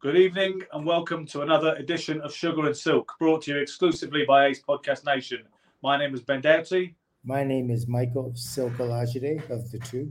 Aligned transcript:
Good 0.00 0.16
evening 0.16 0.62
and 0.72 0.86
welcome 0.86 1.26
to 1.26 1.42
another 1.42 1.74
edition 1.74 2.20
of 2.22 2.32
Sugar 2.32 2.66
and 2.66 2.76
Silk, 2.76 3.12
brought 3.18 3.42
to 3.42 3.50
you 3.52 3.58
exclusively 3.58 4.24
by 4.26 4.46
Ace 4.46 4.62
Podcast 4.62 5.04
Nation. 5.04 5.40
My 5.82 5.98
name 5.98 6.14
is 6.14 6.22
Ben 6.22 6.40
Doughty. 6.40 6.94
My 7.24 7.44
name 7.44 7.70
is 7.70 7.86
Michael 7.86 8.32
Silk 8.34 8.72
Olajide 8.74 9.50
of 9.50 9.70
the 9.70 9.78
two. 9.80 10.10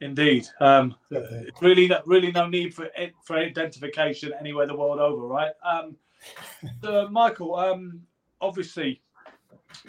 Indeed, 0.00 0.46
um, 0.60 0.94
really, 1.60 1.90
really 2.06 2.30
no 2.30 2.46
need 2.46 2.72
for 2.72 2.88
for 3.24 3.38
identification 3.38 4.32
anywhere 4.38 4.66
the 4.66 4.76
world 4.76 5.00
over, 5.00 5.26
right? 5.26 5.52
Um, 5.64 5.96
so 6.82 7.08
Michael, 7.08 7.56
um, 7.56 8.02
obviously, 8.40 9.02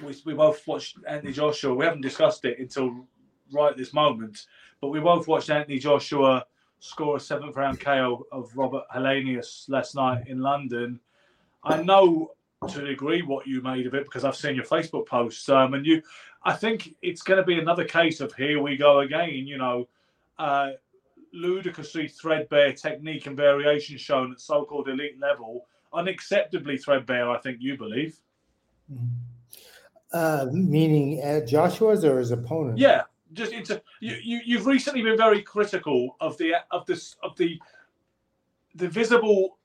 we, 0.04 0.16
we 0.26 0.34
both 0.34 0.66
watched 0.66 0.98
Anthony 1.08 1.34
Joshua. 1.34 1.74
We 1.74 1.86
haven't 1.86 2.02
discussed 2.02 2.46
it 2.46 2.58
until 2.60 3.06
right 3.54 3.78
this 3.78 3.94
moment, 3.94 4.48
but 4.82 4.90
we 4.90 5.00
both 5.00 5.28
watched 5.28 5.50
Anthony 5.50 5.80
Joshua 5.80 6.46
score 6.80 7.18
a 7.18 7.20
seventh 7.20 7.56
round 7.56 7.80
KO 7.80 8.26
of 8.32 8.56
Robert 8.58 8.84
Helenius 8.94 9.70
last 9.70 9.96
night 9.96 10.28
in 10.28 10.40
London. 10.40 11.00
I 11.64 11.82
know 11.84 12.32
to 12.68 12.84
a 12.84 12.88
degree 12.88 13.22
what 13.22 13.48
you 13.48 13.62
made 13.62 13.88
of 13.88 13.94
it 13.94 14.04
because 14.06 14.24
I've 14.24 14.36
seen 14.36 14.56
your 14.56 14.66
Facebook 14.66 15.08
posts. 15.08 15.48
Um, 15.50 15.74
and 15.76 15.86
you, 15.86 16.02
I 16.44 16.54
think 16.54 16.96
it's 17.02 17.22
going 17.22 17.38
to 17.38 17.46
be 17.46 17.60
another 17.60 17.86
case 17.86 18.20
of 18.20 18.34
here 18.34 18.62
we 18.62 18.78
go 18.78 19.00
again. 19.00 19.30
You 19.30 19.58
know, 19.58 19.88
uh, 20.38 20.72
ludicrously 21.34 22.08
threadbare 22.08 22.74
technique 22.74 23.28
and 23.28 23.38
variation 23.38 23.98
shown 23.98 24.32
at 24.32 24.40
so-called 24.40 24.90
elite 24.90 25.20
level, 25.20 25.66
unacceptably 25.94 26.82
threadbare. 26.82 27.30
I 27.30 27.40
think 27.40 27.58
you 27.62 27.78
believe. 27.78 28.20
Mm-hmm. 28.92 29.06
Uh, 30.14 30.48
meaning 30.52 31.24
uh, 31.24 31.40
Joshua's 31.46 32.04
or 32.04 32.20
his 32.20 32.32
opponent? 32.32 32.78
Yeah, 32.78 33.04
just 33.34 33.52
into 33.52 33.82
you, 34.00 34.16
you. 34.22 34.42
You've 34.46 34.66
recently 34.66 35.02
been 35.02 35.18
very 35.18 35.42
critical 35.42 36.16
of 36.20 36.38
the 36.38 36.54
of 36.72 36.86
this 36.86 37.16
of 37.24 37.36
the 37.38 37.60
the 38.76 38.88
visible 38.88 39.58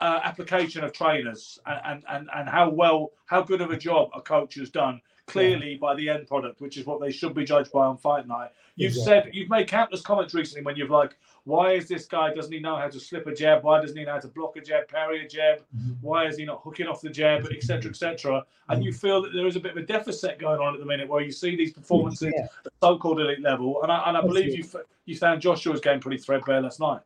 uh, 0.00 0.20
application 0.24 0.84
of 0.84 0.92
trainers 0.92 1.58
and, 1.66 2.04
and 2.08 2.28
and 2.34 2.48
how 2.48 2.68
well 2.70 3.12
how 3.26 3.42
good 3.42 3.60
of 3.60 3.70
a 3.70 3.76
job 3.76 4.10
a 4.14 4.20
coach 4.20 4.54
has 4.56 4.70
done 4.70 5.00
clearly 5.26 5.72
yeah. 5.72 5.78
by 5.80 5.94
the 5.94 6.08
end 6.08 6.26
product, 6.26 6.60
which 6.60 6.76
is 6.76 6.86
what 6.86 7.00
they 7.00 7.10
should 7.10 7.34
be 7.34 7.44
judged 7.44 7.72
by 7.72 7.86
on 7.86 7.96
fight 7.96 8.26
night. 8.26 8.50
You've 8.76 8.92
exactly. 8.92 9.30
said 9.30 9.34
you've 9.34 9.48
made 9.48 9.68
countless 9.68 10.00
comments 10.00 10.34
recently 10.34 10.64
when 10.64 10.76
you've 10.76 10.90
like, 10.90 11.16
why 11.44 11.72
is 11.72 11.88
this 11.88 12.06
guy 12.06 12.32
doesn't 12.32 12.52
he 12.52 12.58
know 12.58 12.76
how 12.76 12.88
to 12.88 12.98
slip 12.98 13.26
a 13.26 13.34
jab? 13.34 13.62
Why 13.62 13.80
doesn't 13.80 13.96
he 13.96 14.04
know 14.04 14.12
how 14.12 14.20
to 14.20 14.28
block 14.28 14.56
a 14.56 14.60
jab, 14.60 14.88
parry 14.88 15.24
a 15.24 15.28
jab? 15.28 15.60
Mm-hmm. 15.76 15.92
Why 16.00 16.26
is 16.26 16.36
he 16.36 16.44
not 16.44 16.62
hooking 16.62 16.86
off 16.86 17.00
the 17.00 17.10
jab, 17.10 17.46
etc., 17.46 17.90
etc.? 17.90 18.44
And 18.68 18.82
you 18.82 18.92
feel 18.92 19.22
that 19.22 19.32
there 19.32 19.46
is 19.46 19.56
a 19.56 19.60
bit 19.60 19.72
of 19.72 19.76
a 19.76 19.86
deficit 19.86 20.38
going 20.38 20.60
on 20.60 20.74
at 20.74 20.80
the 20.80 20.86
minute 20.86 21.08
where 21.08 21.22
you 21.22 21.32
see 21.32 21.54
these 21.54 21.72
performances 21.72 22.32
yeah. 22.34 22.44
at 22.64 22.72
so-called 22.82 23.20
elite 23.20 23.42
level, 23.42 23.82
and 23.82 23.92
I, 23.92 24.08
and 24.08 24.16
I 24.16 24.22
believe 24.22 24.56
you 24.56 24.64
you 25.04 25.16
found 25.16 25.42
Joshua's 25.42 25.80
game 25.80 26.00
pretty 26.00 26.18
threadbare 26.18 26.62
last 26.62 26.80
night. 26.80 27.00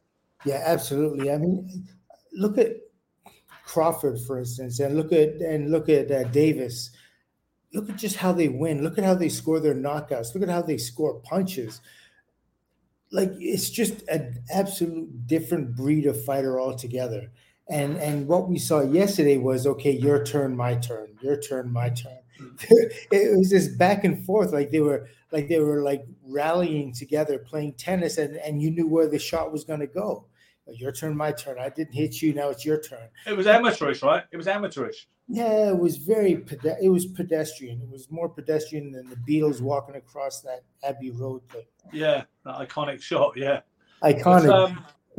Yeah, 0.44 0.62
absolutely. 0.64 1.32
I 1.32 1.38
mean, 1.38 1.88
look 2.32 2.58
at 2.58 2.76
Crawford, 3.66 4.20
for 4.20 4.38
instance, 4.38 4.78
and 4.78 4.96
look 4.96 5.12
at 5.12 5.40
and 5.40 5.70
look 5.70 5.88
at 5.88 6.10
uh, 6.10 6.24
Davis 6.24 6.90
look 7.72 7.90
at 7.90 7.96
just 7.96 8.16
how 8.16 8.32
they 8.32 8.48
win. 8.48 8.82
Look 8.82 8.98
at 8.98 9.04
how 9.04 9.14
they 9.14 9.28
score 9.28 9.60
their 9.60 9.74
knockouts. 9.74 10.34
Look 10.34 10.42
at 10.42 10.48
how 10.48 10.62
they 10.62 10.78
score 10.78 11.14
punches. 11.20 11.80
Like 13.10 13.32
it's 13.38 13.70
just 13.70 14.06
an 14.08 14.42
absolute 14.52 15.26
different 15.26 15.74
breed 15.74 16.06
of 16.06 16.22
fighter 16.24 16.60
altogether. 16.60 17.30
And 17.68 17.96
and 17.98 18.26
what 18.26 18.48
we 18.48 18.58
saw 18.58 18.80
yesterday 18.80 19.36
was 19.36 19.66
okay, 19.66 19.92
your 19.92 20.24
turn, 20.24 20.56
my 20.56 20.74
turn, 20.76 21.16
your 21.20 21.38
turn, 21.38 21.72
my 21.72 21.90
turn. 21.90 22.18
it 23.10 23.36
was 23.36 23.50
this 23.50 23.68
back 23.68 24.04
and 24.04 24.24
forth, 24.24 24.52
like 24.52 24.70
they 24.70 24.80
were 24.80 25.08
like 25.32 25.48
they 25.48 25.60
were 25.60 25.82
like 25.82 26.04
rallying 26.22 26.92
together, 26.92 27.38
playing 27.38 27.74
tennis, 27.74 28.16
and 28.16 28.36
and 28.36 28.62
you 28.62 28.70
knew 28.70 28.86
where 28.86 29.08
the 29.08 29.18
shot 29.18 29.52
was 29.52 29.64
going 29.64 29.80
to 29.80 29.86
go. 29.86 30.26
Your 30.66 30.92
turn, 30.92 31.16
my 31.16 31.32
turn. 31.32 31.58
I 31.58 31.70
didn't 31.70 31.94
hit 31.94 32.20
you. 32.20 32.34
Now 32.34 32.50
it's 32.50 32.64
your 32.64 32.80
turn. 32.80 33.08
It 33.26 33.36
was 33.36 33.46
amateurish, 33.46 34.02
right? 34.02 34.24
It 34.30 34.36
was 34.36 34.46
amateurish. 34.46 35.08
Yeah, 35.28 35.68
it 35.68 35.78
was 35.78 35.98
very. 35.98 36.44
It 36.80 36.88
was 36.88 37.06
pedestrian. 37.06 37.82
It 37.82 37.90
was 37.90 38.10
more 38.10 38.28
pedestrian 38.28 38.92
than 38.92 39.10
the 39.10 39.16
Beatles 39.16 39.60
walking 39.60 39.96
across 39.96 40.40
that 40.40 40.64
Abbey 40.82 41.10
Road 41.10 41.42
thing. 41.50 41.66
Yeah, 41.92 42.24
that 42.44 42.56
iconic 42.56 43.02
shot. 43.02 43.34
Yeah, 43.36 43.60
iconic. 44.02 44.46
But, 44.46 44.50
um, 44.50 44.84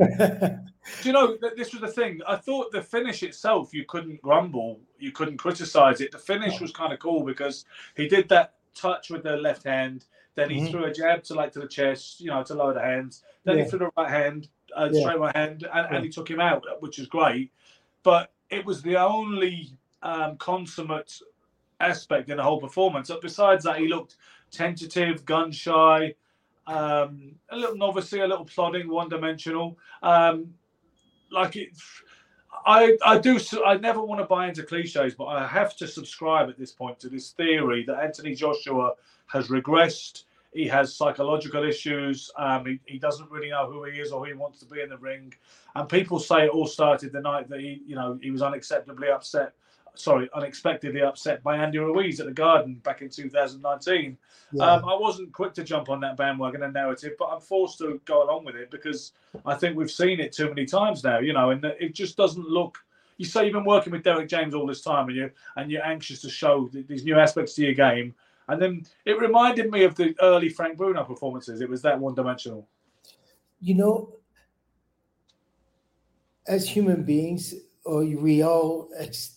do 1.02 1.08
you 1.08 1.12
know 1.12 1.36
this 1.56 1.72
was 1.72 1.82
the 1.82 1.88
thing? 1.88 2.20
I 2.26 2.36
thought 2.36 2.72
the 2.72 2.82
finish 2.82 3.22
itself, 3.22 3.72
you 3.72 3.84
couldn't 3.84 4.20
grumble, 4.22 4.80
you 4.98 5.12
couldn't 5.12 5.36
criticize 5.36 6.00
it. 6.00 6.10
The 6.10 6.18
finish 6.18 6.60
was 6.60 6.72
kind 6.72 6.92
of 6.92 6.98
cool 6.98 7.22
because 7.22 7.64
he 7.96 8.08
did 8.08 8.28
that 8.30 8.54
touch 8.74 9.10
with 9.10 9.22
the 9.22 9.36
left 9.36 9.64
hand, 9.64 10.06
then 10.34 10.50
he 10.50 10.60
mm-hmm. 10.60 10.70
threw 10.70 10.84
a 10.84 10.92
jab 10.92 11.22
to 11.24 11.34
like 11.34 11.52
to 11.52 11.60
the 11.60 11.68
chest, 11.68 12.20
you 12.20 12.28
know, 12.28 12.42
to 12.42 12.54
lower 12.54 12.72
the 12.72 12.80
hands. 12.80 13.22
Then 13.44 13.58
yeah. 13.58 13.64
he 13.64 13.70
threw 13.70 13.78
the 13.80 13.90
right 13.96 14.10
hand, 14.10 14.48
uh, 14.76 14.88
yeah. 14.90 15.00
straight 15.00 15.18
right 15.18 15.36
hand, 15.36 15.66
and, 15.72 15.88
yeah. 15.90 15.94
and 15.94 16.04
he 16.04 16.10
took 16.10 16.30
him 16.30 16.40
out, 16.40 16.64
which 16.80 16.98
is 16.98 17.06
great. 17.06 17.52
But 18.02 18.32
it 18.48 18.64
was 18.64 18.82
the 18.82 18.96
only 18.96 19.76
um, 20.02 20.36
consummate 20.36 21.20
aspect 21.80 22.30
in 22.30 22.36
the 22.36 22.42
whole 22.42 22.60
performance. 22.60 23.08
But 23.08 23.22
besides 23.22 23.64
that, 23.64 23.78
he 23.78 23.88
looked 23.88 24.16
tentative, 24.50 25.24
gun 25.24 25.50
shy, 25.52 26.14
um, 26.66 27.34
a 27.50 27.56
little 27.56 27.76
novice, 27.76 28.12
a 28.12 28.18
little 28.18 28.44
plodding, 28.44 28.88
one 28.88 29.08
dimensional. 29.08 29.78
Um, 30.02 30.54
like 31.30 31.56
it, 31.56 31.70
I, 32.66 32.96
I 33.04 33.18
do. 33.18 33.38
I 33.64 33.76
never 33.76 34.02
want 34.02 34.20
to 34.20 34.26
buy 34.26 34.48
into 34.48 34.62
cliches, 34.62 35.14
but 35.14 35.26
I 35.26 35.46
have 35.46 35.76
to 35.76 35.86
subscribe 35.86 36.48
at 36.48 36.58
this 36.58 36.72
point 36.72 36.98
to 37.00 37.08
this 37.08 37.30
theory 37.30 37.84
that 37.86 38.02
Anthony 38.02 38.34
Joshua 38.34 38.92
has 39.26 39.48
regressed. 39.48 40.24
He 40.52 40.66
has 40.66 40.94
psychological 40.94 41.62
issues. 41.62 42.30
Um, 42.36 42.66
he, 42.66 42.80
he 42.86 42.98
doesn't 42.98 43.30
really 43.30 43.50
know 43.50 43.70
who 43.70 43.84
he 43.84 44.00
is 44.00 44.10
or 44.10 44.24
who 44.24 44.32
he 44.32 44.36
wants 44.36 44.58
to 44.60 44.66
be 44.66 44.80
in 44.80 44.88
the 44.88 44.98
ring. 44.98 45.32
And 45.76 45.88
people 45.88 46.18
say 46.18 46.46
it 46.46 46.50
all 46.50 46.66
started 46.66 47.12
the 47.12 47.20
night 47.20 47.48
that 47.48 47.60
he, 47.60 47.82
you 47.86 47.94
know, 47.94 48.18
he 48.20 48.32
was 48.32 48.42
unacceptably 48.42 49.10
upset 49.10 49.54
sorry, 50.02 50.28
unexpectedly 50.34 51.02
upset 51.02 51.42
by 51.42 51.56
Andy 51.56 51.78
Ruiz 51.78 52.20
at 52.20 52.26
the 52.26 52.32
Garden 52.32 52.74
back 52.82 53.02
in 53.02 53.08
2019. 53.08 54.16
Yeah. 54.52 54.64
Um, 54.64 54.84
I 54.84 54.94
wasn't 54.94 55.32
quick 55.32 55.54
to 55.54 55.64
jump 55.64 55.88
on 55.88 56.00
that 56.00 56.16
bandwagon 56.16 56.62
and 56.62 56.74
narrative, 56.74 57.12
but 57.18 57.26
I'm 57.26 57.40
forced 57.40 57.78
to 57.78 58.00
go 58.04 58.24
along 58.24 58.44
with 58.44 58.56
it 58.56 58.70
because 58.70 59.12
I 59.46 59.54
think 59.54 59.76
we've 59.76 59.90
seen 59.90 60.20
it 60.20 60.32
too 60.32 60.48
many 60.48 60.66
times 60.66 61.04
now, 61.04 61.20
you 61.20 61.32
know, 61.32 61.50
and 61.50 61.64
it 61.64 61.94
just 61.94 62.16
doesn't 62.16 62.46
look. 62.48 62.78
You 63.16 63.26
say 63.26 63.44
you've 63.44 63.52
been 63.52 63.64
working 63.64 63.92
with 63.92 64.02
Derrick 64.02 64.28
James 64.28 64.54
all 64.54 64.66
this 64.66 64.80
time, 64.80 65.08
and 65.08 65.16
you 65.16 65.30
and 65.56 65.70
you're 65.70 65.84
anxious 65.84 66.22
to 66.22 66.30
show 66.30 66.70
these 66.72 67.04
new 67.04 67.18
aspects 67.18 67.54
to 67.54 67.62
your 67.62 67.74
game, 67.74 68.14
and 68.48 68.60
then 68.60 68.86
it 69.04 69.18
reminded 69.18 69.70
me 69.70 69.84
of 69.84 69.94
the 69.94 70.16
early 70.22 70.48
Frank 70.48 70.78
Bruno 70.78 71.04
performances. 71.04 71.60
It 71.60 71.68
was 71.68 71.82
that 71.82 71.98
one 71.98 72.14
dimensional. 72.14 72.66
You 73.60 73.74
know, 73.74 74.14
as 76.46 76.68
human 76.68 77.04
beings, 77.04 77.54
or 77.90 78.04
we 78.04 78.40
all 78.40 78.88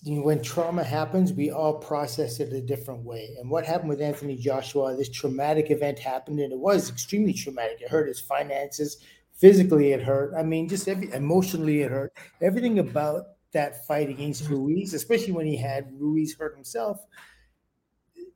when 0.06 0.40
trauma 0.44 0.84
happens 0.84 1.34
we 1.34 1.50
all 1.50 1.74
process 1.74 2.40
it 2.40 2.54
a 2.54 2.62
different 2.62 3.04
way. 3.04 3.36
And 3.40 3.50
what 3.50 3.66
happened 3.66 3.90
with 3.90 4.00
anthony 4.00 4.36
joshua 4.36 4.96
this 4.96 5.10
traumatic 5.10 5.72
event 5.72 5.98
happened 5.98 6.40
and 6.40 6.54
it 6.54 6.60
was 6.60 6.90
extremely 6.90 7.34
traumatic. 7.34 7.82
It 7.82 7.90
hurt 7.90 8.08
his 8.08 8.20
finances. 8.20 8.98
Physically 9.34 9.92
it 9.94 10.04
hurt. 10.04 10.34
I 10.38 10.44
mean 10.44 10.70
just 10.70 10.88
every, 10.88 11.12
emotionally 11.14 11.82
it 11.82 11.90
hurt. 11.90 12.14
Everything 12.42 12.78
about 12.78 13.24
that 13.54 13.88
fight 13.88 14.10
against 14.10 14.48
ruiz 14.48 14.94
especially 14.94 15.34
when 15.34 15.48
he 15.48 15.58
had 15.58 15.92
ruiz 16.00 16.36
hurt 16.36 16.54
himself 16.54 17.00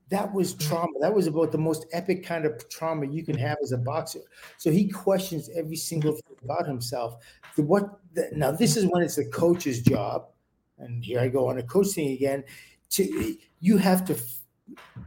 that 0.09 0.33
was 0.33 0.55
mm. 0.55 0.67
trauma. 0.67 0.93
That 1.01 1.13
was 1.13 1.27
about 1.27 1.51
the 1.51 1.57
most 1.57 1.85
epic 1.91 2.25
kind 2.25 2.45
of 2.45 2.67
trauma 2.69 3.07
you 3.07 3.23
can 3.23 3.37
have 3.37 3.57
as 3.61 3.71
a 3.71 3.77
boxer. 3.77 4.21
So 4.57 4.71
he 4.71 4.87
questions 4.87 5.49
every 5.55 5.75
single 5.75 6.13
thing 6.13 6.37
about 6.43 6.65
himself. 6.65 7.15
The, 7.55 7.63
what 7.63 7.99
the, 8.13 8.29
now? 8.33 8.51
This 8.51 8.77
is 8.77 8.85
when 8.85 9.03
it's 9.03 9.15
the 9.15 9.25
coach's 9.25 9.81
job, 9.81 10.27
and 10.77 11.03
here 11.03 11.19
I 11.19 11.27
go 11.27 11.47
on 11.47 11.57
a 11.57 11.63
coach 11.63 11.87
thing 11.87 12.11
again. 12.11 12.43
To 12.91 13.35
you 13.59 13.77
have 13.77 14.05
to 14.05 14.17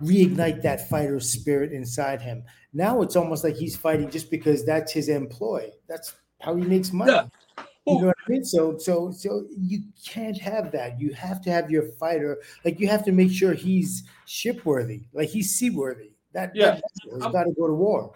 reignite 0.02 0.62
that 0.62 0.88
fighter 0.88 1.20
spirit 1.20 1.72
inside 1.72 2.20
him. 2.20 2.42
Now 2.72 3.02
it's 3.02 3.16
almost 3.16 3.44
like 3.44 3.56
he's 3.56 3.76
fighting 3.76 4.10
just 4.10 4.30
because 4.30 4.64
that's 4.64 4.92
his 4.92 5.08
employ. 5.08 5.70
That's 5.88 6.14
how 6.40 6.56
he 6.56 6.64
makes 6.64 6.92
money. 6.92 7.12
Yeah. 7.12 7.64
You 7.86 8.00
know 8.00 8.06
what 8.08 8.16
I 8.26 8.30
mean? 8.30 8.44
So, 8.44 8.76
so, 8.78 9.10
so 9.10 9.46
you 9.56 9.82
can't 10.06 10.38
have 10.38 10.70
that. 10.72 11.00
You 11.00 11.12
have 11.14 11.40
to 11.42 11.50
have 11.50 11.70
your 11.70 11.84
fighter. 11.92 12.38
Like 12.64 12.78
you 12.78 12.88
have 12.88 13.04
to 13.06 13.12
make 13.12 13.32
sure 13.32 13.54
he's 13.54 14.04
shipworthy, 14.26 15.04
like 15.12 15.28
he's 15.30 15.54
seaworthy. 15.54 16.12
That 16.32 16.54
Yeah. 16.54 16.72
that 16.72 16.82
has 17.22 17.32
got 17.32 17.44
to 17.44 17.52
go 17.52 17.66
to 17.66 17.72
war. 17.74 18.12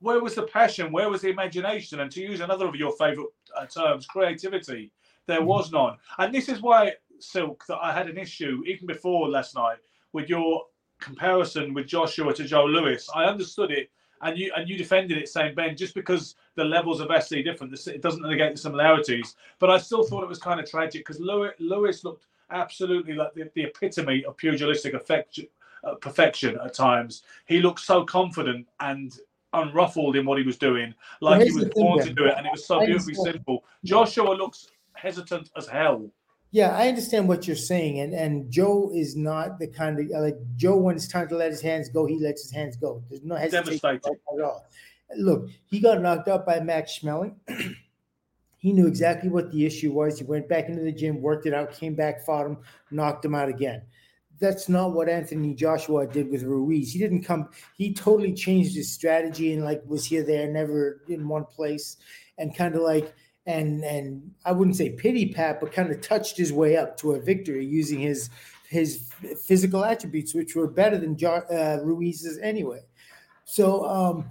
Where 0.00 0.20
was 0.20 0.34
the 0.34 0.44
passion? 0.44 0.92
Where 0.92 1.08
was 1.10 1.22
the 1.22 1.28
imagination? 1.30 2.00
And 2.00 2.10
to 2.12 2.20
use 2.20 2.40
another 2.40 2.66
of 2.66 2.76
your 2.76 2.92
favourite 2.92 3.30
uh, 3.56 3.66
terms, 3.66 4.06
creativity, 4.06 4.92
there 5.26 5.40
Mhm. 5.40 5.46
was 5.46 5.72
none. 5.72 5.96
And 6.18 6.34
this 6.34 6.48
is 6.48 6.60
why, 6.62 6.94
Silk, 7.18 7.64
that 7.66 7.78
I 7.78 7.92
had 7.92 8.08
an 8.08 8.18
issue 8.18 8.62
even 8.66 8.86
before 8.86 9.28
last 9.28 9.54
night 9.54 9.78
with 10.12 10.28
your 10.28 10.66
comparison 11.00 11.74
with 11.74 11.86
Joshua 11.86 12.32
to 12.34 12.44
Joe 12.44 12.64
Louis. 12.64 13.08
I 13.14 13.24
understood 13.24 13.70
it, 13.70 13.90
and 14.24 14.38
you 14.38 14.50
and 14.56 14.68
you 14.68 14.76
defended 14.76 15.18
it, 15.18 15.28
saying 15.28 15.54
Ben, 15.54 15.76
just 15.76 15.94
because 15.94 16.34
the 16.56 16.64
levels 16.64 17.00
of 17.00 17.10
SC 17.22 17.44
different, 17.44 17.72
it 17.86 18.02
doesn't 18.02 18.22
negate 18.22 18.52
the 18.52 18.60
similarities. 18.60 19.36
But 19.58 19.70
I 19.70 19.78
still 19.78 20.02
thought 20.02 20.22
it 20.22 20.28
was 20.28 20.38
kind 20.38 20.58
of 20.58 20.68
tragic 20.68 21.02
because 21.04 21.20
Louis, 21.20 21.50
Louis 21.58 22.02
looked 22.04 22.26
absolutely 22.50 23.14
like 23.14 23.34
the, 23.34 23.50
the 23.54 23.64
epitome 23.64 24.24
of 24.24 24.36
pugilistic 24.36 24.94
affection, 24.94 25.46
uh, 25.84 25.94
perfection 25.96 26.58
at 26.64 26.72
times. 26.72 27.22
He 27.46 27.60
looked 27.60 27.80
so 27.80 28.04
confident 28.04 28.66
and 28.80 29.16
unruffled 29.52 30.16
in 30.16 30.24
what 30.24 30.38
he 30.38 30.44
was 30.44 30.56
doing, 30.56 30.94
like 31.20 31.42
he 31.42 31.52
was 31.52 31.66
born 31.66 32.04
to 32.04 32.12
do 32.12 32.24
it, 32.24 32.34
and 32.36 32.46
it 32.46 32.52
was 32.52 32.66
so 32.66 32.80
beautifully 32.84 33.14
simple. 33.14 33.64
Joshua 33.84 34.30
looks 34.30 34.68
hesitant 34.94 35.50
as 35.56 35.66
hell. 35.66 36.10
Yeah, 36.54 36.68
I 36.68 36.86
understand 36.86 37.26
what 37.26 37.48
you're 37.48 37.56
saying, 37.56 37.98
and 37.98 38.14
and 38.14 38.48
Joe 38.48 38.92
is 38.94 39.16
not 39.16 39.58
the 39.58 39.66
kind 39.66 39.98
of 39.98 40.06
like 40.22 40.36
Joe. 40.54 40.76
When 40.76 40.94
it's 40.94 41.08
time 41.08 41.26
to 41.30 41.36
let 41.36 41.50
his 41.50 41.60
hands 41.60 41.88
go, 41.88 42.06
he 42.06 42.20
lets 42.20 42.42
his 42.42 42.52
hands 42.52 42.76
go. 42.76 43.02
There's 43.10 43.24
no 43.24 43.34
hesitation 43.34 43.80
at 43.84 44.40
all. 44.40 44.64
Look, 45.16 45.48
he 45.66 45.80
got 45.80 46.00
knocked 46.00 46.28
out 46.28 46.46
by 46.46 46.60
Max 46.60 46.96
Schmeling. 46.96 47.34
he 48.58 48.72
knew 48.72 48.86
exactly 48.86 49.30
what 49.30 49.50
the 49.50 49.66
issue 49.66 49.90
was. 49.90 50.20
He 50.20 50.24
went 50.24 50.48
back 50.48 50.68
into 50.68 50.82
the 50.82 50.92
gym, 50.92 51.20
worked 51.20 51.46
it 51.46 51.54
out, 51.54 51.72
came 51.72 51.96
back, 51.96 52.24
fought 52.24 52.46
him, 52.46 52.58
knocked 52.92 53.24
him 53.24 53.34
out 53.34 53.48
again. 53.48 53.82
That's 54.38 54.68
not 54.68 54.92
what 54.92 55.08
Anthony 55.08 55.54
Joshua 55.54 56.06
did 56.06 56.30
with 56.30 56.44
Ruiz. 56.44 56.92
He 56.92 57.00
didn't 57.00 57.24
come. 57.24 57.48
He 57.76 57.92
totally 57.92 58.32
changed 58.32 58.76
his 58.76 58.92
strategy 58.92 59.54
and 59.54 59.64
like 59.64 59.82
was 59.86 60.04
here, 60.04 60.22
there, 60.22 60.48
never 60.48 61.02
in 61.08 61.26
one 61.26 61.46
place, 61.46 61.96
and 62.38 62.56
kind 62.56 62.76
of 62.76 62.82
like 62.82 63.12
and 63.46 63.84
and 63.84 64.30
I 64.44 64.52
wouldn't 64.52 64.76
say 64.76 64.90
pity 64.90 65.32
pat, 65.32 65.60
but 65.60 65.72
kind 65.72 65.90
of 65.90 66.00
touched 66.00 66.36
his 66.36 66.52
way 66.52 66.76
up 66.76 66.96
to 66.98 67.12
a 67.12 67.20
victory 67.20 67.64
using 67.64 68.00
his 68.00 68.30
his 68.68 69.10
physical 69.46 69.84
attributes, 69.84 70.34
which 70.34 70.56
were 70.56 70.66
better 70.66 70.98
than 70.98 71.16
jo- 71.16 71.44
uh, 71.50 71.78
Ruiz's 71.82 72.38
anyway. 72.38 72.80
So 73.44 73.84
um, 73.84 74.30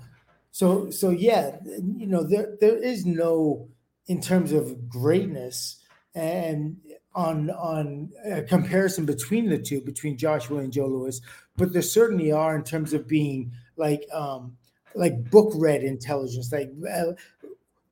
so 0.51 0.89
so 0.89 1.09
yeah, 1.11 1.57
you 1.97 2.07
know 2.07 2.23
there 2.23 2.57
there 2.59 2.77
is 2.77 3.05
no 3.05 3.67
in 4.07 4.19
terms 4.19 4.51
of 4.51 4.89
greatness 4.89 5.77
and 6.15 6.77
on 7.15 7.51
on 7.51 8.09
a 8.25 8.41
comparison 8.41 9.05
between 9.05 9.49
the 9.49 9.57
two 9.57 9.81
between 9.81 10.17
Joshua 10.17 10.59
and 10.59 10.73
Joe 10.73 10.87
Louis, 10.87 11.21
but 11.55 11.71
there 11.71 11.81
certainly 11.81 12.31
are 12.31 12.55
in 12.55 12.63
terms 12.63 12.93
of 12.93 13.07
being 13.07 13.51
like 13.77 14.05
um 14.11 14.57
like 14.95 15.29
book 15.29 15.51
read 15.55 15.83
intelligence, 15.83 16.51
like 16.51 16.71
uh, 16.91 17.13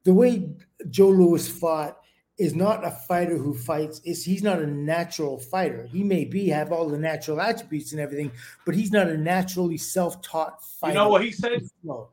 the 0.04 0.14
way 0.14 0.50
Joe 0.90 1.10
Louis 1.10 1.48
fought 1.48 1.98
is 2.38 2.56
not 2.56 2.86
a 2.86 2.90
fighter 2.90 3.38
who 3.38 3.54
fights 3.54 4.02
is 4.04 4.26
he's 4.26 4.42
not 4.42 4.60
a 4.60 4.66
natural 4.66 5.38
fighter. 5.38 5.88
He 5.92 6.04
may 6.04 6.26
be 6.26 6.48
have 6.50 6.72
all 6.72 6.90
the 6.90 6.98
natural 6.98 7.40
attributes 7.40 7.92
and 7.92 8.02
everything, 8.02 8.32
but 8.66 8.74
he's 8.74 8.92
not 8.92 9.08
a 9.08 9.18
naturally 9.18 9.78
self-taught 9.78 10.64
fighter. 10.64 10.94
You 10.94 11.00
know 11.00 11.10
what 11.10 11.24
he 11.24 11.32
said? 11.32 11.62
No. 11.84 12.10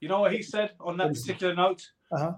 You 0.00 0.08
know 0.08 0.20
what 0.20 0.32
he 0.32 0.42
said 0.42 0.72
on 0.80 0.96
that 0.96 1.08
What 1.08 1.16
is 1.16 1.24
he? 1.24 1.32
particular 1.32 1.54
note? 1.54 1.90
Uh-huh. 2.10 2.32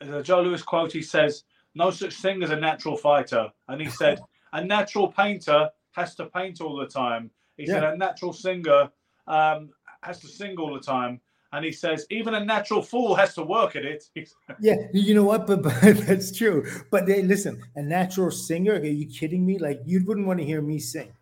The 0.00 0.22
Joe 0.22 0.42
Louis 0.42 0.62
quote. 0.62 0.92
He 0.92 1.02
says, 1.02 1.44
"No 1.74 1.90
such 1.90 2.14
thing 2.14 2.42
as 2.42 2.50
a 2.50 2.56
natural 2.56 2.96
fighter," 2.96 3.50
and 3.68 3.80
he 3.80 3.88
said, 3.88 4.20
"A 4.52 4.62
natural 4.62 5.08
painter 5.08 5.70
has 5.92 6.14
to 6.16 6.26
paint 6.26 6.60
all 6.60 6.76
the 6.76 6.86
time." 6.86 7.30
He 7.56 7.66
said, 7.66 7.82
"A 7.82 7.96
natural 7.96 8.32
singer 8.32 8.90
um, 9.26 9.70
has 10.02 10.20
to 10.20 10.28
sing 10.28 10.56
all 10.58 10.74
the 10.74 10.80
time." 10.80 11.20
And 11.52 11.64
he 11.64 11.72
says, 11.72 12.06
"Even 12.10 12.34
a 12.34 12.44
natural 12.44 12.82
fool 12.82 13.14
has 13.14 13.34
to 13.34 13.42
work 13.42 13.76
at 13.76 13.84
it." 13.84 14.04
Yeah, 14.60 14.76
you 14.92 15.14
know 15.14 15.24
what? 15.24 15.46
But, 15.46 15.62
but 15.62 15.72
that's 16.06 16.36
true. 16.36 16.66
But 16.90 17.06
they 17.06 17.22
listen, 17.22 17.62
a 17.76 17.82
natural 17.82 18.30
singer, 18.30 18.74
are 18.74 18.84
you 18.84 19.06
kidding 19.06 19.46
me? 19.46 19.58
Like 19.58 19.80
you 19.84 20.04
wouldn't 20.04 20.26
want 20.26 20.40
to 20.40 20.46
hear 20.46 20.60
me 20.62 20.78
sing. 20.78 21.12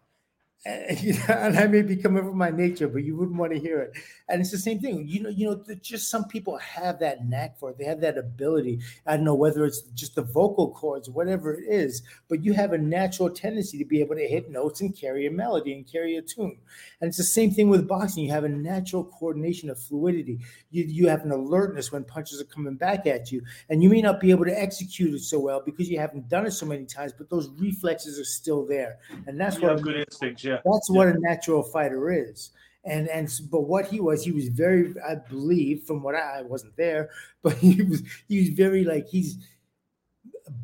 And, 0.64 1.00
you 1.02 1.12
know, 1.14 1.24
and 1.28 1.58
I 1.58 1.66
may 1.66 1.82
be 1.82 1.96
coming 1.96 2.24
from 2.24 2.38
my 2.38 2.50
nature, 2.50 2.88
but 2.88 3.04
you 3.04 3.16
wouldn't 3.16 3.38
want 3.38 3.52
to 3.52 3.58
hear 3.58 3.80
it. 3.80 3.92
And 4.28 4.40
it's 4.40 4.50
the 4.50 4.58
same 4.58 4.80
thing. 4.80 5.06
You 5.06 5.22
know, 5.22 5.28
you 5.28 5.46
know, 5.46 5.64
just 5.82 6.10
some 6.10 6.24
people 6.24 6.56
have 6.58 6.98
that 7.00 7.26
knack 7.26 7.58
for 7.58 7.70
it. 7.70 7.78
They 7.78 7.84
have 7.84 8.00
that 8.00 8.16
ability. 8.16 8.80
I 9.06 9.16
don't 9.16 9.24
know 9.24 9.34
whether 9.34 9.64
it's 9.64 9.82
just 9.94 10.14
the 10.14 10.22
vocal 10.22 10.72
cords, 10.72 11.10
whatever 11.10 11.54
it 11.54 11.64
is, 11.68 12.02
but 12.28 12.44
you 12.44 12.54
have 12.54 12.72
a 12.72 12.78
natural 12.78 13.30
tendency 13.30 13.78
to 13.78 13.84
be 13.84 14.00
able 14.00 14.16
to 14.16 14.26
hit 14.26 14.50
notes 14.50 14.80
and 14.80 14.96
carry 14.96 15.26
a 15.26 15.30
melody 15.30 15.74
and 15.74 15.90
carry 15.90 16.16
a 16.16 16.22
tune. 16.22 16.58
And 17.00 17.08
it's 17.08 17.18
the 17.18 17.24
same 17.24 17.50
thing 17.50 17.68
with 17.68 17.86
boxing. 17.86 18.24
You 18.24 18.30
have 18.30 18.44
a 18.44 18.48
natural 18.48 19.04
coordination 19.04 19.68
of 19.68 19.78
fluidity. 19.78 20.40
You, 20.70 20.84
you 20.84 21.08
have 21.08 21.22
an 21.22 21.32
alertness 21.32 21.92
when 21.92 22.04
punches 22.04 22.40
are 22.40 22.44
coming 22.44 22.76
back 22.76 23.06
at 23.06 23.30
you. 23.30 23.42
And 23.68 23.82
you 23.82 23.90
may 23.90 24.00
not 24.00 24.20
be 24.20 24.30
able 24.30 24.46
to 24.46 24.58
execute 24.58 25.14
it 25.14 25.20
so 25.20 25.38
well 25.38 25.62
because 25.64 25.90
you 25.90 25.98
haven't 25.98 26.28
done 26.28 26.46
it 26.46 26.52
so 26.52 26.64
many 26.64 26.86
times, 26.86 27.12
but 27.12 27.28
those 27.28 27.50
reflexes 27.58 28.18
are 28.18 28.24
still 28.24 28.66
there. 28.66 28.98
And 29.26 29.38
that's 29.38 29.56
you 29.56 29.62
what 29.62 29.72
have 29.72 29.82
good 29.82 29.96
instincts, 29.96 30.44
yeah. 30.44 30.53
That's 30.64 30.90
what 30.90 31.08
a 31.08 31.18
natural 31.18 31.62
fighter 31.62 32.12
is. 32.12 32.50
And 32.84 33.08
and 33.08 33.30
but 33.50 33.62
what 33.62 33.86
he 33.86 34.00
was, 34.00 34.22
he 34.24 34.32
was 34.32 34.48
very, 34.48 34.94
I 35.08 35.14
believe, 35.14 35.84
from 35.84 36.02
what 36.02 36.14
I, 36.14 36.40
I 36.40 36.42
wasn't 36.42 36.76
there, 36.76 37.10
but 37.42 37.54
he 37.54 37.82
was 37.82 38.02
he 38.28 38.40
was 38.40 38.48
very 38.50 38.84
like 38.84 39.06
he's 39.08 39.38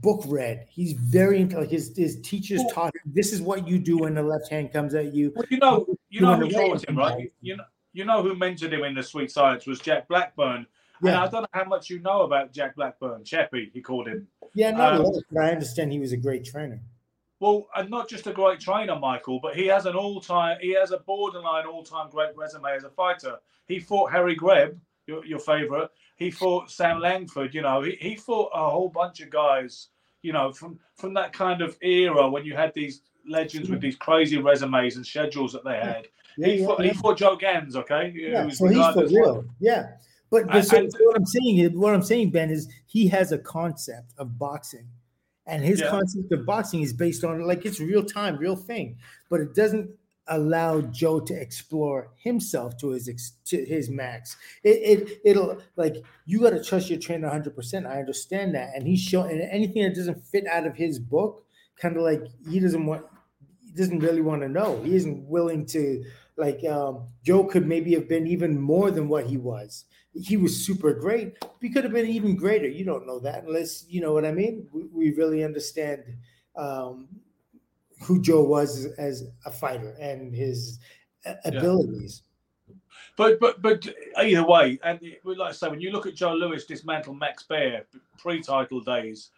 book 0.03 0.23
read. 0.27 0.67
He's 0.71 0.93
very 0.93 1.41
into 1.41 1.59
like 1.61 1.71
his 1.71 1.97
his 1.97 2.21
teachers 2.21 2.61
Well- 2.61 2.71
taught 2.75 2.95
him 2.95 3.13
this 3.15 3.33
is 3.33 3.41
what 3.41 3.67
you 3.67 3.79
do 3.79 3.99
when 3.99 4.15
the 4.15 4.23
left 4.23 4.49
hand 4.51 4.73
comes 4.73 4.95
at 4.95 5.15
you. 5.15 5.33
Well, 5.35 5.47
you 5.51 5.59
know, 5.59 5.87
you 5.89 5.97
You 6.11 6.21
know 6.21 6.37
who 6.37 6.51
taught 6.51 6.89
him, 6.89 6.97
right? 6.97 7.33
You 7.41 7.57
know, 7.57 7.65
you 7.93 8.05
know 8.05 8.23
who 8.23 8.35
mentored 8.35 8.73
him 8.73 8.85
in 8.85 8.95
the 8.95 9.03
sweet 9.03 9.31
science 9.31 9.67
was 9.67 9.81
Jack 9.81 10.07
Blackburn. 10.09 10.67
And 11.03 11.09
Yeah, 11.09 11.23
I 11.25 11.29
don't 11.29 11.43
know 11.43 11.49
how 11.53 11.65
much 11.65 11.89
you 11.89 11.99
know 12.01 12.23
about 12.23 12.53
Jack 12.53 12.77
Blackburn, 12.77 13.25
Chappie, 13.25 13.71
he 13.73 13.81
called 13.81 14.07
him. 14.09 14.29
yeah, 14.55 14.71
not 14.73 14.97
um, 15.01 15.07
but 15.33 15.43
I 15.45 15.51
understand 15.51 15.91
he 15.93 15.99
was 15.99 16.13
a 16.13 16.17
great 16.19 16.45
trainer. 16.45 16.81
Well, 17.41 17.67
and 17.75 17.91
not 17.91 18.09
just 18.09 18.27
a 18.27 18.33
great 18.33 18.61
trainer, 18.61 18.97
Michael, 18.97 19.41
but 19.41 19.57
he 19.57 19.67
has 19.67 19.87
an 19.87 19.97
all-time, 19.97 20.59
he 20.61 20.75
has 20.75 20.93
a 20.93 20.99
borderline 20.99 21.67
all-time 21.67 22.11
great 22.11 22.37
resume 22.37 22.67
as 22.77 22.85
a 22.85 22.91
fighter. 22.91 23.37
He 23.67 23.81
fought 23.81 24.13
Harry 24.13 24.35
Greb, 24.35 24.79
your, 25.07 25.25
your 25.25 25.39
favorite. 25.39 25.91
He 26.17 26.31
fought 26.31 26.71
Sam 26.71 27.01
Langford. 27.01 27.55
You 27.55 27.63
know, 27.63 27.81
he, 27.83 27.97
he 27.99 28.15
fought 28.15 28.51
a 28.55 28.69
whole 28.71 28.91
bunch 28.91 29.21
of 29.21 29.31
guys. 29.31 29.89
You 30.23 30.35
know, 30.35 30.53
from 30.53 30.79
from 30.97 31.15
that 31.15 31.33
kind 31.33 31.63
of 31.63 31.79
era 31.81 32.29
when 32.29 32.45
you 32.45 32.55
had 32.55 32.75
these 32.75 33.01
legends 33.27 33.71
with 33.71 33.81
these 33.81 33.97
crazy 33.97 34.37
resumes 34.37 34.97
and 34.97 35.07
schedules 35.07 35.53
that 35.55 35.65
they 35.65 35.77
had. 35.77 36.09
Yeah, 36.37 36.47
he, 36.47 36.55
yeah, 36.61 36.67
fought, 36.67 36.85
he 36.85 36.91
fought 36.93 37.17
Joe 37.17 37.37
Gans, 37.37 37.75
okay? 37.75 38.13
Yeah, 38.15 38.49
so 38.51 38.67
he's 38.67 38.87
for 38.95 39.07
real. 39.07 39.45
Yeah, 39.61 39.93
but, 40.31 40.47
but 40.47 40.57
And- 40.57 40.67
so, 40.67 40.77
and- 40.77 40.93
what 41.01 41.17
I'm 41.17 41.27
saying 41.27 41.59
is, 41.59 41.71
what 41.73 41.95
I'm 41.95 42.03
saying, 42.03 42.31
Ben, 42.31 42.51
is 42.51 42.69
he 42.87 43.09
has 43.09 43.33
a 43.33 43.39
concept 43.39 44.13
of 44.19 44.39
boxing, 44.39 44.87
and 45.51 45.63
his 45.65 45.81
Yeah. 45.81 45.91
concept 45.91 46.33
of 46.33 46.47
boxing 46.47 46.81
is 46.83 46.93
based 46.93 47.25
on 47.25 47.41
like 47.47 47.67
it's 47.67 47.81
real 47.81 48.05
time, 48.05 48.37
real 48.39 48.57
thing, 48.57 48.97
but 49.29 49.41
it 49.41 49.55
doesn't 49.55 49.91
allow 50.29 50.81
Joe 50.81 51.19
to 51.19 51.35
explore 51.35 52.11
himself 52.17 52.77
to 52.79 52.91
his 52.91 53.09
ex, 53.09 53.33
to 53.47 53.65
his 53.65 53.91
max. 53.91 54.37
It, 54.63 55.01
it 55.01 55.21
it'll 55.25 55.59
like 55.77 55.97
you 56.25 56.41
got 56.41 56.51
to 56.51 56.63
trust 56.63 56.89
your 56.89 57.01
trainer 57.01 57.27
100. 57.27 57.55
percent 57.55 57.87
I 57.87 57.99
understand 57.99 58.55
that, 58.55 58.75
and 58.75 58.87
he's 58.87 59.01
showing 59.01 59.41
anything 59.41 59.83
that 59.83 59.95
doesn't 59.95 60.25
fit 60.25 60.47
out 60.47 60.67
of 60.67 60.77
his 60.77 60.99
book, 60.99 61.45
kind 61.77 61.97
of 61.97 62.03
like 62.03 62.23
he 62.49 62.61
doesn't 62.61 62.87
want, 62.87 63.05
he 63.65 63.73
doesn't 63.73 63.99
really 64.01 64.23
want 64.23 64.43
to 64.43 64.49
know. 64.49 64.81
He 64.83 64.95
isn't 64.95 65.25
willing 65.29 65.67
to 65.67 66.05
like 66.37 66.65
um, 66.65 67.09
Joe 67.25 67.45
could 67.45 67.67
maybe 67.67 67.93
have 67.95 68.09
been 68.09 68.27
even 68.27 68.59
more 68.59 68.91
than 68.91 69.09
what 69.09 69.27
he 69.27 69.37
was. 69.37 69.85
He 70.15 70.37
was 70.37 70.65
super 70.65 70.93
great. 70.93 71.37
He 71.61 71.71
could 71.71 71.85
have 71.85 71.93
been 71.93 72.07
even 72.07 72.37
greater. 72.37 72.67
You 72.67 72.85
don't 72.85 73.07
know 73.07 73.21
that 73.21 73.45
unless 73.45 73.87
you 73.89 74.01
know 74.01 74.13
what 74.13 74.25
I 74.25 74.33
mean. 74.33 74.67
We, 74.73 74.85
we 74.93 75.15
really 75.15 75.45
understand 75.45 76.03
um, 76.57 77.09
who 78.03 78.21
Joe 78.21 78.43
was 78.43 78.85
as, 78.85 78.93
as 78.99 79.25
a 79.47 79.51
fighter 79.53 79.97
and 80.01 80.35
his 80.35 80.79
a- 81.25 81.37
abilities. 81.45 82.23
But 83.17 83.39
but 83.39 83.61
but 83.63 83.87
either 84.19 84.47
way, 84.47 84.79
and 84.83 84.99
we 85.25 85.37
like 85.37 85.51
I 85.51 85.53
say, 85.53 85.69
when 85.69 85.81
you 85.81 85.91
look 85.91 86.07
at 86.07 86.15
Joe 86.15 86.35
Louis 86.35 86.65
dismantle 86.65 87.15
Max 87.15 87.43
Baer 87.43 87.85
pre-title 88.19 88.81
days, 88.81 89.31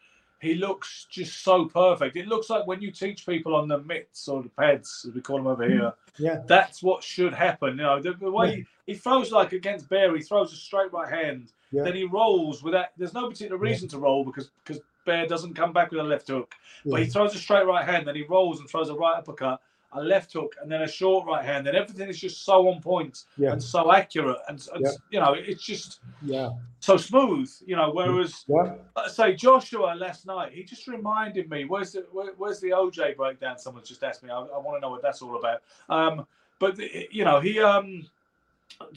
he 0.43 0.55
looks 0.57 1.07
just 1.09 1.45
so 1.45 1.67
perfect. 1.67 2.17
It 2.17 2.27
looks 2.27 2.51
like 2.51 2.67
when 2.67 2.83
you 2.83 2.91
teach 2.91 3.25
people 3.25 3.55
on 3.55 3.69
the 3.69 3.79
mitts 3.79 4.27
or 4.27 4.43
the 4.43 4.49
pads, 4.49 5.07
as 5.09 5.15
we 5.15 5.21
call 5.21 5.37
them 5.37 5.47
over 5.47 5.63
here, 5.69 5.81
mm, 5.81 5.95
Yeah, 6.19 6.41
that's 6.49 6.83
what 6.83 7.03
should 7.05 7.33
happen. 7.33 7.71
You 7.71 7.85
know, 7.85 8.03
the, 8.03 8.15
the 8.15 8.31
way 8.31 8.57
he, 8.57 8.93
he 8.93 8.95
throws 8.99 9.31
like 9.31 9.53
against 9.53 9.89
Baer, 9.89 10.15
he 10.17 10.21
throws 10.23 10.53
a 10.53 10.57
straight 10.57 10.93
right 10.93 11.09
hand, 11.09 11.53
Yeah. 11.71 11.85
then 11.85 11.95
he 11.95 12.05
rolls 12.05 12.61
without. 12.63 12.87
There's 12.99 13.15
no 13.15 13.29
particular 13.29 13.57
reason 13.57 13.89
to 13.91 13.99
roll 13.99 14.25
because 14.25 14.51
because 14.65 14.83
Baer 15.07 15.27
doesn't 15.29 15.55
come 15.55 15.73
back 15.73 15.93
with 15.93 16.01
a 16.01 16.05
left 16.05 16.27
hook, 16.29 16.53
but 16.85 17.01
he 17.01 17.07
throws 17.07 17.35
a 17.37 17.39
straight 17.39 17.65
right 17.67 17.85
hand, 17.85 18.07
then 18.09 18.17
he 18.17 18.25
rolls 18.25 18.59
and 18.59 18.69
throws 18.69 18.89
a 18.89 18.95
right 18.95 19.17
uppercut, 19.19 19.61
a 19.95 20.03
left 20.03 20.33
hook, 20.33 20.55
and 20.61 20.71
then 20.71 20.83
a 20.83 20.89
short 20.89 21.27
right 21.27 21.45
hand. 21.45 21.67
And 21.67 21.77
everything 21.77 22.09
is 22.09 22.19
just 22.19 22.45
so 22.45 22.69
on 22.69 22.81
point 22.81 23.25
yeah, 23.37 23.53
and 23.53 23.63
so 23.63 23.93
accurate, 23.93 24.39
and, 24.49 24.67
and 24.75 24.85
Yeah. 24.85 24.91
you 25.11 25.21
know, 25.21 25.35
it's 25.35 25.63
just 25.65 26.01
yeah, 26.23 26.51
so 26.81 26.97
smooth. 26.97 27.51
You 27.67 27.77
know, 27.77 27.91
whereas 27.93 28.45
yeah. 28.49 28.75
I 28.97 29.09
say 29.09 29.35
Joshua 29.35 29.95
last 29.97 30.27
night, 30.27 30.53
he 30.53 30.63
just 30.63 30.87
reminded 30.89 31.51
me. 31.51 31.65
Where's 31.65 31.93
the 31.93 32.07
where, 32.13 32.33
where's 32.37 32.61
the 32.61 32.71
OJ 32.71 33.17
breakdown? 33.17 33.59
Someone's 33.59 33.89
just 33.89 34.03
asked 34.03 34.23
me. 34.23 34.31
I, 34.31 34.39
I 34.41 34.59
want 34.59 34.77
to 34.77 34.81
know 34.81 34.91
what 34.91 35.03
that's 35.03 35.23
all 35.23 35.37
about. 35.37 35.63
Um, 35.89 36.27
but 36.59 36.77
the- 36.77 37.09
you 37.11 37.25
know, 37.25 37.41
he 37.41 37.61
um 37.61 38.07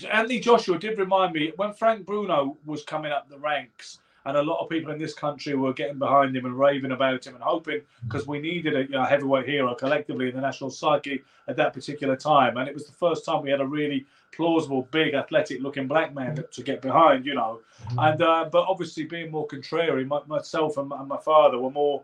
Anthony 0.09 0.39
Joshua 0.39 0.77
did 0.79 0.97
remind 0.97 1.33
me 1.33 1.51
when 1.57 1.73
Frank 1.73 2.05
Bruno 2.05 2.57
was 2.65 2.83
coming 2.83 3.11
up 3.11 3.29
the 3.29 3.37
ranks, 3.37 3.99
and 4.25 4.37
a 4.37 4.41
lot 4.41 4.59
of 4.59 4.69
people 4.69 4.91
in 4.91 4.97
this 4.97 5.13
country 5.13 5.55
were 5.55 5.73
getting 5.73 5.99
behind 5.99 6.35
him 6.35 6.45
and 6.45 6.57
raving 6.57 6.91
about 6.91 7.25
him 7.25 7.35
and 7.35 7.43
hoping 7.43 7.81
because 8.05 8.25
we 8.25 8.39
needed 8.39 8.75
a 8.75 8.83
you 8.83 8.89
know, 8.89 9.03
heavyweight 9.03 9.47
hero 9.47 9.75
collectively 9.75 10.29
in 10.29 10.35
the 10.35 10.41
national 10.41 10.71
psyche 10.71 11.23
at 11.47 11.55
that 11.55 11.73
particular 11.73 12.15
time. 12.15 12.57
And 12.57 12.67
it 12.67 12.73
was 12.73 12.87
the 12.87 12.93
first 12.93 13.23
time 13.23 13.43
we 13.43 13.51
had 13.51 13.61
a 13.61 13.67
really 13.67 14.05
plausible, 14.31 14.87
big, 14.91 15.13
athletic-looking 15.13 15.87
black 15.87 16.13
man 16.13 16.43
to 16.51 16.63
get 16.63 16.81
behind, 16.81 17.25
you 17.25 17.35
know. 17.35 17.61
Mm-hmm. 17.83 17.99
And 17.99 18.21
uh, 18.21 18.49
but 18.51 18.65
obviously 18.67 19.03
being 19.03 19.31
more 19.31 19.45
contrary, 19.47 20.05
my, 20.05 20.21
myself 20.25 20.77
and, 20.77 20.91
and 20.91 21.07
my 21.07 21.17
father 21.17 21.59
were 21.59 21.71
more 21.71 22.01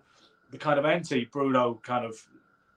the 0.51 0.57
kind 0.57 0.77
of 0.77 0.85
anti-Bruno 0.85 1.79
kind 1.81 2.05
of 2.05 2.21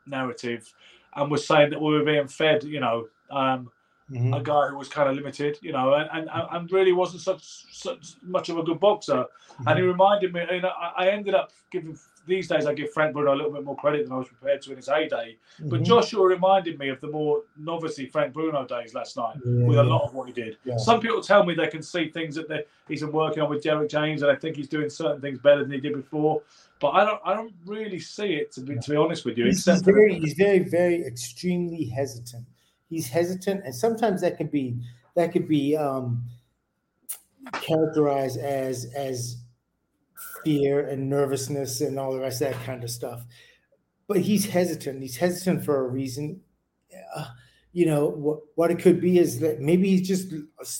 narrative, 0.06 0.72
and 1.16 1.30
was 1.30 1.46
saying 1.46 1.70
that 1.70 1.80
we 1.80 1.92
were 1.92 2.04
being 2.04 2.28
fed, 2.28 2.64
you 2.64 2.80
know. 2.80 3.08
Um, 3.30 3.70
Mm-hmm. 4.11 4.34
a 4.34 4.42
guy 4.42 4.68
who 4.68 4.76
was 4.76 4.88
kind 4.88 5.08
of 5.08 5.16
limited, 5.16 5.58
you 5.62 5.73
know, 5.73 5.94
and, 5.94 6.11
and, 6.12 6.28
and 6.30 6.70
really 6.70 6.92
wasn't 6.92 7.23
such 7.23 7.64
such 7.73 8.16
much 8.20 8.50
of 8.50 8.58
a 8.58 8.62
good 8.62 8.78
boxer. 8.78 9.25
Mm-hmm. 9.25 9.68
And 9.68 9.78
he 9.78 9.82
reminded 9.82 10.34
me, 10.34 10.42
you 10.52 10.61
know, 10.61 10.73
I, 10.94 11.08
ended 11.08 11.34
up 11.34 11.52
giving 11.70 11.99
these 12.26 12.46
days 12.46 12.66
I 12.66 12.75
give 12.75 12.92
Frank 12.92 13.14
Bruno 13.14 13.32
a 13.32 13.34
little 13.34 13.50
bit 13.50 13.64
more 13.64 13.76
credit 13.76 14.04
than 14.04 14.12
I 14.12 14.18
was 14.18 14.28
prepared 14.28 14.61
to 14.62 14.73
in 14.73 14.76
his 14.76 14.88
heyday. 14.88 15.38
Mm-hmm. 15.58 15.70
But 15.70 15.84
Joshua 15.84 16.26
reminded 16.26 16.78
me 16.78 16.90
of 16.90 17.00
the 17.00 17.08
more 17.08 17.44
novice 17.56 17.99
Frank 18.12 18.34
Bruno 18.34 18.66
days 18.66 18.92
last 18.92 19.16
night 19.16 19.37
yeah, 19.42 19.66
with 19.66 19.78
a 19.78 19.82
lot 19.82 20.02
of 20.02 20.12
what 20.12 20.26
he 20.26 20.34
did. 20.34 20.58
Yeah. 20.64 20.76
Some 20.76 21.00
people 21.00 21.23
tell 21.23 21.42
me 21.42 21.54
they 21.54 21.68
can 21.68 21.82
see 21.82 22.11
things 22.11 22.34
that 22.34 22.66
he's 22.87 23.00
been 23.00 23.11
working 23.11 23.42
on 23.42 23.49
with 23.49 23.62
Derrick 23.62 23.88
James, 23.88 24.20
and 24.20 24.30
I 24.30 24.34
think 24.34 24.56
he's 24.56 24.68
doing 24.68 24.90
certain 24.90 25.23
things 25.23 25.38
better 25.38 25.62
than 25.62 25.73
he 25.73 25.80
did 25.80 25.94
before. 25.94 26.42
But 26.78 26.90
I 26.90 27.06
don't, 27.06 27.20
I 27.25 27.32
don't 27.32 27.54
really 27.64 28.00
see 28.00 28.34
it 28.34 28.52
to 28.52 28.61
be, 28.61 28.76
to 28.76 28.90
be 28.90 28.96
honest 28.96 29.25
with 29.25 29.38
you. 29.38 29.46
He's 29.46 29.64
very, 29.64 30.18
he's 30.18 30.34
very, 30.34 30.58
very 30.58 31.06
extremely 31.06 31.87
hesitant 31.87 32.44
he's 32.94 33.08
hesitant, 33.08 33.64
and 33.64 33.74
sometimes 33.74 34.20
that 34.22 34.36
could 34.36 34.50
be 34.50 34.80
that 35.16 35.32
could 35.32 35.48
be 35.48 35.76
um, 35.76 36.24
characterized 37.52 38.38
as 38.38 38.86
as 38.96 39.36
fear 40.44 40.86
and 40.86 41.08
nervousness 41.08 41.80
and 41.80 41.98
all 41.98 42.12
the 42.12 42.20
rest 42.20 42.42
of 42.42 42.52
that 42.52 42.64
kind 42.64 42.84
of 42.84 42.90
stuff. 42.90 43.24
But 44.06 44.18
he's 44.18 44.46
hesitant. 44.46 45.02
He's 45.02 45.16
hesitant 45.16 45.64
for 45.64 45.84
a 45.84 45.88
reason. 45.88 46.40
Uh, 47.16 47.26
you 47.72 47.86
know 47.86 48.06
what, 48.06 48.40
what 48.54 48.70
it 48.70 48.78
could 48.78 49.00
be 49.00 49.18
is 49.18 49.40
that 49.40 49.60
maybe 49.60 49.88
he's 49.88 50.06
just 50.06 50.32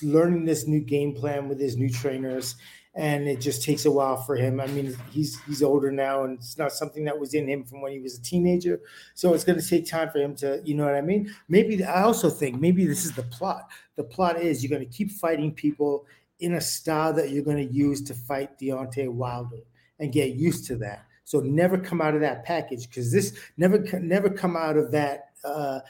learning 0.03 0.45
this 0.45 0.67
new 0.67 0.81
game 0.81 1.15
plan 1.15 1.49
with 1.49 1.61
his 1.61 1.77
new 1.77 1.91
trainers 1.91 2.55
and 2.97 3.27
it 3.27 3.41
just 3.41 3.63
takes 3.63 3.85
a 3.85 3.91
while 3.91 4.17
for 4.17 4.37
him. 4.37 4.61
I 4.61 4.67
mean, 4.69 4.97
he's 5.11 5.41
he's 5.43 5.63
older 5.63 5.91
now, 5.91 6.25
and 6.25 6.39
it's 6.39 6.57
not 6.59 6.73
something 6.73 7.05
that 7.05 7.19
was 7.19 7.35
in 7.35 7.49
him 7.49 7.65
from 7.65 7.81
when 7.81 7.93
he 7.93 7.99
was 7.99 8.19
a 8.19 8.23
teenager. 8.23 8.81
So 9.15 9.35
it's 9.35 9.45
going 9.45 9.59
to 9.59 9.69
take 9.69 9.87
time 9.87 10.11
for 10.11 10.19
him 10.19 10.37
to, 10.37 10.61
you 10.65 10.75
know 10.75 10.85
what 10.85 10.95
I 10.95 11.01
mean? 11.01 11.35
Maybe 11.49 11.83
I 11.83 12.03
also 12.03 12.31
think 12.31 12.61
maybe 12.61 12.87
this 12.87 13.05
is 13.05 13.13
the 13.13 13.25
plot. 13.25 13.69
The 13.97 14.05
plot 14.05 14.41
is 14.41 14.63
you're 14.63 14.77
going 14.77 14.89
to 14.89 14.97
keep 14.97 15.11
fighting 15.11 15.53
people 15.53 16.07
in 16.41 16.55
a 16.55 16.61
style 16.61 17.13
that 17.15 17.31
you're 17.31 17.45
going 17.45 17.67
to 17.69 17.75
use 17.75 18.03
to 18.03 18.15
fight 18.15 18.59
Deontay 18.59 19.09
Wilder 19.09 19.61
and 19.99 20.13
get 20.13 20.35
used 20.35 20.67
to 20.67 20.77
that. 20.77 21.05
So 21.25 21.41
never 21.41 21.79
come 21.79 22.01
out 22.01 22.15
of 22.15 22.21
that 22.21 22.45
package 22.45 22.89
because 22.89 23.11
this 23.11 23.37
never 23.57 23.79
never 23.99 24.29
come 24.29 24.57
out 24.57 24.77
of 24.77 24.93
that 24.93 25.31
uh, 25.45 25.81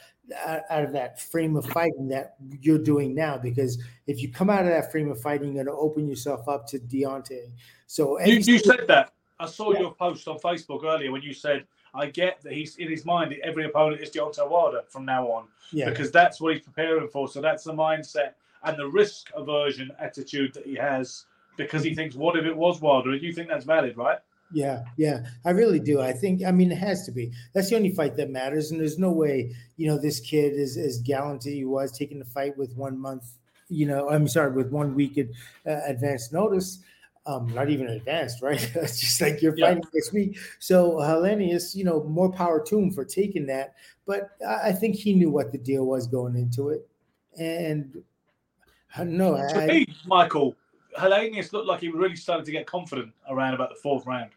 out 0.71 0.85
of 0.85 0.93
that 0.93 1.21
frame 1.21 1.57
of 1.57 1.67
fighting 1.67 2.09
that 2.09 2.37
you're 2.61 2.79
doing 2.79 3.15
now. 3.15 3.37
Because 3.37 3.83
if 4.07 4.23
you 4.23 4.31
come 4.31 4.51
out 4.51 4.61
of 4.61 4.69
that 4.69 4.91
frame 4.91 5.11
of 5.11 5.21
fighting, 5.21 5.55
you're 5.55 5.65
going 5.65 5.77
to 5.77 5.81
open 5.81 6.09
yourself 6.09 6.49
up 6.49 6.67
to 6.69 6.79
Deontay. 6.79 7.51
So 7.87 8.21
you, 8.21 8.37
you 8.37 8.59
said 8.59 8.87
that. 8.89 9.13
I 9.39 9.47
saw 9.47 9.73
yeah. 9.73 9.81
your 9.81 9.95
post 9.95 10.27
on 10.29 10.39
Facebook 10.39 10.85
earlier 10.85 11.11
when 11.11 11.23
you 11.23 11.35
said, 11.35 11.67
"I 11.95 12.07
get 12.07 12.41
that 12.43 12.53
he's 12.53 12.77
in 12.77 12.89
his 12.89 13.05
mind 13.05 13.33
that 13.33 13.41
every 13.41 13.65
opponent 13.65 14.01
is 14.01 14.11
Deontay 14.11 14.49
Wilder 14.49 14.83
from 14.89 15.05
now 15.05 15.27
on, 15.27 15.47
yeah. 15.73 15.91
because 15.91 16.11
that's 16.11 16.41
what 16.41 16.55
he's 16.55 16.65
preparing 16.65 17.09
for. 17.09 17.29
So 17.29 17.41
that's 17.41 17.65
the 17.65 17.73
mindset 17.73 18.35
and 18.63 18.79
the 18.79 18.89
risk 18.89 19.31
aversion 19.35 19.91
attitude 19.99 20.55
that 20.55 20.67
he 20.67 20.75
has 20.75 21.27
because 21.57 21.83
he 21.85 21.95
thinks, 21.95 22.17
what 22.17 22.37
if 22.37 22.45
it 22.45 22.57
was 22.57 22.81
Wilder? 22.81 23.15
You 23.15 23.33
think 23.33 23.49
that's 23.49 23.65
valid, 23.65 23.97
right? 23.97 24.19
Yeah, 24.53 24.85
yeah, 24.97 25.25
I 25.45 25.51
really 25.51 25.81
do. 25.81 26.01
I 26.01 26.13
think, 26.13 26.45
I 26.45 26.53
mean, 26.53 26.71
it 26.71 26.79
has 26.79 27.05
to 27.07 27.13
be. 27.13 27.33
That's 27.53 27.71
the 27.71 27.77
only 27.77 27.91
fight 27.91 28.17
that 28.17 28.31
matters. 28.31 28.71
And 28.71 28.81
there's 28.81 28.99
no 28.99 29.11
way, 29.11 29.55
you 29.77 29.89
know, 29.89 29.99
this 29.99 30.21
kid 30.21 30.53
is 30.53 30.77
as 30.77 30.99
gallant 30.99 31.47
as 31.47 31.53
he 31.53 31.65
was 31.65 31.97
taking 31.97 32.19
the 32.19 32.25
fight 32.25 32.57
with 32.57 32.77
one 32.77 32.99
month, 32.99 33.25
you 33.69 33.87
know, 33.87 34.09
I'm 34.11 34.29
sorry, 34.29 34.53
with 34.53 34.71
one 34.71 34.95
week 34.95 35.19
in, 35.19 35.33
uh, 35.67 35.81
advance 35.87 36.33
notice. 36.33 36.81
Um, 37.27 37.49
not 37.55 37.71
even 37.71 37.89
advanced, 37.89 38.43
right? 38.43 38.61
it's 38.77 39.01
just 39.01 39.21
like 39.21 39.41
you're 39.41 39.57
fighting 39.57 39.83
yeah. 39.83 39.91
this 39.95 40.13
week. 40.13 40.39
So 40.59 40.97
Helenius, 40.97 41.75
you 41.75 41.83
know, 41.83 42.05
more 42.05 42.31
power 42.31 42.63
to 42.67 42.79
him 42.79 42.91
for 42.91 43.05
taking 43.05 43.47
that. 43.47 43.75
But 44.07 44.37
I 44.47 44.73
think 44.73 44.97
he 44.97 45.15
knew 45.15 45.31
what 45.31 45.51
the 45.51 45.59
deal 45.59 45.87
was 45.87 46.07
going 46.07 46.37
into 46.37 46.69
it. 46.69 46.87
And 47.39 48.03
I 48.95 48.99
don't 48.99 49.17
know. 49.17 49.37
To 49.37 49.63
I, 49.63 49.67
me, 49.67 49.87
Michael, 50.07 50.55
Helenius 50.99 51.53
looked 51.53 51.67
like 51.67 51.81
he 51.81 51.89
really 51.89 52.17
started 52.17 52.45
to 52.47 52.53
get 52.53 52.67
confident 52.67 53.13
around 53.29 53.55
about 53.55 53.71
the 53.71 53.77
fourth 53.77 54.07
round. 54.07 54.31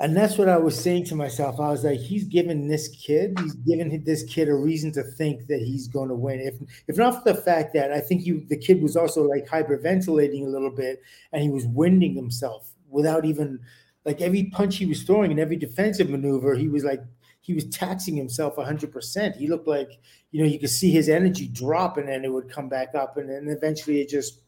And 0.00 0.16
that's 0.16 0.36
what 0.36 0.48
I 0.48 0.56
was 0.56 0.78
saying 0.78 1.04
to 1.06 1.14
myself. 1.14 1.60
I 1.60 1.70
was 1.70 1.84
like, 1.84 2.00
he's 2.00 2.24
giving 2.24 2.66
this 2.66 2.88
kid, 2.88 3.38
he's 3.38 3.54
giving 3.54 4.02
this 4.02 4.24
kid 4.24 4.48
a 4.48 4.54
reason 4.54 4.90
to 4.92 5.04
think 5.04 5.46
that 5.46 5.60
he's 5.60 5.86
going 5.86 6.08
to 6.08 6.16
win. 6.16 6.40
If 6.40 6.56
if 6.88 6.98
not 6.98 7.22
for 7.22 7.32
the 7.32 7.40
fact 7.40 7.74
that 7.74 7.92
I 7.92 8.00
think 8.00 8.24
the 8.24 8.56
kid 8.56 8.82
was 8.82 8.96
also 8.96 9.22
like 9.22 9.46
hyperventilating 9.46 10.44
a 10.44 10.48
little 10.48 10.70
bit 10.70 11.00
and 11.32 11.42
he 11.42 11.48
was 11.48 11.64
winding 11.66 12.14
himself 12.14 12.72
without 12.88 13.24
even 13.24 13.60
like 14.04 14.20
every 14.20 14.46
punch 14.46 14.76
he 14.76 14.86
was 14.86 15.02
throwing 15.04 15.30
and 15.30 15.40
every 15.40 15.56
defensive 15.56 16.10
maneuver, 16.10 16.54
he 16.56 16.68
was 16.68 16.84
like 16.84 17.00
he 17.44 17.52
was 17.52 17.66
taxing 17.66 18.16
himself 18.16 18.56
100%. 18.56 19.36
He 19.36 19.48
looked 19.48 19.68
like, 19.68 20.00
you 20.32 20.42
know, 20.42 20.48
you 20.48 20.58
could 20.58 20.70
see 20.70 20.90
his 20.90 21.10
energy 21.10 21.46
drop 21.46 21.98
and 21.98 22.08
then 22.08 22.24
it 22.24 22.32
would 22.32 22.48
come 22.48 22.70
back 22.70 22.94
up. 22.94 23.18
And 23.18 23.28
then 23.28 23.48
eventually 23.48 24.00
it 24.00 24.08
just, 24.08 24.40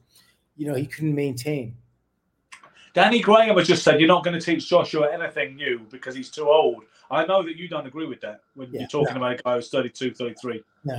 you 0.57 0.67
know, 0.67 0.75
he 0.75 0.87
couldn't 0.87 1.15
maintain. 1.15 1.77
Danny 2.95 3.21
Graham 3.21 3.59
has 3.59 3.67
just 3.67 3.83
said 3.83 4.01
you're 4.01 4.09
not 4.09 4.25
going 4.25 4.39
to 4.39 4.45
teach 4.45 4.69
Joshua 4.69 5.13
anything 5.13 5.55
new 5.55 5.81
because 5.91 6.15
he's 6.15 6.31
too 6.31 6.49
old. 6.49 6.85
I 7.11 7.27
know 7.27 7.43
that 7.43 7.57
you 7.57 7.69
don't 7.69 7.87
agree 7.87 8.07
with 8.07 8.23
that 8.23 8.41
when 8.55 8.73
yeah, 8.73 8.81
you're 8.81 8.89
talking 8.89 9.15
no. 9.15 9.21
about 9.21 9.39
a 9.39 9.43
guy 9.43 9.55
who's 9.55 9.69
32, 9.69 10.15
33. 10.15 10.63
No, 10.85 10.95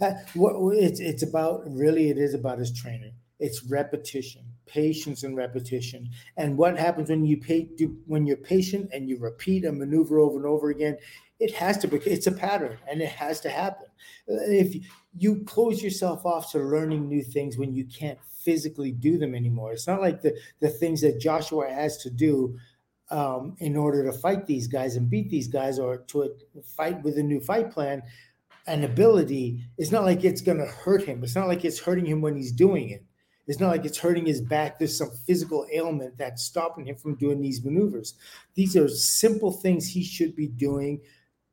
uh, 0.00 0.14
it's, 0.34 0.98
it's 0.98 1.22
about 1.22 1.62
really, 1.66 2.08
it 2.08 2.16
is 2.16 2.32
about 2.32 2.58
his 2.58 2.72
training. 2.72 3.12
It's 3.38 3.64
repetition, 3.64 4.42
patience, 4.66 5.24
and 5.24 5.36
repetition. 5.36 6.08
And 6.36 6.56
what 6.56 6.78
happens 6.78 7.10
when 7.10 7.26
you 7.26 7.36
pay, 7.36 7.68
do, 7.76 7.98
when 8.06 8.26
you're 8.26 8.36
patient 8.38 8.88
and 8.92 9.08
you 9.08 9.18
repeat 9.18 9.64
a 9.64 9.72
maneuver 9.72 10.20
over 10.20 10.38
and 10.38 10.46
over 10.46 10.70
again? 10.70 10.96
It 11.38 11.52
has 11.54 11.76
to 11.78 11.88
be. 11.88 11.98
It's 11.98 12.28
a 12.28 12.32
pattern, 12.32 12.78
and 12.88 13.02
it 13.02 13.08
has 13.08 13.40
to 13.40 13.50
happen. 13.50 13.88
If 14.28 14.76
you 15.18 15.42
close 15.44 15.82
yourself 15.82 16.24
off 16.24 16.52
to 16.52 16.60
learning 16.60 17.08
new 17.08 17.22
things 17.22 17.58
when 17.58 17.74
you 17.74 17.84
can't 17.84 18.18
physically 18.44 18.92
do 18.92 19.18
them 19.18 19.34
anymore. 19.34 19.72
It's 19.72 19.86
not 19.86 20.00
like 20.00 20.22
the 20.22 20.36
the 20.60 20.68
things 20.68 21.00
that 21.02 21.20
Joshua 21.20 21.70
has 21.70 21.98
to 21.98 22.10
do 22.10 22.58
um, 23.10 23.56
in 23.58 23.76
order 23.76 24.04
to 24.04 24.12
fight 24.12 24.46
these 24.46 24.66
guys 24.66 24.96
and 24.96 25.10
beat 25.10 25.30
these 25.30 25.48
guys, 25.48 25.78
or 25.78 25.98
to 25.98 26.30
fight 26.64 27.02
with 27.02 27.18
a 27.18 27.22
new 27.22 27.40
fight 27.40 27.70
plan 27.70 28.02
and 28.66 28.84
ability. 28.84 29.64
It's 29.76 29.90
not 29.90 30.04
like 30.04 30.24
it's 30.24 30.40
going 30.40 30.58
to 30.58 30.66
hurt 30.66 31.04
him. 31.04 31.22
It's 31.22 31.34
not 31.34 31.48
like 31.48 31.64
it's 31.64 31.80
hurting 31.80 32.06
him 32.06 32.20
when 32.20 32.36
he's 32.36 32.52
doing 32.52 32.90
it. 32.90 33.04
It's 33.46 33.58
not 33.58 33.70
like 33.70 33.84
it's 33.84 33.98
hurting 33.98 34.26
his 34.26 34.40
back. 34.40 34.78
There's 34.78 34.96
some 34.96 35.10
physical 35.26 35.66
ailment 35.72 36.16
that's 36.16 36.44
stopping 36.44 36.86
him 36.86 36.96
from 36.96 37.16
doing 37.16 37.40
these 37.40 37.64
maneuvers. 37.64 38.14
These 38.54 38.76
are 38.76 38.88
simple 38.88 39.50
things 39.50 39.88
he 39.88 40.04
should 40.04 40.36
be 40.36 40.46
doing 40.46 41.00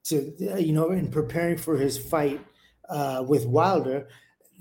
to, 0.05 0.33
you 0.59 0.71
know, 0.71 0.91
in 0.91 1.09
preparing 1.09 1.57
for 1.57 1.77
his 1.77 1.97
fight 1.97 2.39
uh, 2.89 3.23
with 3.27 3.45
Wilder 3.47 4.07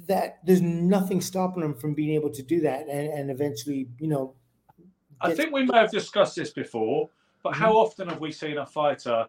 that 0.06 0.38
there's 0.44 0.62
nothing 0.62 1.20
stopping 1.20 1.62
him 1.62 1.74
from 1.74 1.94
being 1.94 2.14
able 2.14 2.30
to 2.30 2.42
do 2.42 2.60
that 2.60 2.88
and, 2.88 3.08
and 3.08 3.30
eventually, 3.30 3.88
you 3.98 4.08
know. 4.08 4.34
I 5.20 5.34
think 5.34 5.52
we 5.52 5.64
may 5.64 5.78
have 5.78 5.90
discussed 5.90 6.36
this 6.36 6.50
before, 6.50 7.10
but 7.42 7.52
mm-hmm. 7.52 7.62
how 7.62 7.72
often 7.72 8.08
have 8.08 8.20
we 8.20 8.30
seen 8.30 8.58
a 8.58 8.66
fighter, 8.66 9.26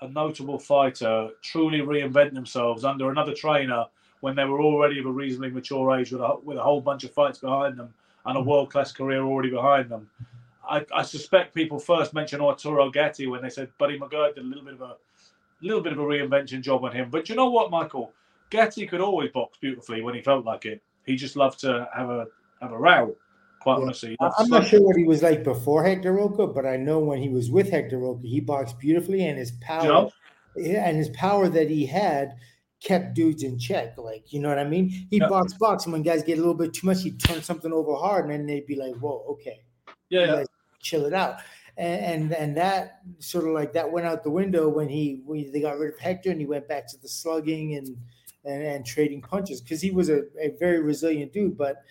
a 0.00 0.08
notable 0.08 0.58
fighter, 0.58 1.30
truly 1.42 1.80
reinvent 1.80 2.34
themselves 2.34 2.84
under 2.84 3.10
another 3.10 3.32
trainer 3.32 3.86
when 4.20 4.34
they 4.34 4.44
were 4.44 4.60
already 4.60 4.98
of 4.98 5.06
a 5.06 5.10
reasonably 5.10 5.50
mature 5.50 5.96
age 5.96 6.12
with 6.12 6.20
a, 6.20 6.36
with 6.42 6.56
a 6.56 6.62
whole 6.62 6.80
bunch 6.80 7.04
of 7.04 7.12
fights 7.12 7.38
behind 7.38 7.76
them 7.76 7.94
and 8.26 8.36
a 8.36 8.40
mm-hmm. 8.40 8.50
world 8.50 8.70
class 8.70 8.92
career 8.92 9.22
already 9.22 9.50
behind 9.50 9.88
them? 9.88 10.10
I, 10.68 10.84
I, 10.94 11.02
suspect 11.02 11.54
people 11.54 11.78
first 11.78 12.14
mentioned 12.14 12.40
Arturo 12.40 12.88
Gatti 12.88 13.26
when 13.26 13.42
they 13.42 13.50
said 13.50 13.68
Buddy 13.78 13.98
McGirt 13.98 14.36
did 14.36 14.44
a 14.44 14.46
little 14.46 14.64
bit 14.64 14.74
of 14.74 14.82
a 14.82 14.96
little 15.60 15.82
bit 15.82 15.92
of 15.92 15.98
a 15.98 16.02
reinvention 16.02 16.60
job 16.60 16.84
on 16.84 16.92
him. 16.92 17.10
But 17.10 17.28
you 17.28 17.34
know 17.34 17.50
what, 17.50 17.70
Michael? 17.70 18.12
Gatti 18.52 18.86
could 18.86 19.00
always 19.00 19.30
box 19.30 19.56
beautifully 19.58 20.02
when 20.02 20.14
he 20.14 20.20
felt 20.20 20.44
like 20.44 20.66
it. 20.66 20.82
He 21.06 21.16
just 21.16 21.36
loved 21.36 21.58
to 21.60 21.88
have 21.96 22.10
a 22.10 22.26
have 22.60 22.72
a 22.72 22.78
row. 22.78 23.16
Quite 23.60 23.78
yeah. 23.78 23.82
honestly, 23.82 24.16
I'm 24.20 24.48
not 24.48 24.66
sure 24.66 24.82
what 24.82 24.96
he 24.96 25.04
was 25.04 25.22
like 25.22 25.42
before 25.42 25.82
Hector 25.84 26.12
Roca, 26.12 26.46
but 26.46 26.66
I 26.66 26.76
know 26.76 26.98
when 26.98 27.20
he 27.20 27.28
was 27.28 27.50
with 27.50 27.70
Hector 27.70 27.98
Roca, 27.98 28.26
he 28.26 28.40
boxed 28.40 28.78
beautifully, 28.78 29.24
and 29.26 29.38
his 29.38 29.52
power, 29.62 30.10
yeah, 30.54 30.86
and 30.86 30.98
his 30.98 31.08
power 31.10 31.48
that 31.48 31.70
he 31.70 31.86
had 31.86 32.36
kept 32.82 33.14
dudes 33.14 33.42
in 33.42 33.58
check. 33.58 33.96
Like, 33.96 34.32
you 34.32 34.40
know 34.40 34.48
what 34.48 34.58
I 34.58 34.64
mean? 34.64 34.90
He 35.10 35.18
yeah. 35.18 35.28
box 35.28 35.54
box, 35.54 35.84
and 35.84 35.92
when 35.92 36.02
guys 36.02 36.22
get 36.22 36.38
a 36.38 36.40
little 36.40 36.54
bit 36.54 36.74
too 36.74 36.86
much, 36.86 37.02
he'd 37.02 37.20
turn 37.20 37.42
something 37.42 37.72
over 37.72 37.94
hard, 37.94 38.24
and 38.24 38.34
then 38.34 38.46
they'd 38.46 38.66
be 38.66 38.76
like, 38.76 38.94
"Whoa, 38.96 39.24
okay, 39.30 39.60
yeah, 40.10 40.26
yeah. 40.26 40.44
chill 40.80 41.06
it 41.06 41.14
out." 41.14 41.36
And, 41.78 42.04
and, 42.04 42.32
and 42.34 42.56
that 42.58 42.98
sort 43.18 43.46
of 43.46 43.52
like 43.52 43.72
that 43.72 43.90
went 43.90 44.06
out 44.06 44.22
the 44.22 44.30
window 44.30 44.68
when 44.68 44.90
he 44.90 45.22
when 45.24 45.50
they 45.52 45.60
got 45.60 45.78
rid 45.78 45.94
of 45.94 46.00
Hector, 46.00 46.30
and 46.30 46.40
he 46.40 46.46
went 46.46 46.68
back 46.68 46.86
to 46.88 46.98
the 47.00 47.08
slugging 47.08 47.76
and 47.76 47.96
and, 48.44 48.62
and 48.62 48.86
trading 48.86 49.22
punches 49.22 49.60
because 49.60 49.80
he 49.80 49.90
was 49.90 50.08
a, 50.08 50.22
a 50.40 50.56
very 50.58 50.80
resilient 50.80 51.32
dude. 51.32 51.56
But 51.56 51.82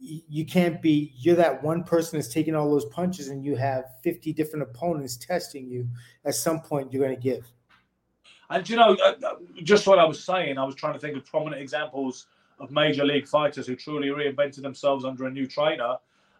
you 0.00 0.44
can't 0.44 0.82
be 0.82 1.12
you're 1.16 1.36
that 1.36 1.62
one 1.62 1.82
person 1.82 2.18
that's 2.18 2.32
taking 2.32 2.54
all 2.54 2.70
those 2.70 2.84
punches 2.86 3.28
and 3.28 3.44
you 3.44 3.56
have 3.56 3.84
50 4.02 4.32
different 4.32 4.62
opponents 4.62 5.16
testing 5.16 5.68
you 5.68 5.88
at 6.24 6.34
some 6.34 6.60
point 6.60 6.92
you're 6.92 7.02
going 7.02 7.14
to 7.14 7.20
give 7.20 7.46
and 8.50 8.68
you 8.68 8.76
know 8.76 8.96
uh, 9.04 9.14
uh, 9.24 9.34
just 9.62 9.86
what 9.86 9.98
i 9.98 10.04
was 10.04 10.22
saying 10.22 10.58
i 10.58 10.64
was 10.64 10.74
trying 10.74 10.92
to 10.92 10.98
think 10.98 11.16
of 11.16 11.24
prominent 11.24 11.62
examples 11.62 12.26
of 12.60 12.70
major 12.70 13.04
league 13.04 13.26
fighters 13.26 13.66
who 13.66 13.74
truly 13.74 14.08
reinvented 14.08 14.62
themselves 14.62 15.04
under 15.04 15.26
a 15.26 15.30
new 15.30 15.46
trainer 15.46 15.96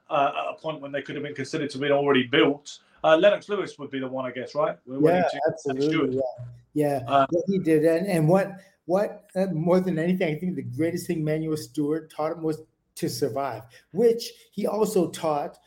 uh, 0.09 0.33
at 0.39 0.55
a 0.55 0.55
point 0.61 0.81
when 0.81 0.93
they 0.93 1.03
could 1.03 1.15
have 1.15 1.25
been 1.25 1.35
considered 1.35 1.71
to 1.71 1.79
be 1.79 1.91
already 1.91 2.25
built 2.25 2.81
uh, 3.05 3.17
lennox 3.17 3.49
lewis 3.49 3.79
would 3.79 3.91
be 3.91 3.99
the 3.99 4.09
one 4.09 4.27
i 4.27 4.31
guess 4.31 4.55
right 4.55 4.77
yeah 5.01 5.29
absolutely 5.49 6.17
yeah, 6.17 7.01
yeah. 7.01 7.09
Uh, 7.09 7.27
what 7.31 7.45
he 7.49 7.59
did 7.59 7.85
and, 7.85 8.07
and 8.07 8.29
what 8.29 8.53
what 8.87 9.29
uh, 9.37 9.47
more 9.47 9.81
than 9.81 9.99
anything 9.99 10.35
i 10.35 10.39
think 10.39 10.57
the 10.57 10.63
greatest 10.63 11.07
thing 11.07 11.23
manuel 11.23 11.57
Steward 11.57 12.11
taught 12.11 12.33
him 12.33 12.43
was 12.43 12.63
to 12.97 13.09
survive, 13.09 13.63
which 13.93 14.33
he 14.51 14.67
also 14.67 15.11
taught 15.11 15.59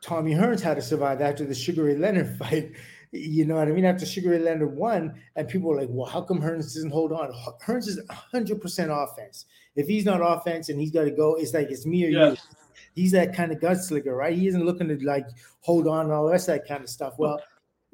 Tommy 0.00 0.32
Hearns 0.32 0.62
how 0.62 0.74
to 0.74 0.82
survive 0.82 1.20
after 1.20 1.44
the 1.44 1.54
Sugar 1.54 1.84
Ray 1.84 1.96
Leonard 1.96 2.36
fight. 2.38 2.72
You 3.10 3.46
know 3.46 3.56
what 3.56 3.68
I 3.68 3.72
mean? 3.72 3.86
After 3.86 4.06
Sugar 4.06 4.30
Ray 4.30 4.38
Leonard 4.38 4.76
won, 4.76 5.14
and 5.34 5.48
people 5.48 5.70
were 5.70 5.80
like, 5.80 5.88
well, 5.90 6.06
how 6.06 6.20
come 6.20 6.40
Hearns 6.40 6.74
doesn't 6.74 6.90
hold 6.90 7.12
on? 7.12 7.32
Hearns 7.64 7.88
is 7.88 8.00
100% 8.32 9.04
offense. 9.04 9.46
If 9.74 9.86
he's 9.86 10.04
not 10.04 10.20
offense 10.22 10.68
and 10.68 10.78
he's 10.78 10.90
got 10.90 11.04
to 11.04 11.10
go, 11.10 11.34
it's 11.34 11.54
like 11.54 11.70
it's 11.70 11.86
me 11.86 12.06
or 12.06 12.10
yeah. 12.10 12.30
you. 12.30 12.36
He's 12.94 13.12
that 13.12 13.34
kind 13.34 13.52
of 13.52 13.60
gunslinger, 13.60 14.16
right? 14.16 14.36
He 14.36 14.48
isn't 14.48 14.64
looking 14.64 14.88
to 14.88 14.98
like 15.04 15.26
hold 15.60 15.86
on 15.86 16.06
and 16.06 16.12
all 16.12 16.26
the 16.26 16.32
rest 16.32 16.48
of 16.48 16.56
that 16.56 16.68
kind 16.68 16.82
of 16.82 16.90
stuff. 16.90 17.14
Well, 17.16 17.40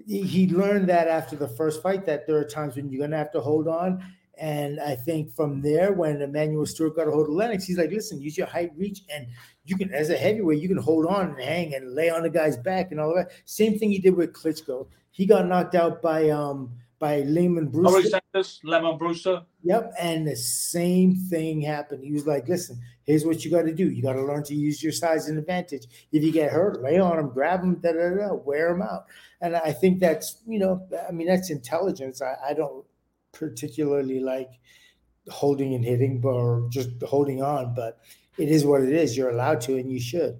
he 0.07 0.49
learned 0.49 0.89
that 0.89 1.09
after 1.09 1.37
the 1.37 1.49
first 1.49 1.83
fight 1.83 2.05
that 2.07 2.27
there 2.27 2.37
are 2.37 2.45
times 2.45 2.77
when 2.77 2.91
you're 2.91 2.99
going 2.99 3.11
to 3.13 3.17
have 3.17 3.33
to 3.33 3.41
hold 3.41 3.69
on 3.69 4.05
and 4.39 4.81
I 4.81 4.97
think 4.97 5.35
from 5.35 5.61
there, 5.61 5.93
when 5.93 6.23
Emanuel 6.23 6.67
Steward 6.67 6.97
got 6.97 7.09
a 7.09 7.11
hold 7.11 7.29
of 7.29 7.35
Lennox, 7.35 7.65
he's 7.65 7.79
like, 7.79 7.91
listen, 7.91 8.21
use 8.21 8.37
your 8.37 8.47
height, 8.47 8.73
reach, 8.77 9.03
and 9.09 9.27
you 9.65 9.77
can, 9.77 9.93
as 9.93 10.11
a 10.11 10.17
heavyweight, 10.17 10.61
you 10.61 10.69
can 10.69 10.79
hold 10.79 11.07
on 11.07 11.31
and 11.31 11.41
hang 11.41 11.75
and 11.75 11.95
lay 11.95 12.11
on 12.11 12.23
the 12.23 12.31
guy's 12.31 12.57
back 12.57 12.91
and 12.91 13.01
all 13.01 13.15
that. 13.15 13.31
Same 13.45 13.79
thing 13.79 13.91
he 13.91 13.99
did 13.99 14.17
with 14.17 14.33
Klitschko. 14.33 14.89
He 15.11 15.27
got 15.27 15.47
knocked 15.47 15.75
out 15.75 16.03
by 16.03 16.31
um 16.31 16.73
by 16.99 17.23
Lamon 17.23 17.69
Brewster. 17.69 18.21
Lamon 18.65 18.99
Brewster. 18.99 19.43
Yep, 19.67 19.95
and 19.99 20.29
the 20.29 20.37
same 20.37 21.17
thing 21.17 21.63
happened. 21.63 22.05
He 22.05 22.13
was 22.13 22.27
like, 22.27 22.47
listen, 22.47 22.79
here's 23.05 23.25
what 23.25 23.45
you 23.45 23.51
got 23.51 23.63
to 23.63 23.73
do. 23.73 23.91
You 23.91 24.03
got 24.03 24.13
to 24.13 24.23
learn 24.23 24.45
to 24.45 24.55
use 24.55 24.83
your 24.83 24.93
size 24.93 25.29
and 25.29 25.39
advantage. 25.39 25.87
If 26.13 26.23
you 26.23 26.33
get 26.33 26.53
hurt, 26.53 26.83
lay 26.83 26.99
on 26.99 27.19
him, 27.19 27.31
grab 27.31 27.63
him, 27.63 27.77
da 27.77 27.93
da 27.93 28.11
da, 28.11 28.35
wear 28.35 28.75
him 28.75 28.83
out. 28.83 29.07
And 29.41 29.57
I 29.57 29.73
think 29.73 30.01
that's, 30.01 30.43
you 30.47 30.59
know, 30.59 30.87
I 31.09 31.13
mean, 31.13 31.27
that's 31.27 31.51
intelligence. 31.51 32.21
I, 32.21 32.37
I 32.51 32.53
don't 32.53 32.85
particularly 33.33 34.21
like 34.21 34.51
holding 35.31 35.75
and 35.75 35.85
hitting 35.85 36.21
or 36.23 36.69
just 36.71 36.91
holding 37.03 37.43
on, 37.43 37.75
but 37.75 38.01
it 38.37 38.51
is 38.51 38.67
what 38.67 38.83
it 38.83 38.91
is. 38.91 39.17
You're 39.17 39.31
allowed 39.31 39.63
to, 39.63 39.79
and 39.79 39.91
you 39.91 39.99
should. 39.99 40.39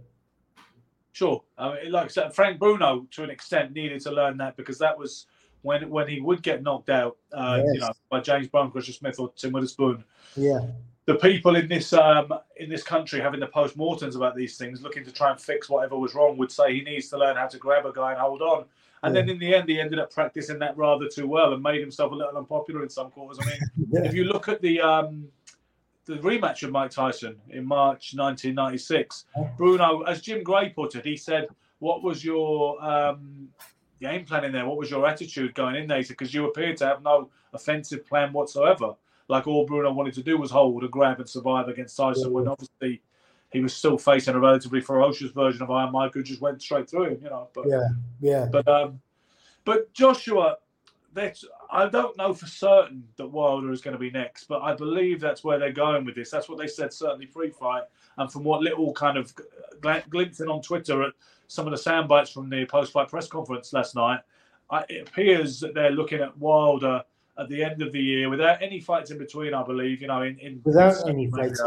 Sure. 1.13 1.43
I 1.57 1.75
mean, 1.75 1.93
like 1.93 2.05
I 2.05 2.09
said, 2.09 2.35
Frank 2.35 2.59
Bruno, 2.59 3.07
to 3.13 3.23
an 3.23 3.31
extent, 3.31 3.73
needed 3.73 4.03
to 4.03 4.11
learn 4.11 4.37
that 4.37 4.57
because 4.59 4.79
that 4.81 4.99
was 4.99 5.27
when 5.65 5.89
when 5.89 6.07
he 6.07 6.21
would 6.21 6.43
get 6.43 6.63
knocked 6.63 6.91
out, 6.91 7.17
uh, 7.33 7.61
yes. 7.65 7.75
you 7.75 7.81
know, 7.81 7.93
by 8.11 8.21
James 8.21 8.47
Brown, 8.49 8.71
Crusher 8.71 8.93
Smith, 8.93 9.19
or 9.19 9.33
Tim 9.35 9.53
Witherspoon. 9.53 10.05
Yeah. 10.37 10.61
The 11.07 11.17
people 11.17 11.57
in 11.57 11.69
this 11.69 11.93
um, 11.93 12.33
in 12.57 12.69
this 12.69 12.83
country 12.83 13.21
having 13.21 13.41
the 13.41 13.47
post-mortems 13.47 14.15
about 14.15 14.37
these 14.37 14.57
things, 14.57 14.83
looking 14.83 15.05
to 15.05 15.13
try 15.13 15.31
and 15.31 15.41
fix 15.41 15.69
whatever 15.69 15.99
was 15.99 16.15
wrong, 16.15 16.37
would 16.37 16.53
say 16.53 16.75
he 16.75 16.83
needs 16.83 17.09
to 17.09 17.19
learn 17.19 17.37
how 17.37 17.47
to 17.47 17.59
grab 17.59 17.87
a 17.87 17.93
guy 17.93 18.13
and 18.13 18.21
hold 18.21 18.43
on. 18.43 18.67
And 19.03 19.15
yeah. 19.15 19.23
then 19.23 19.31
in 19.31 19.39
the 19.39 19.55
end, 19.55 19.69
he 19.69 19.81
ended 19.81 19.99
up 19.99 20.13
practicing 20.13 20.59
that 20.61 20.77
rather 20.77 21.09
too 21.09 21.27
well 21.27 21.53
and 21.53 21.63
made 21.63 21.81
himself 21.81 22.13
a 22.13 22.15
little 22.15 22.37
unpopular 22.37 22.83
in 22.83 22.89
some 22.89 23.11
quarters. 23.11 23.39
I 23.43 23.47
mean, 23.47 23.59
yeah. 23.91 24.05
if 24.05 24.15
you 24.15 24.25
look 24.25 24.49
at 24.49 24.61
the 24.61 24.81
um, 24.81 25.29
the 26.05 26.17
rematch 26.17 26.63
of 26.63 26.71
Mike 26.71 26.91
Tyson 26.91 27.41
in 27.49 27.65
March 27.65 28.15
1996, 28.15 29.25
Bruno, 29.57 30.03
as 30.03 30.21
Jim 30.21 30.43
Gray 30.43 30.71
put 30.71 30.95
it, 30.95 31.07
he 31.07 31.17
said, 31.17 31.49
"What 31.79 32.03
was 32.03 32.23
your 32.23 32.83
um, 32.85 33.49
game 34.01 34.25
plan 34.25 34.45
in 34.45 34.53
there? 34.53 34.67
What 34.67 34.77
was 34.77 34.91
your 34.91 35.07
attitude 35.07 35.55
going 35.55 35.77
in 35.77 35.87
there?" 35.87 36.03
Because 36.03 36.33
you 36.33 36.47
appeared 36.47 36.77
to 36.79 36.87
have 36.87 37.03
no 37.03 37.31
offensive 37.53 38.07
plan 38.07 38.33
whatsoever. 38.33 38.95
Like 39.29 39.47
all 39.47 39.65
Bruno 39.65 39.93
wanted 39.93 40.15
to 40.15 40.23
do 40.23 40.37
was 40.39 40.51
hold 40.51 40.83
and 40.83 40.93
grab 40.93 41.19
and 41.19 41.29
survive 41.29 41.69
against 41.69 41.97
Tyson, 41.97 42.25
yeah. 42.25 42.29
when 42.31 42.49
obviously 42.49 43.01
he 43.53 43.61
was 43.61 43.73
still 43.73 43.97
facing 43.97 44.35
a 44.35 44.41
relatively 44.41 44.81
ferocious 44.81 45.31
version 45.31 45.63
of 45.63 45.71
Iron 45.71 45.93
Mike 45.93 46.13
who 46.13 46.23
just 46.23 46.41
went 46.41 46.61
straight 46.61 46.91
through 46.91 47.11
him, 47.11 47.21
you 47.23 47.31
know. 47.31 47.49
But 47.55 47.69
yeah, 47.69 47.89
yeah. 48.21 48.47
But 48.51 48.69
um, 48.69 49.01
but 49.65 49.93
Joshua, 49.93 50.59
that's 51.15 51.45
I 51.71 51.89
don't 51.89 52.17
know 52.17 52.33
for 52.33 52.47
certain 52.47 53.05
that 53.17 53.27
Wilder 53.27 53.73
is 53.73 53.81
going 53.81 53.93
to 53.93 53.99
be 53.99 54.11
next, 54.11 54.45
but 54.45 54.63
I 54.63 54.75
believe 54.75 55.21
that's 55.21 55.45
where 55.45 55.59
they're 55.59 55.73
going 55.73 56.05
with 56.05 56.15
this. 56.15 56.31
That's 56.31 56.49
what 56.49 56.59
they 56.59 56.67
said 56.67 56.93
certainly 56.93 57.27
pre-fight, 57.27 57.85
and 58.19 58.31
from 58.31 58.45
what 58.45 58.63
little 58.63 58.93
kind 58.93 59.19
of 59.19 59.33
glimpsing 60.11 60.49
on 60.49 60.63
Twitter 60.63 61.03
at 61.03 61.13
some 61.49 61.67
of 61.67 61.71
the 61.71 61.79
sound 61.79 62.09
bites 62.09 62.31
from 62.31 62.49
the 62.49 62.65
post-fight 62.67 63.09
press 63.09 63.29
conference 63.29 63.73
last 63.73 63.95
night, 63.95 64.21
I, 64.71 64.85
it 64.89 65.09
appears 65.09 65.61
that 65.61 65.75
they're 65.75 65.91
looking 65.91 66.21
at 66.21 66.37
Wilder 66.39 67.03
at 67.39 67.49
the 67.49 67.63
end 67.63 67.83
of 67.83 67.93
the 67.93 68.01
year 68.01 68.31
without 68.31 68.63
any 68.63 68.81
fights 68.81 69.11
in 69.11 69.19
between. 69.19 69.55
I 69.55 69.63
believe 69.63 70.01
you 70.01 70.07
know 70.07 70.23
in, 70.23 70.39
in 70.39 70.61
without 70.65 71.09
any 71.09 71.31
fights. 71.31 71.63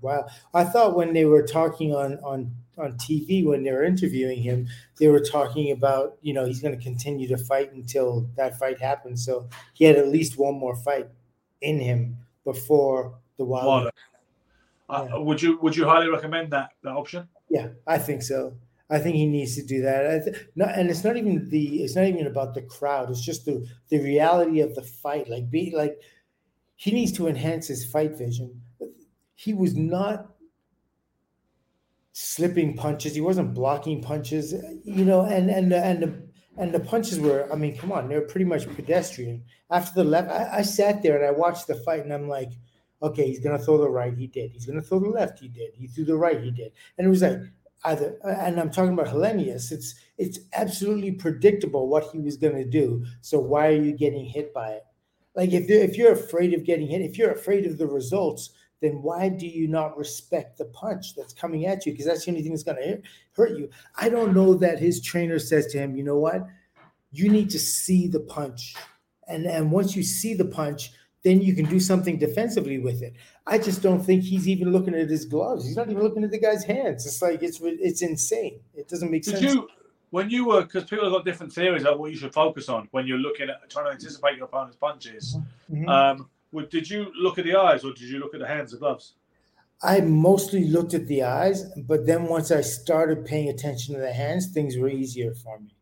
Wow, 0.00 0.26
I 0.52 0.64
thought 0.64 0.96
when 0.96 1.12
they 1.12 1.24
were 1.24 1.46
talking 1.46 1.94
on 1.94 2.18
on 2.20 2.50
on 2.76 2.94
TV 2.94 3.44
when 3.44 3.62
they 3.62 3.72
were 3.72 3.84
interviewing 3.84 4.42
him, 4.42 4.68
they 4.98 5.08
were 5.08 5.20
talking 5.20 5.70
about 5.70 6.16
you 6.22 6.32
know 6.32 6.44
he's 6.44 6.60
going 6.60 6.76
to 6.76 6.82
continue 6.82 7.28
to 7.28 7.36
fight 7.36 7.72
until 7.72 8.28
that 8.36 8.58
fight 8.58 8.80
happens. 8.80 9.24
So 9.24 9.48
he 9.74 9.84
had 9.84 9.96
at 9.96 10.08
least 10.08 10.38
one 10.38 10.54
more 10.54 10.76
fight 10.76 11.08
in 11.60 11.80
him 11.80 12.18
before 12.44 13.14
the 13.36 13.44
wild. 13.44 13.90
Uh, 14.88 15.06
yeah. 15.08 15.16
would 15.16 15.40
you 15.40 15.58
would 15.60 15.76
you 15.76 15.84
highly 15.84 16.08
recommend 16.08 16.52
that 16.52 16.70
that 16.82 16.92
option? 16.92 17.28
Yeah, 17.48 17.68
I 17.86 17.98
think 17.98 18.22
so. 18.22 18.54
I 18.90 18.98
think 18.98 19.16
he 19.16 19.26
needs 19.26 19.56
to 19.56 19.62
do 19.62 19.80
that. 19.82 20.24
Th- 20.24 20.36
not, 20.56 20.78
and 20.78 20.90
it's 20.90 21.04
not 21.04 21.16
even 21.16 21.48
the 21.48 21.82
it's 21.82 21.96
not 21.96 22.04
even 22.04 22.26
about 22.26 22.54
the 22.54 22.62
crowd. 22.62 23.10
It's 23.10 23.24
just 23.24 23.46
the 23.46 23.66
the 23.88 23.98
reality 23.98 24.60
of 24.60 24.74
the 24.74 24.82
fight. 24.82 25.28
Like 25.28 25.50
be 25.50 25.72
like 25.74 25.98
he 26.76 26.90
needs 26.90 27.12
to 27.12 27.28
enhance 27.28 27.66
his 27.66 27.84
fight 27.84 28.16
vision. 28.16 28.60
He 29.36 29.54
was 29.54 29.74
not 29.74 30.33
slipping 32.14 32.76
punches. 32.76 33.14
He 33.14 33.20
wasn't 33.20 33.52
blocking 33.52 34.00
punches. 34.00 34.54
You 34.84 35.04
know, 35.04 35.22
and 35.22 35.50
and 35.50 35.72
and 35.72 36.02
the 36.02 36.22
and 36.56 36.72
the 36.72 36.80
punches 36.80 37.20
were. 37.20 37.52
I 37.52 37.56
mean, 37.56 37.76
come 37.76 37.92
on, 37.92 38.08
they 38.08 38.14
were 38.14 38.22
pretty 38.22 38.46
much 38.46 38.72
pedestrian. 38.74 39.44
After 39.70 40.02
the 40.02 40.08
left, 40.08 40.30
I, 40.30 40.58
I 40.58 40.62
sat 40.62 41.02
there 41.02 41.16
and 41.16 41.26
I 41.26 41.30
watched 41.30 41.66
the 41.66 41.76
fight, 41.76 42.04
and 42.04 42.12
I'm 42.12 42.28
like. 42.28 42.52
Okay, 43.02 43.26
he's 43.26 43.40
gonna 43.40 43.58
throw 43.58 43.76
the 43.76 43.90
right. 43.90 44.16
He 44.16 44.28
did. 44.28 44.52
He's 44.52 44.64
gonna 44.64 44.80
throw 44.80 44.98
the 44.98 45.08
left. 45.08 45.38
He 45.38 45.48
did. 45.48 45.74
He 45.74 45.88
threw 45.88 46.06
the 46.06 46.16
right. 46.16 46.40
He 46.40 46.50
did. 46.50 46.72
And 46.96 47.06
it 47.06 47.10
was 47.10 47.20
like, 47.20 47.38
either 47.84 48.16
and 48.24 48.58
i'm 48.58 48.70
talking 48.70 48.92
about 48.92 49.06
Helenius 49.06 49.70
it's 49.70 49.94
it's 50.18 50.38
absolutely 50.54 51.12
predictable 51.12 51.88
what 51.88 52.10
he 52.12 52.18
was 52.18 52.36
to 52.38 52.64
do 52.64 53.04
so 53.20 53.38
why 53.38 53.68
are 53.68 53.82
you 53.82 53.92
getting 53.92 54.24
hit 54.24 54.52
by 54.54 54.70
it 54.70 54.84
like 55.34 55.52
if, 55.52 55.68
if 55.68 55.96
you're 55.96 56.12
afraid 56.12 56.54
of 56.54 56.64
getting 56.64 56.86
hit 56.86 57.02
if 57.02 57.18
you're 57.18 57.32
afraid 57.32 57.66
of 57.66 57.78
the 57.78 57.86
results 57.86 58.50
then 58.84 59.02
why 59.02 59.28
do 59.28 59.46
you 59.46 59.66
not 59.66 59.96
respect 59.96 60.58
the 60.58 60.66
punch 60.66 61.14
that's 61.16 61.32
coming 61.32 61.66
at 61.66 61.86
you 61.86 61.92
because 61.92 62.06
that's 62.06 62.24
the 62.24 62.30
only 62.30 62.42
thing 62.42 62.52
that's 62.52 62.62
going 62.62 62.76
to 62.76 63.00
hurt 63.32 63.56
you 63.58 63.68
i 63.96 64.08
don't 64.08 64.34
know 64.34 64.54
that 64.54 64.78
his 64.78 65.00
trainer 65.00 65.38
says 65.38 65.66
to 65.66 65.78
him 65.78 65.96
you 65.96 66.04
know 66.04 66.18
what 66.18 66.46
you 67.10 67.28
need 67.28 67.48
to 67.50 67.58
see 67.58 68.06
the 68.06 68.20
punch 68.20 68.74
and 69.28 69.46
and 69.46 69.70
once 69.70 69.96
you 69.96 70.02
see 70.02 70.34
the 70.34 70.44
punch 70.44 70.90
then 71.24 71.40
you 71.40 71.54
can 71.54 71.64
do 71.64 71.80
something 71.80 72.18
defensively 72.18 72.78
with 72.78 73.02
it. 73.02 73.14
I 73.46 73.58
just 73.58 73.82
don't 73.82 74.00
think 74.00 74.22
he's 74.22 74.46
even 74.46 74.70
looking 74.70 74.94
at 74.94 75.08
his 75.08 75.24
gloves. 75.24 75.66
He's 75.66 75.76
not 75.76 75.90
even 75.90 76.02
looking 76.02 76.22
at 76.22 76.30
the 76.30 76.38
guy's 76.38 76.64
hands. 76.64 77.06
It's 77.06 77.20
like 77.20 77.42
it's 77.42 77.60
it's 77.62 78.02
insane. 78.02 78.60
It 78.74 78.88
doesn't 78.88 79.10
make 79.10 79.24
Did 79.24 79.38
sense. 79.38 79.54
You, 79.54 79.68
when 80.10 80.30
you 80.30 80.44
were, 80.46 80.62
because 80.62 80.84
people 80.84 81.04
have 81.06 81.12
got 81.12 81.24
different 81.24 81.52
theories 81.52 81.82
about 81.82 81.98
what 81.98 82.10
you 82.10 82.16
should 82.16 82.32
focus 82.32 82.68
on 82.68 82.88
when 82.92 83.06
you're 83.06 83.18
looking 83.18 83.48
at 83.48 83.68
trying 83.68 83.86
to 83.86 83.92
anticipate 83.92 84.36
your 84.36 84.44
opponent's 84.44 84.76
punches. 84.76 85.36
Mm-hmm. 85.72 85.88
Um, 85.88 86.30
did 86.62 86.88
you 86.88 87.12
look 87.16 87.38
at 87.38 87.44
the 87.44 87.56
eyes 87.56 87.84
or 87.84 87.92
did 87.92 88.08
you 88.08 88.18
look 88.18 88.34
at 88.34 88.40
the 88.40 88.46
hands, 88.46 88.72
the 88.72 88.78
gloves? 88.78 89.14
I 89.82 90.00
mostly 90.00 90.64
looked 90.64 90.94
at 90.94 91.06
the 91.08 91.24
eyes, 91.24 91.64
but 91.76 92.06
then 92.06 92.24
once 92.24 92.50
I 92.50 92.60
started 92.62 93.26
paying 93.26 93.48
attention 93.48 93.94
to 93.94 94.00
the 94.00 94.12
hands, 94.12 94.52
things 94.52 94.76
were 94.76 94.88
easier 94.88 95.34
for 95.34 95.58
me. 95.58 95.74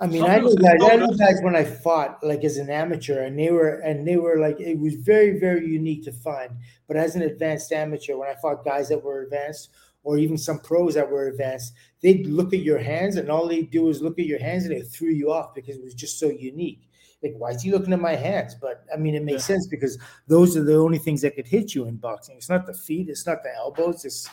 I 0.00 0.06
mean, 0.06 0.22
I 0.22 0.38
know 0.38 0.54
guys. 0.54 1.40
I 1.40 1.44
when 1.44 1.56
I 1.56 1.64
fought 1.64 2.18
like 2.22 2.44
as 2.44 2.56
an 2.56 2.70
amateur, 2.70 3.22
and 3.22 3.36
they 3.36 3.50
were 3.50 3.80
and 3.80 4.06
they 4.06 4.16
were 4.16 4.38
like 4.38 4.60
it 4.60 4.78
was 4.78 4.94
very 4.94 5.40
very 5.40 5.66
unique 5.66 6.04
to 6.04 6.12
find. 6.12 6.52
But 6.86 6.96
as 6.96 7.16
an 7.16 7.22
advanced 7.22 7.72
amateur, 7.72 8.16
when 8.16 8.28
I 8.28 8.34
fought 8.40 8.64
guys 8.64 8.88
that 8.90 9.02
were 9.02 9.22
advanced, 9.22 9.70
or 10.04 10.16
even 10.16 10.38
some 10.38 10.60
pros 10.60 10.94
that 10.94 11.10
were 11.10 11.26
advanced, 11.26 11.72
they'd 12.00 12.26
look 12.26 12.54
at 12.54 12.60
your 12.60 12.78
hands, 12.78 13.16
and 13.16 13.28
all 13.28 13.48
they 13.48 13.62
do 13.62 13.88
is 13.88 14.00
look 14.00 14.20
at 14.20 14.26
your 14.26 14.38
hands, 14.38 14.64
and 14.64 14.72
it 14.72 14.84
threw 14.84 15.10
you 15.10 15.32
off 15.32 15.52
because 15.52 15.76
it 15.76 15.84
was 15.84 15.94
just 15.94 16.20
so 16.20 16.28
unique. 16.28 16.88
Like, 17.22 17.34
why 17.36 17.50
is 17.50 17.62
he 17.62 17.72
looking 17.72 17.92
at 17.92 18.00
my 18.00 18.14
hands? 18.14 18.54
But 18.54 18.84
I 18.92 18.96
mean, 18.96 19.14
it 19.14 19.24
makes 19.24 19.42
yeah. 19.42 19.56
sense 19.56 19.66
because 19.66 19.98
those 20.28 20.56
are 20.56 20.62
the 20.62 20.76
only 20.76 20.98
things 20.98 21.22
that 21.22 21.34
could 21.34 21.48
hit 21.48 21.74
you 21.74 21.86
in 21.86 21.96
boxing. 21.96 22.36
It's 22.36 22.48
not 22.48 22.66
the 22.66 22.74
feet, 22.74 23.08
it's 23.08 23.26
not 23.26 23.42
the 23.42 23.54
elbows, 23.54 24.04
it's 24.04 24.28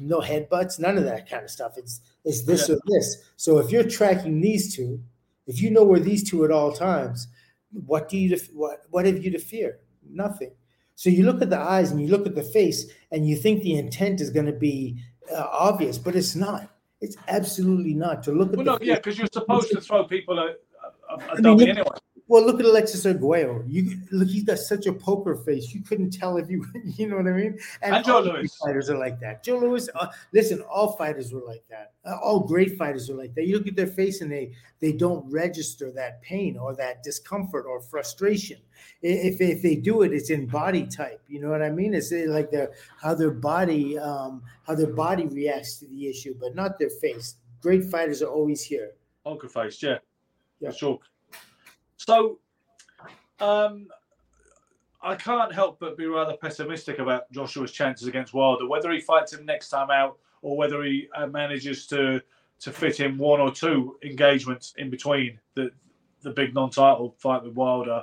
no 0.00 0.20
headbutts, 0.20 0.78
none 0.78 0.98
of 0.98 1.04
that 1.04 1.28
kind 1.28 1.44
of 1.44 1.50
stuff. 1.50 1.74
It's 1.76 2.00
it's 2.24 2.44
this 2.44 2.68
yeah. 2.68 2.76
or 2.76 2.78
this. 2.86 3.18
So 3.36 3.58
if 3.58 3.70
you're 3.70 3.88
tracking 3.88 4.40
these 4.40 4.74
two, 4.74 5.00
if 5.46 5.60
you 5.60 5.70
know 5.70 5.84
where 5.84 6.00
these 6.00 6.28
two 6.28 6.44
at 6.44 6.50
all 6.50 6.72
times, 6.72 7.28
what 7.70 8.08
do 8.08 8.16
you 8.16 8.36
what 8.52 8.82
what 8.90 9.06
have 9.06 9.22
you 9.22 9.30
to 9.30 9.38
fear? 9.38 9.78
Nothing. 10.08 10.52
So 10.96 11.10
you 11.10 11.24
look 11.24 11.42
at 11.42 11.50
the 11.50 11.58
eyes 11.58 11.90
and 11.90 12.00
you 12.00 12.08
look 12.08 12.26
at 12.26 12.34
the 12.34 12.42
face, 12.42 12.86
and 13.10 13.26
you 13.26 13.36
think 13.36 13.62
the 13.62 13.76
intent 13.76 14.20
is 14.20 14.30
going 14.30 14.46
to 14.46 14.52
be 14.52 15.02
uh, 15.32 15.46
obvious, 15.50 15.98
but 15.98 16.14
it's 16.14 16.34
not. 16.34 16.68
It's 17.00 17.16
absolutely 17.28 17.94
not. 17.94 18.22
To 18.24 18.32
look 18.32 18.50
at 18.50 18.56
well, 18.56 18.64
the 18.64 18.70
no, 18.72 18.78
face, 18.78 18.88
yeah, 18.88 18.94
because 18.96 19.18
you're 19.18 19.28
supposed 19.32 19.70
to 19.70 19.80
throw 19.80 20.04
people 20.04 20.38
a, 20.38 20.42
a, 20.42 21.14
a 21.14 21.18
I 21.18 21.34
mean, 21.34 21.42
dummy 21.42 21.66
look- 21.66 21.68
anyway. 21.68 21.96
Well, 22.26 22.42
look 22.46 22.58
at 22.58 22.64
Alexis 22.64 23.04
Arguello. 23.04 23.62
You 23.66 23.98
look, 24.10 24.28
he's 24.28 24.44
got 24.44 24.58
such 24.58 24.86
a 24.86 24.92
poker 24.94 25.34
face. 25.34 25.74
You 25.74 25.82
couldn't 25.82 26.10
tell 26.10 26.38
if 26.38 26.48
you, 26.48 26.64
you 26.84 27.06
know 27.06 27.16
what 27.16 27.26
I 27.26 27.32
mean. 27.32 27.58
And 27.82 28.02
Joe 28.02 28.14
all 28.16 28.22
great 28.22 28.34
Louis. 28.36 28.56
fighters 28.64 28.88
are 28.88 28.96
like 28.96 29.20
that. 29.20 29.42
Joe 29.44 29.58
Louis. 29.58 29.88
Uh, 29.94 30.06
listen, 30.32 30.62
all 30.62 30.92
fighters 30.96 31.34
were 31.34 31.42
like 31.46 31.64
that. 31.68 31.92
Uh, 32.02 32.16
all 32.22 32.40
great 32.40 32.78
fighters 32.78 33.10
are 33.10 33.14
like 33.14 33.34
that. 33.34 33.46
You 33.46 33.58
look 33.58 33.66
at 33.66 33.76
their 33.76 33.86
face 33.86 34.22
and 34.22 34.32
they 34.32 34.52
they 34.80 34.92
don't 34.92 35.30
register 35.30 35.92
that 35.92 36.22
pain 36.22 36.56
or 36.56 36.74
that 36.76 37.02
discomfort 37.02 37.66
or 37.68 37.82
frustration. 37.82 38.58
If 39.02 39.42
if 39.42 39.60
they 39.62 39.76
do 39.76 40.00
it, 40.00 40.14
it's 40.14 40.30
in 40.30 40.46
body 40.46 40.86
type. 40.86 41.20
You 41.28 41.40
know 41.42 41.50
what 41.50 41.60
I 41.62 41.68
mean? 41.68 41.92
It's 41.92 42.10
like 42.10 42.50
their 42.50 42.72
how 43.02 43.14
their 43.14 43.32
body 43.32 43.98
um, 43.98 44.42
how 44.66 44.74
their 44.74 44.94
body 44.94 45.26
reacts 45.26 45.76
to 45.80 45.86
the 45.88 46.08
issue, 46.08 46.34
but 46.40 46.54
not 46.54 46.78
their 46.78 46.88
face. 46.90 47.36
Great 47.60 47.84
fighters 47.84 48.22
are 48.22 48.30
always 48.30 48.62
here. 48.62 48.92
Poker 49.24 49.48
face, 49.48 49.82
yeah, 49.82 49.98
Yeah. 50.60 50.70
for 50.70 50.76
sure. 50.76 50.98
So, 52.06 52.38
um, 53.40 53.88
I 55.02 55.14
can't 55.14 55.52
help 55.52 55.78
but 55.80 55.96
be 55.96 56.06
rather 56.06 56.34
pessimistic 56.36 56.98
about 56.98 57.30
Joshua's 57.32 57.72
chances 57.72 58.08
against 58.08 58.34
Wilder. 58.34 58.66
Whether 58.66 58.90
he 58.92 59.00
fights 59.00 59.32
him 59.32 59.44
next 59.44 59.68
time 59.68 59.90
out, 59.90 60.18
or 60.42 60.56
whether 60.56 60.82
he 60.82 61.08
uh, 61.14 61.26
manages 61.26 61.86
to 61.88 62.22
to 62.60 62.72
fit 62.72 63.00
in 63.00 63.18
one 63.18 63.40
or 63.40 63.50
two 63.50 63.98
engagements 64.02 64.74
in 64.78 64.90
between 64.90 65.38
the 65.54 65.70
the 66.22 66.30
big 66.30 66.54
non-title 66.54 67.14
fight 67.18 67.42
with 67.42 67.54
Wilder. 67.54 68.02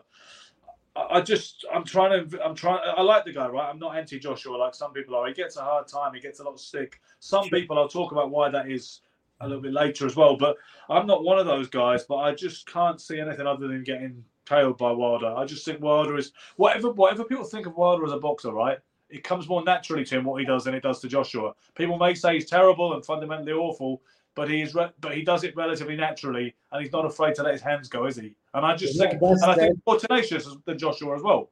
I 0.96 1.18
I 1.18 1.22
just, 1.22 1.66
I'm 1.74 1.86
trying 1.86 2.30
to, 2.30 2.44
I'm 2.44 2.54
trying. 2.54 2.82
I 2.86 3.02
like 3.02 3.26
the 3.26 3.34
guy, 3.34 3.48
right? 3.48 3.70
I'm 3.70 3.80
not 3.80 3.96
anti 3.96 4.20
Joshua 4.20 4.58
like 4.58 4.76
some 4.76 4.94
people 4.94 5.16
are. 5.16 5.28
He 5.28 5.34
gets 5.34 5.58
a 5.58 5.62
hard 5.62 5.88
time. 5.88 6.14
He 6.14 6.20
gets 6.20 6.40
a 6.40 6.44
lot 6.44 6.54
of 6.54 6.60
stick. 6.60 7.00
Some 7.20 7.50
people, 7.50 7.80
I'll 7.80 7.88
talk 7.88 8.12
about 8.12 8.30
why 8.30 8.50
that 8.50 8.70
is 8.70 9.02
a 9.42 9.48
little 9.48 9.62
bit 9.62 9.74
later 9.74 10.06
as 10.06 10.16
well. 10.16 10.38
But 10.38 10.58
I'm 10.90 11.08
not 11.08 11.24
one 11.24 11.40
of 11.40 11.46
those 11.46 11.68
guys. 11.70 12.04
But 12.04 12.18
I 12.18 12.34
just 12.34 12.68
can't 12.68 13.02
see 13.02 13.20
anything 13.20 13.48
other 13.48 13.68
than 13.68 13.84
getting 13.84 14.24
tailed 14.46 14.78
by 14.78 14.92
Wilder. 14.92 15.34
I 15.36 15.46
just 15.46 15.66
think 15.66 15.82
Wilder 15.82 16.18
is 16.18 16.32
whatever, 16.58 16.92
whatever 16.92 17.24
people 17.24 17.46
think 17.46 17.66
of 17.68 17.76
Wilder 17.76 18.06
as 18.06 18.12
a 18.12 18.20
boxer, 18.20 18.52
right? 18.52 18.80
It 19.10 19.24
comes 19.24 19.48
more 19.48 19.64
naturally 19.64 20.06
to 20.06 20.18
him 20.18 20.24
what 20.24 20.40
he 20.40 20.46
does 20.46 20.64
than 20.64 20.74
it 20.74 20.84
does 20.84 21.02
to 21.02 21.08
Joshua. 21.08 21.54
People 21.76 21.98
may 21.98 22.14
say 22.14 22.36
he's 22.36 22.50
terrible 22.50 22.94
and 22.94 23.06
fundamentally 23.06 23.52
awful, 23.52 24.02
but 24.36 24.50
he 24.50 24.62
is, 24.62 24.74
re- 24.74 24.92
but 25.02 25.14
he 25.14 25.22
does 25.22 25.44
it 25.44 25.54
relatively 25.56 25.98
naturally, 25.98 26.56
and 26.72 26.82
he's 26.82 26.94
not 26.94 27.06
afraid 27.06 27.36
to 27.36 27.44
let 27.44 27.52
his 27.52 27.62
hands 27.62 27.90
go, 27.90 28.06
is 28.06 28.16
he? 28.16 28.34
And 28.54 28.66
I 28.66 28.76
just 28.76 28.96
Yeah, 28.96 29.10
think, 29.10 29.22
and 29.22 29.44
I 29.44 29.56
think 29.56 29.80
more 29.86 30.00
tenacious 30.00 30.48
than 30.66 30.80
Joshua 30.80 31.16
as 31.16 31.22
well. 31.22 31.52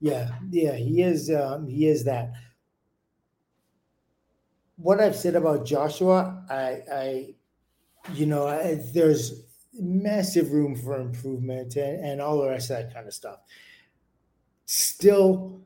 Yeah, 0.00 0.32
yeah, 0.50 0.74
he 0.74 1.02
is. 1.02 1.30
Um, 1.30 1.68
he 1.68 1.86
is 1.86 2.02
that. 2.04 2.32
What 4.76 5.00
I've 5.00 5.16
said 5.16 5.36
about 5.36 5.66
Joshua, 5.66 6.44
I, 6.50 6.78
I, 6.92 7.34
you 8.12 8.26
know, 8.26 8.46
I, 8.46 8.80
there's 8.92 9.44
massive 9.72 10.52
room 10.52 10.76
for 10.76 11.00
improvement 11.00 11.76
and, 11.76 12.04
and 12.04 12.20
all 12.20 12.40
the 12.40 12.48
rest 12.48 12.70
of 12.70 12.78
that 12.78 12.92
kind 12.94 13.06
of 13.06 13.14
stuff. 13.14 13.38
Still, 14.66 15.64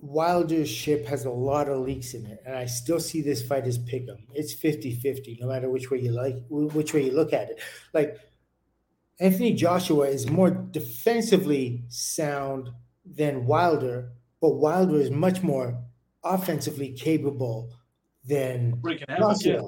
Wilder's 0.00 0.68
ship 0.68 1.06
has 1.06 1.24
a 1.24 1.30
lot 1.30 1.68
of 1.68 1.78
leaks 1.80 2.12
in 2.12 2.26
it, 2.26 2.42
and 2.44 2.54
I 2.54 2.66
still 2.66 3.00
see 3.00 3.22
this 3.22 3.42
fight 3.42 3.66
as 3.66 3.78
pick 3.78 4.06
'em. 4.08 4.26
It's 4.34 4.54
50-50, 4.54 5.40
no 5.40 5.48
matter 5.48 5.70
which 5.70 5.90
way 5.90 6.00
you 6.00 6.12
like, 6.12 6.36
which 6.50 6.92
way 6.92 7.06
you 7.06 7.12
look 7.12 7.32
at 7.32 7.48
it. 7.50 7.60
Like 7.94 8.18
Anthony 9.20 9.54
Joshua 9.54 10.08
is 10.08 10.28
more 10.28 10.50
defensively 10.50 11.84
sound 11.88 12.70
than 13.04 13.46
Wilder, 13.46 14.12
but 14.40 14.56
Wilder 14.56 14.96
is 14.96 15.10
much 15.10 15.42
more 15.42 15.83
offensively 16.24 16.92
capable 16.92 17.70
than 18.26 18.80
yeah. 19.44 19.60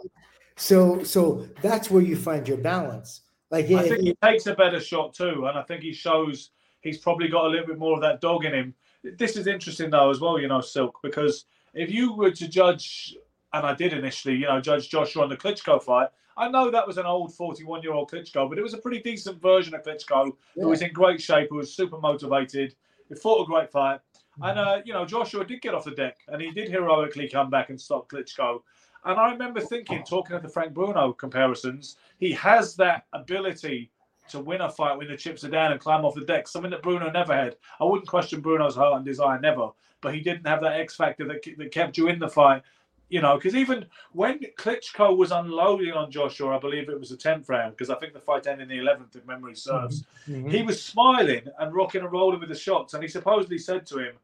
So, 0.56 1.02
so 1.02 1.46
that's 1.60 1.90
where 1.90 2.02
you 2.02 2.16
find 2.16 2.48
your 2.48 2.56
balance. 2.56 3.22
Like, 3.50 3.66
I 3.70 3.82
if- 3.82 3.88
think 3.88 4.00
he 4.02 4.14
takes 4.22 4.46
a 4.46 4.54
better 4.54 4.80
shot 4.80 5.14
too, 5.14 5.46
and 5.46 5.58
I 5.58 5.62
think 5.62 5.82
he 5.82 5.92
shows 5.92 6.50
he's 6.80 6.98
probably 6.98 7.28
got 7.28 7.44
a 7.44 7.48
little 7.48 7.66
bit 7.66 7.78
more 7.78 7.94
of 7.94 8.00
that 8.00 8.20
dog 8.20 8.44
in 8.44 8.54
him. 8.54 8.74
This 9.02 9.36
is 9.36 9.46
interesting 9.46 9.90
though 9.90 10.10
as 10.10 10.20
well, 10.20 10.40
you 10.40 10.48
know, 10.48 10.60
Silk, 10.60 10.98
because 11.02 11.44
if 11.74 11.90
you 11.90 12.14
were 12.14 12.30
to 12.30 12.48
judge, 12.48 13.16
and 13.52 13.66
I 13.66 13.74
did 13.74 13.92
initially, 13.92 14.34
you 14.34 14.46
know, 14.46 14.60
judge 14.60 14.88
Joshua 14.88 15.24
on 15.24 15.28
the 15.28 15.36
Klitschko 15.36 15.82
fight, 15.82 16.08
I 16.36 16.48
know 16.48 16.70
that 16.70 16.86
was 16.86 16.98
an 16.98 17.06
old 17.06 17.34
41 17.34 17.82
year 17.82 17.92
old 17.92 18.10
Klitschko, 18.10 18.48
but 18.48 18.58
it 18.58 18.62
was 18.62 18.74
a 18.74 18.78
pretty 18.78 19.00
decent 19.00 19.40
version 19.40 19.74
of 19.74 19.82
Klitschko 19.82 20.32
who 20.54 20.68
was 20.68 20.82
in 20.82 20.92
great 20.92 21.20
shape, 21.20 21.48
who 21.50 21.56
was 21.56 21.74
super 21.74 21.98
motivated. 21.98 22.74
He 23.08 23.14
fought 23.14 23.42
a 23.42 23.46
great 23.46 23.70
fight. 23.70 24.00
And, 24.42 24.58
uh, 24.58 24.82
you 24.84 24.92
know, 24.92 25.04
Joshua 25.06 25.44
did 25.44 25.62
get 25.62 25.74
off 25.74 25.84
the 25.84 25.92
deck 25.92 26.18
and 26.28 26.42
he 26.42 26.50
did 26.50 26.68
heroically 26.68 27.28
come 27.28 27.50
back 27.50 27.70
and 27.70 27.80
stop 27.80 28.08
Klitschko. 28.08 28.62
And 29.04 29.18
I 29.18 29.30
remember 29.30 29.60
thinking, 29.60 30.02
talking 30.02 30.36
of 30.36 30.42
the 30.42 30.48
Frank 30.48 30.74
Bruno 30.74 31.12
comparisons, 31.12 31.96
he 32.18 32.32
has 32.32 32.74
that 32.76 33.06
ability 33.12 33.90
to 34.28 34.40
win 34.40 34.60
a 34.60 34.68
fight 34.68 34.98
when 34.98 35.08
the 35.08 35.16
chips 35.16 35.44
are 35.44 35.48
down 35.48 35.70
and 35.70 35.80
climb 35.80 36.04
off 36.04 36.14
the 36.16 36.22
deck, 36.22 36.48
something 36.48 36.72
that 36.72 36.82
Bruno 36.82 37.10
never 37.10 37.32
had. 37.32 37.56
I 37.80 37.84
wouldn't 37.84 38.08
question 38.08 38.40
Bruno's 38.40 38.74
heart 38.74 38.96
and 38.96 39.04
desire, 39.04 39.38
never, 39.40 39.70
but 40.00 40.14
he 40.14 40.20
didn't 40.20 40.46
have 40.46 40.60
that 40.62 40.80
X 40.80 40.96
factor 40.96 41.24
that, 41.28 41.46
that 41.56 41.70
kept 41.70 41.96
you 41.96 42.08
in 42.08 42.18
the 42.18 42.28
fight. 42.28 42.62
You 43.08 43.22
know, 43.22 43.36
because 43.36 43.54
even 43.54 43.86
when 44.10 44.40
Klitschko 44.58 45.16
was 45.16 45.30
unloading 45.30 45.92
on 45.92 46.10
Joshua, 46.10 46.56
I 46.56 46.58
believe 46.58 46.88
it 46.88 46.98
was 46.98 47.10
the 47.10 47.16
10th 47.16 47.48
round, 47.48 47.76
because 47.76 47.88
I 47.88 47.94
think 47.94 48.12
the 48.12 48.18
fight 48.18 48.48
ended 48.48 48.68
in 48.68 48.76
the 48.76 48.82
11th, 48.82 49.14
if 49.14 49.24
memory 49.24 49.54
serves. 49.54 50.04
Mhm. 50.28 50.50
He 50.50 50.64
was 50.64 50.82
smiling 50.82 51.46
and 51.60 51.72
rocking 51.72 52.00
and 52.00 52.10
rolling 52.10 52.40
with 52.40 52.48
the 52.48 52.56
shots, 52.56 52.94
and 52.94 53.04
he 53.04 53.08
supposedly 53.08 53.58
said 53.58 53.86
to 53.86 53.98
him, 53.98 54.16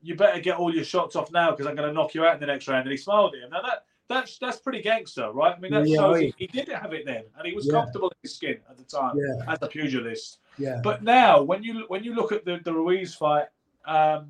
"You 0.00 0.14
better 0.14 0.40
get 0.40 0.56
all 0.56 0.74
your 0.74 0.84
shots 0.84 1.16
off 1.16 1.30
now, 1.32 1.50
because 1.50 1.66
I'm 1.66 1.74
going 1.74 1.88
to 1.88 1.94
knock 1.94 2.14
you 2.14 2.24
out 2.24 2.34
in 2.34 2.40
the 2.40 2.46
next 2.46 2.68
round." 2.68 2.82
And 2.82 2.90
he 2.90 2.96
smiled 2.96 3.34
at 3.34 3.42
him. 3.42 3.50
Now 3.50 3.62
that 3.62 3.84
that's 4.08 4.38
that's 4.38 4.58
pretty 4.58 4.80
gangster, 4.82 5.30
right? 5.32 5.54
I 5.54 5.60
mean, 5.60 5.72
that 5.72 5.86
Yeah, 5.88 5.96
shows 5.96 6.20
he, 6.20 6.34
he 6.38 6.46
did 6.46 6.68
have 6.68 6.92
it 6.92 7.04
then, 7.04 7.24
and 7.36 7.46
he 7.46 7.52
was 7.54 7.66
Yeah. 7.66 7.72
comfortable 7.72 8.08
in 8.08 8.16
his 8.22 8.34
skin 8.36 8.58
at 8.70 8.78
the 8.78 8.84
time 8.84 9.18
yeah, 9.18 9.52
as 9.52 9.58
a 9.62 9.66
pugilist. 9.66 10.38
yeah, 10.56 10.80
But 10.82 11.02
now, 11.02 11.42
when 11.42 11.62
you 11.62 11.84
when 11.88 12.04
you 12.04 12.14
look 12.14 12.32
at 12.32 12.44
the, 12.44 12.58
the 12.64 12.72
Ruiz 12.72 13.14
fight, 13.14 13.46
um, 13.84 14.28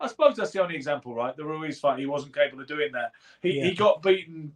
I 0.00 0.06
suppose 0.06 0.36
that's 0.36 0.50
the 0.52 0.62
only 0.62 0.76
example, 0.76 1.14
right? 1.14 1.36
The 1.36 1.44
Ruiz 1.44 1.80
fight, 1.80 1.98
he 1.98 2.06
wasn't 2.06 2.34
capable 2.34 2.62
of 2.62 2.68
doing 2.68 2.92
that. 2.92 3.12
He 3.40 3.60
he 3.60 3.74
got 3.74 4.02
beaten, 4.02 4.54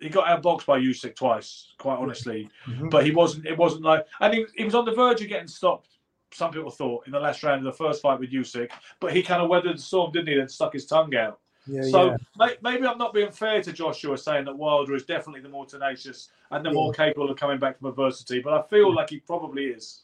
he 0.00 0.08
got 0.08 0.26
outboxed 0.26 0.64
by 0.66 0.80
Usyk 0.80 1.14
twice, 1.14 1.74
quite 1.78 1.98
honestly. 1.98 2.48
Mhm. 2.66 2.90
But 2.90 3.04
he 3.04 3.10
wasn't. 3.12 3.46
It 3.46 3.56
wasn't 3.58 3.82
like, 3.82 4.06
and 4.20 4.32
he, 4.32 4.46
he 4.56 4.64
was 4.64 4.74
on 4.74 4.86
the 4.86 4.92
verge 4.92 5.20
of 5.20 5.28
getting 5.28 5.46
stopped. 5.48 5.98
Some 6.32 6.52
people 6.52 6.70
thought 6.70 7.06
in 7.06 7.12
the 7.12 7.20
last 7.20 7.42
round 7.42 7.66
of 7.66 7.72
the 7.72 7.76
first 7.84 8.02
fight 8.02 8.20
with 8.20 8.30
Usyk, 8.32 8.70
but 9.00 9.12
he 9.12 9.22
kind 9.22 9.42
of 9.42 9.48
weathered 9.48 9.76
the 9.78 9.82
storm, 9.82 10.12
didn't 10.12 10.28
he? 10.28 10.38
And 10.38 10.50
stuck 10.50 10.72
his 10.72 10.86
tongue 10.86 11.14
out. 11.16 11.40
yeah, 11.66 11.82
So 11.82 12.06
yeah. 12.10 12.16
may- 12.38 12.56
maybe 12.62 12.86
I'm 12.86 12.98
not 12.98 13.12
being 13.12 13.32
fair 13.32 13.60
to 13.62 13.72
Joshua 13.72 14.16
saying 14.16 14.44
that 14.44 14.56
Wilder 14.56 14.94
is 14.94 15.04
definitely 15.04 15.40
the 15.40 15.48
more 15.48 15.66
tenacious 15.66 16.28
and 16.50 16.64
the 16.64 16.70
Yeah. 16.70 16.74
more 16.74 16.92
capable 16.92 17.30
of 17.30 17.36
coming 17.36 17.58
back 17.58 17.78
from 17.78 17.88
adversity, 17.88 18.40
but 18.40 18.52
I 18.54 18.62
feel 18.68 18.94
like 18.94 19.10
he 19.10 19.18
probably 19.20 19.66
is. 19.66 20.02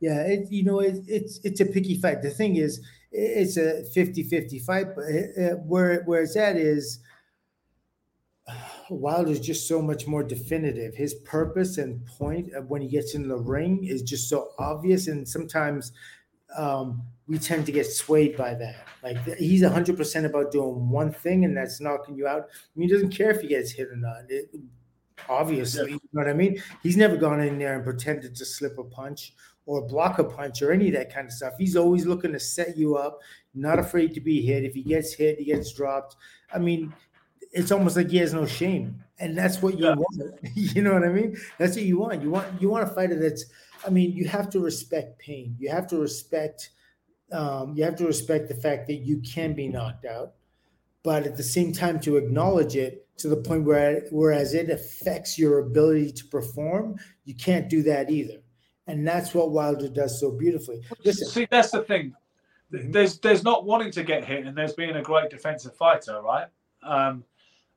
Yeah, 0.00 0.22
it, 0.22 0.50
you 0.50 0.64
know, 0.64 0.80
it, 0.80 1.04
it's 1.06 1.38
it's 1.44 1.60
a 1.60 1.66
picky 1.66 1.96
fight. 1.96 2.22
The 2.22 2.30
thing 2.30 2.56
is, 2.56 2.80
it's 3.12 3.56
a 3.56 3.84
50-50 3.94 4.60
fight, 4.64 4.86
but 4.96 5.04
uh, 5.04 5.56
where 5.58 6.02
where 6.04 6.22
it's 6.22 6.34
at 6.36 6.56
is 6.56 7.00
Wilder's 8.90 9.40
just 9.40 9.68
so 9.68 9.80
much 9.80 10.06
more 10.06 10.22
definitive. 10.22 10.94
His 10.94 11.14
purpose 11.14 11.78
and 11.78 12.04
point 12.06 12.50
when 12.66 12.82
he 12.82 12.88
gets 12.88 13.14
in 13.14 13.28
the 13.28 13.36
ring 13.36 13.84
is 13.84 14.02
just 14.02 14.28
so 14.28 14.50
obvious, 14.58 15.06
and 15.08 15.26
sometimes 15.26 15.92
um, 16.56 17.02
we 17.26 17.38
tend 17.38 17.66
to 17.66 17.72
get 17.72 17.86
swayed 17.86 18.36
by 18.36 18.54
that. 18.54 18.86
Like 19.02 19.18
he's 19.38 19.64
hundred 19.64 19.96
percent 19.96 20.26
about 20.26 20.52
doing 20.52 20.90
one 20.90 21.12
thing, 21.12 21.44
and 21.44 21.56
that's 21.56 21.80
knocking 21.80 22.16
you 22.16 22.26
out. 22.26 22.48
I 22.50 22.78
mean, 22.78 22.88
he 22.88 22.94
doesn't 22.94 23.10
care 23.10 23.30
if 23.30 23.40
he 23.40 23.48
gets 23.48 23.70
hit 23.70 23.88
or 23.88 23.96
not. 23.96 24.22
It, 24.28 24.50
obviously, 25.28 25.92
you 25.92 26.00
know 26.12 26.22
what 26.22 26.28
I 26.28 26.34
mean. 26.34 26.60
He's 26.82 26.96
never 26.96 27.16
gone 27.16 27.40
in 27.40 27.58
there 27.58 27.74
and 27.74 27.84
pretended 27.84 28.34
to 28.34 28.44
slip 28.44 28.78
a 28.78 28.84
punch 28.84 29.34
or 29.66 29.86
block 29.86 30.18
a 30.18 30.24
punch 30.24 30.60
or 30.62 30.72
any 30.72 30.88
of 30.88 30.94
that 30.94 31.14
kind 31.14 31.26
of 31.26 31.32
stuff. 31.32 31.54
He's 31.58 31.76
always 31.76 32.06
looking 32.06 32.32
to 32.32 32.40
set 32.40 32.76
you 32.76 32.96
up, 32.96 33.20
not 33.54 33.78
afraid 33.78 34.12
to 34.14 34.20
be 34.20 34.42
hit. 34.42 34.64
If 34.64 34.74
he 34.74 34.82
gets 34.82 35.14
hit, 35.14 35.38
he 35.38 35.44
gets 35.44 35.72
dropped. 35.72 36.16
I 36.52 36.58
mean, 36.58 36.92
it's 37.52 37.70
almost 37.70 37.96
like 37.96 38.10
he 38.10 38.18
has 38.18 38.32
no 38.32 38.46
shame. 38.46 39.02
And 39.18 39.36
that's 39.36 39.62
what 39.62 39.78
you 39.78 39.86
Yeah. 39.86 39.94
want. 39.94 40.34
you 40.54 40.82
know 40.82 40.94
what 40.94 41.04
I 41.04 41.08
mean? 41.08 41.36
That's 41.58 41.76
what 41.76 41.84
you 41.84 41.98
want. 41.98 42.22
You 42.22 42.30
want 42.30 42.60
you 42.60 42.68
want 42.70 42.84
a 42.90 42.92
fighter 42.92 43.18
that's 43.18 43.44
I 43.86 43.90
mean, 43.90 44.12
you 44.12 44.28
have 44.28 44.48
to 44.50 44.60
respect 44.60 45.18
pain. 45.18 45.56
You 45.58 45.70
have 45.70 45.86
to 45.88 45.98
respect 45.98 46.70
um, 47.32 47.74
you 47.74 47.82
have 47.84 47.96
to 47.96 48.06
respect 48.06 48.48
the 48.48 48.54
fact 48.54 48.86
that 48.88 48.96
you 48.96 49.18
can 49.20 49.54
be 49.54 49.66
knocked 49.66 50.04
out, 50.04 50.34
but 51.02 51.26
at 51.26 51.36
the 51.36 51.42
same 51.42 51.72
time 51.72 51.98
to 52.00 52.16
acknowledge 52.18 52.76
it 52.76 53.06
to 53.18 53.28
the 53.28 53.36
point 53.36 53.64
where 53.64 54.02
whereas 54.10 54.52
it 54.54 54.68
affects 54.68 55.38
your 55.38 55.60
ability 55.60 56.12
to 56.12 56.24
perform, 56.26 56.96
you 57.24 57.34
can't 57.34 57.68
do 57.70 57.82
that 57.84 58.10
either. 58.10 58.38
And 58.86 59.06
that's 59.06 59.32
what 59.32 59.52
Wilder 59.52 59.88
does 59.88 60.18
so 60.20 60.30
beautifully. 60.32 60.82
Listen, 61.04 61.28
See, 61.28 61.46
that's 61.50 61.70
the 61.70 61.82
thing. 61.82 62.14
There's 62.70 63.18
there's 63.18 63.44
not 63.44 63.64
wanting 63.64 63.90
to 63.92 64.02
get 64.02 64.24
hit, 64.24 64.46
and 64.46 64.56
there's 64.56 64.72
being 64.72 64.96
a 64.96 65.02
great 65.02 65.30
defensive 65.30 65.76
fighter, 65.76 66.20
right? 66.22 66.48
Um, 66.82 67.22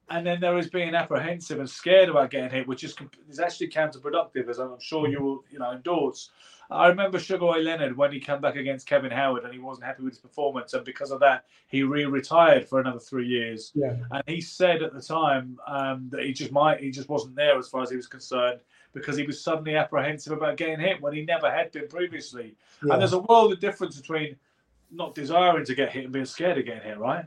and 0.10 0.26
then 0.26 0.40
there 0.40 0.58
is 0.58 0.70
being 0.70 0.96
apprehensive 0.96 1.60
and 1.60 1.70
scared 1.70 2.10
about 2.10 2.30
getting 2.30 2.50
hit, 2.50 2.68
which 2.68 2.84
is 2.84 2.96
is 3.30 3.40
actually 3.40 3.70
counterproductive, 3.70 4.48
as 4.50 4.60
I'm 4.60 4.80
sure 4.80 5.08
you 5.08 5.22
will, 5.22 5.44
you 5.50 5.60
know, 5.60 5.72
endorse. 5.72 6.32
I 6.70 6.88
remember 6.88 7.20
Sugar 7.20 7.46
Ray 7.46 7.62
Leonard 7.62 7.96
when 7.96 8.12
he 8.12 8.20
came 8.20 8.42
back 8.42 8.56
against 8.56 8.88
Kevin 8.88 9.12
Howard 9.12 9.44
and 9.44 9.54
he 9.54 9.60
wasn't 9.60 9.86
happy 9.86 10.04
with 10.04 10.14
his 10.14 10.20
performance, 10.20 10.74
and 10.74 10.84
because 10.84 11.12
of 11.12 11.20
that, 11.20 11.46
he 11.68 11.84
re-retired 11.84 12.68
for 12.68 12.80
another 12.80 13.00
three 13.00 13.28
years. 13.28 13.72
Yeah. 13.76 13.96
And 14.12 14.24
he 14.26 14.42
said 14.42 14.82
at 14.82 14.94
the 14.94 15.02
time 15.02 15.60
um, 15.68 16.08
that 16.10 16.24
he 16.24 16.34
just 16.34 16.52
might, 16.52 16.80
he 16.80 16.90
just 16.90 17.10
wasn't 17.10 17.36
there 17.36 17.58
as 17.58 17.68
far 17.68 17.84
as 17.84 17.92
he 17.92 17.96
was 17.96 18.08
concerned 18.08 18.62
because 18.94 19.16
he 19.16 19.24
was 19.24 19.44
suddenly 19.44 19.76
apprehensive 19.76 20.34
about 20.34 20.58
getting 20.58 20.80
hit 20.80 21.02
when 21.02 21.14
he 21.14 21.24
never 21.24 21.52
had 21.52 21.72
been 21.72 21.88
previously. 21.88 22.56
Yeah. 22.84 22.94
And 22.94 23.02
there's 23.02 23.14
a 23.14 23.20
world 23.20 23.52
of 23.52 23.60
difference 23.60 24.00
between 24.00 24.36
not 24.92 25.14
desiring 25.14 25.66
to 25.66 25.76
get 25.76 25.92
hit 25.92 26.06
and 26.06 26.14
being 26.14 26.26
scared 26.26 26.58
of 26.58 26.66
getting 26.66 26.82
hit, 26.82 26.98
right? 26.98 27.26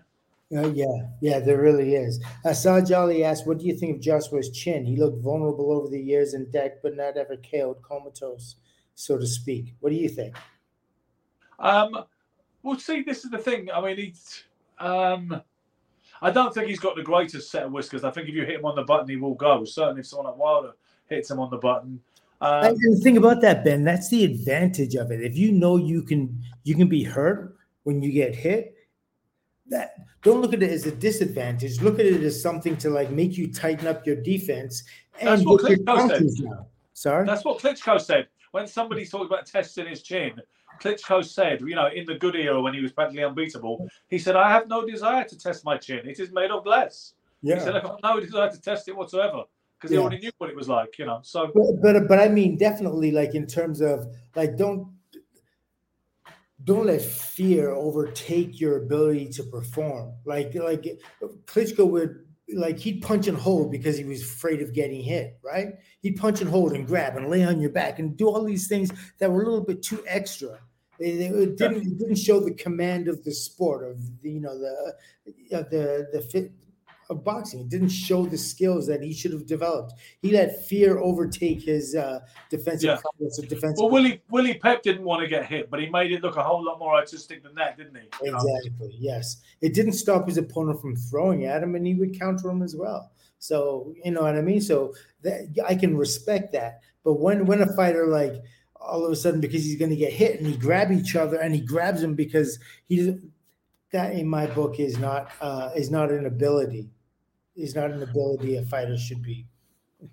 Uh, 0.54 0.68
yeah, 0.68 1.02
yeah, 1.20 1.38
there 1.38 1.60
really 1.60 1.94
is. 1.94 2.24
Uh, 2.42 2.80
Jolly 2.80 3.22
asked, 3.22 3.46
"What 3.46 3.58
do 3.58 3.66
you 3.66 3.74
think 3.74 3.96
of 3.96 4.02
Joshua's 4.02 4.50
chin? 4.50 4.86
He 4.86 4.96
looked 4.96 5.22
vulnerable 5.22 5.72
over 5.72 5.88
the 5.88 6.00
years 6.00 6.32
in 6.32 6.50
deck, 6.50 6.82
but 6.82 6.96
not 6.96 7.18
ever 7.18 7.36
killed, 7.36 7.82
comatose, 7.82 8.56
so 8.94 9.18
to 9.18 9.26
speak. 9.26 9.74
What 9.80 9.90
do 9.90 9.96
you 9.96 10.08
think?" 10.08 10.34
Um, 11.58 12.04
well, 12.62 12.78
see, 12.78 13.02
this 13.02 13.24
is 13.24 13.30
the 13.30 13.38
thing. 13.38 13.70
I 13.70 13.80
mean, 13.82 13.96
he's. 13.96 14.44
Um, 14.78 15.42
I 16.22 16.30
don't 16.30 16.52
think 16.54 16.68
he's 16.68 16.80
got 16.80 16.96
the 16.96 17.02
greatest 17.02 17.50
set 17.50 17.64
of 17.64 17.72
whiskers. 17.72 18.02
I 18.02 18.10
think 18.10 18.28
if 18.28 18.34
you 18.34 18.44
hit 18.44 18.56
him 18.56 18.64
on 18.64 18.74
the 18.74 18.82
button, 18.82 19.08
he 19.08 19.16
will 19.16 19.34
go. 19.34 19.64
Certainly, 19.64 20.00
if 20.00 20.06
someone 20.06 20.28
like 20.28 20.38
Wilder 20.38 20.72
hits 21.06 21.30
him 21.30 21.40
on 21.40 21.50
the 21.50 21.58
button. 21.58 22.00
Um, 22.40 22.64
and 22.64 22.76
the 22.76 23.00
thing 23.02 23.18
about 23.18 23.42
that, 23.42 23.64
Ben, 23.64 23.84
that's 23.84 24.08
the 24.08 24.24
advantage 24.24 24.94
of 24.94 25.10
it. 25.10 25.20
If 25.20 25.36
you 25.36 25.52
know 25.52 25.76
you 25.76 26.02
can, 26.02 26.42
you 26.64 26.74
can 26.74 26.88
be 26.88 27.04
hurt 27.04 27.56
when 27.82 28.02
you 28.02 28.12
get 28.12 28.34
hit 28.34 28.77
that 29.70 29.96
don't 30.22 30.40
look 30.40 30.52
at 30.52 30.62
it 30.62 30.70
as 30.70 30.86
a 30.86 30.92
disadvantage. 30.92 31.80
Look 31.80 31.98
at 31.98 32.06
it 32.06 32.22
as 32.22 32.40
something 32.42 32.76
to 32.78 32.90
like 32.90 33.10
make 33.10 33.36
you 33.36 33.52
tighten 33.52 33.86
up 33.86 34.06
your 34.06 34.16
defense. 34.16 34.84
And 35.20 35.28
That's 35.28 35.44
what 35.44 35.62
Klitschko 35.62 36.08
said. 36.08 36.44
Now. 36.44 36.66
Sorry, 36.94 37.26
that's 37.26 37.44
what 37.44 37.60
Klitschko 37.60 38.00
said 38.00 38.26
when 38.50 38.66
somebody 38.66 39.06
talked 39.06 39.26
about 39.26 39.46
testing 39.46 39.86
his 39.86 40.02
chin. 40.02 40.32
Klitschko 40.80 41.24
said, 41.24 41.60
you 41.60 41.74
know, 41.74 41.88
in 41.88 42.04
the 42.06 42.14
good 42.14 42.36
era 42.36 42.60
when 42.60 42.74
he 42.74 42.80
was 42.80 42.92
practically 42.92 43.24
unbeatable, 43.24 43.88
he 44.08 44.18
said, 44.18 44.36
"I 44.36 44.50
have 44.50 44.68
no 44.68 44.86
desire 44.86 45.24
to 45.24 45.38
test 45.38 45.64
my 45.64 45.76
chin. 45.76 46.08
It 46.08 46.18
is 46.20 46.32
made 46.32 46.50
of 46.50 46.64
glass." 46.64 47.14
Yeah. 47.42 47.56
He 47.56 47.60
said, 47.60 47.76
"I 47.76 47.80
have 47.80 47.96
no 48.02 48.20
desire 48.20 48.50
to 48.50 48.60
test 48.60 48.88
it 48.88 48.96
whatsoever." 48.96 49.44
Because 49.76 49.92
yeah. 49.92 49.98
he 49.98 50.02
already 50.02 50.18
knew 50.18 50.32
what 50.38 50.50
it 50.50 50.56
was 50.56 50.68
like, 50.68 50.98
you 50.98 51.06
know. 51.06 51.20
So, 51.22 51.52
but, 51.54 51.80
but 51.80 52.08
but 52.08 52.18
I 52.18 52.28
mean, 52.28 52.56
definitely, 52.56 53.12
like 53.12 53.34
in 53.34 53.46
terms 53.46 53.80
of 53.80 54.08
like, 54.34 54.56
don't 54.56 54.88
don't 56.64 56.86
let 56.86 57.00
fear 57.02 57.70
overtake 57.70 58.60
your 58.60 58.82
ability 58.82 59.28
to 59.30 59.44
perform. 59.44 60.14
Like 60.24 60.54
like 60.54 60.84
Klitschko 61.46 61.88
would 61.90 62.24
like 62.54 62.78
he'd 62.78 63.02
punch 63.02 63.28
and 63.28 63.36
hold 63.36 63.70
because 63.70 63.96
he 63.96 64.04
was 64.04 64.22
afraid 64.22 64.62
of 64.62 64.72
getting 64.72 65.02
hit, 65.02 65.38
right? 65.42 65.74
He'd 66.00 66.16
punch 66.16 66.40
and 66.40 66.50
hold 66.50 66.72
and 66.72 66.86
grab 66.86 67.16
and 67.16 67.28
lay 67.28 67.44
on 67.44 67.60
your 67.60 67.70
back 67.70 67.98
and 67.98 68.16
do 68.16 68.28
all 68.28 68.42
these 68.42 68.68
things 68.68 68.90
that 69.18 69.30
were 69.30 69.42
a 69.42 69.44
little 69.44 69.64
bit 69.64 69.82
too 69.82 70.02
extra. 70.06 70.58
They, 70.98 71.16
didn't 71.16 71.98
didn't 71.98 72.16
show 72.16 72.40
the 72.40 72.54
command 72.54 73.06
of 73.06 73.22
the 73.22 73.32
sport 73.32 73.88
of 73.88 74.20
the, 74.20 74.30
you 74.30 74.40
know 74.40 74.58
the 74.58 74.94
uh, 75.56 75.62
the 75.70 76.08
the 76.12 76.20
fit 76.20 76.52
of 77.10 77.24
boxing. 77.24 77.60
It 77.60 77.68
didn't 77.68 77.88
show 77.88 78.26
the 78.26 78.36
skills 78.36 78.86
that 78.86 79.02
he 79.02 79.12
should 79.12 79.32
have 79.32 79.46
developed. 79.46 79.94
He 80.20 80.32
let 80.32 80.66
fear 80.66 80.98
overtake 80.98 81.62
his 81.62 81.94
uh, 81.94 82.20
defensive 82.50 83.00
yeah. 83.18 83.26
of 83.26 83.48
defensive. 83.48 83.78
Well, 83.78 83.90
Willie 83.90 84.22
Willie 84.30 84.54
Pep 84.54 84.82
didn't 84.82 85.04
want 85.04 85.22
to 85.22 85.28
get 85.28 85.46
hit, 85.46 85.70
but 85.70 85.80
he 85.80 85.88
made 85.88 86.12
it 86.12 86.22
look 86.22 86.36
a 86.36 86.42
whole 86.42 86.64
lot 86.64 86.78
more 86.78 86.94
artistic 86.94 87.42
than 87.42 87.54
that, 87.54 87.76
didn't 87.76 87.96
he? 87.96 88.08
Exactly. 88.22 88.72
Know? 88.78 88.88
Yes, 88.98 89.38
it 89.60 89.74
didn't 89.74 89.92
stop 89.92 90.26
his 90.26 90.36
opponent 90.36 90.80
from 90.80 90.96
throwing 90.96 91.46
at 91.46 91.62
him, 91.62 91.74
and 91.74 91.86
he 91.86 91.94
would 91.94 92.18
counter 92.18 92.50
him 92.50 92.62
as 92.62 92.76
well. 92.76 93.10
So 93.38 93.94
you 94.04 94.10
know 94.10 94.22
what 94.22 94.36
I 94.36 94.42
mean. 94.42 94.60
So 94.60 94.94
that 95.22 95.54
I 95.66 95.74
can 95.74 95.96
respect 95.96 96.52
that. 96.52 96.80
But 97.04 97.14
when 97.14 97.46
when 97.46 97.62
a 97.62 97.74
fighter 97.74 98.06
like 98.06 98.34
all 98.80 99.04
of 99.04 99.10
a 99.10 99.16
sudden 99.16 99.40
because 99.40 99.64
he's 99.64 99.78
going 99.78 99.90
to 99.90 99.96
get 99.96 100.12
hit 100.12 100.38
and 100.38 100.46
he 100.46 100.56
grab 100.56 100.92
each 100.92 101.16
other 101.16 101.36
and 101.38 101.54
he 101.54 101.60
grabs 101.60 102.02
him 102.02 102.14
because 102.14 102.58
he 102.86 103.18
that 103.90 104.12
in 104.12 104.28
my 104.28 104.46
book 104.46 104.78
is 104.78 104.98
not 104.98 105.30
uh, 105.40 105.70
is 105.74 105.90
not 105.90 106.10
an 106.10 106.26
ability 106.26 106.88
is 107.58 107.74
not 107.74 107.90
an 107.90 108.02
ability 108.02 108.56
a 108.56 108.62
fighter 108.62 108.96
should 108.96 109.22
be. 109.22 109.44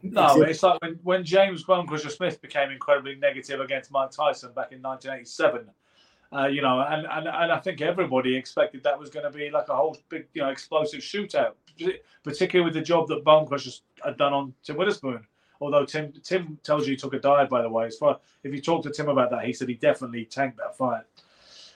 No, 0.02 0.42
it's 0.42 0.64
like 0.64 0.82
when, 0.82 1.00
when 1.04 1.24
James 1.24 1.64
Bonecrusher 1.64 2.10
Smith 2.10 2.42
became 2.42 2.72
incredibly 2.72 3.16
negative 3.16 3.60
against 3.60 3.92
Mike 3.92 4.12
Tyson 4.12 4.50
back 4.50 4.72
in 4.72 4.82
1987. 4.82 5.70
Uh, 6.36 6.48
you 6.48 6.62
know, 6.62 6.82
and, 6.82 7.06
and 7.06 7.28
and 7.28 7.52
I 7.52 7.60
think 7.60 7.82
everybody 7.82 8.36
expected 8.36 8.84
that 8.84 9.00
was 9.00 9.12
going 9.12 9.32
to 9.32 9.38
be 9.38 9.52
like 9.52 9.70
a 9.70 9.76
whole 9.76 9.96
big, 10.10 10.28
you 10.34 10.42
know, 10.42 10.50
explosive 10.50 11.02
shootout, 11.02 11.54
particularly 12.24 12.66
with 12.66 12.74
the 12.74 12.82
job 12.82 13.08
that 13.10 13.24
Bonecrusher 13.24 13.80
had 14.04 14.18
done 14.18 14.34
on 14.34 14.54
Tim 14.64 14.76
Witherspoon. 14.76 15.22
Although 15.62 15.86
Tim 15.86 16.14
Tim 16.24 16.58
tells 16.64 16.88
you 16.88 16.94
he 16.94 16.98
took 16.98 17.14
a 17.14 17.20
dive, 17.20 17.50
by 17.50 17.62
the 17.62 17.70
way. 17.70 17.86
As 17.86 17.98
far 17.98 18.20
if 18.44 18.54
you 18.54 18.60
talk 18.60 18.84
to 18.84 18.90
Tim 18.90 19.08
about 19.08 19.30
that, 19.30 19.46
he 19.46 19.54
said 19.54 19.70
he 19.70 19.76
definitely 19.76 20.26
tanked 20.26 20.58
that 20.58 20.76
fight. 20.76 21.04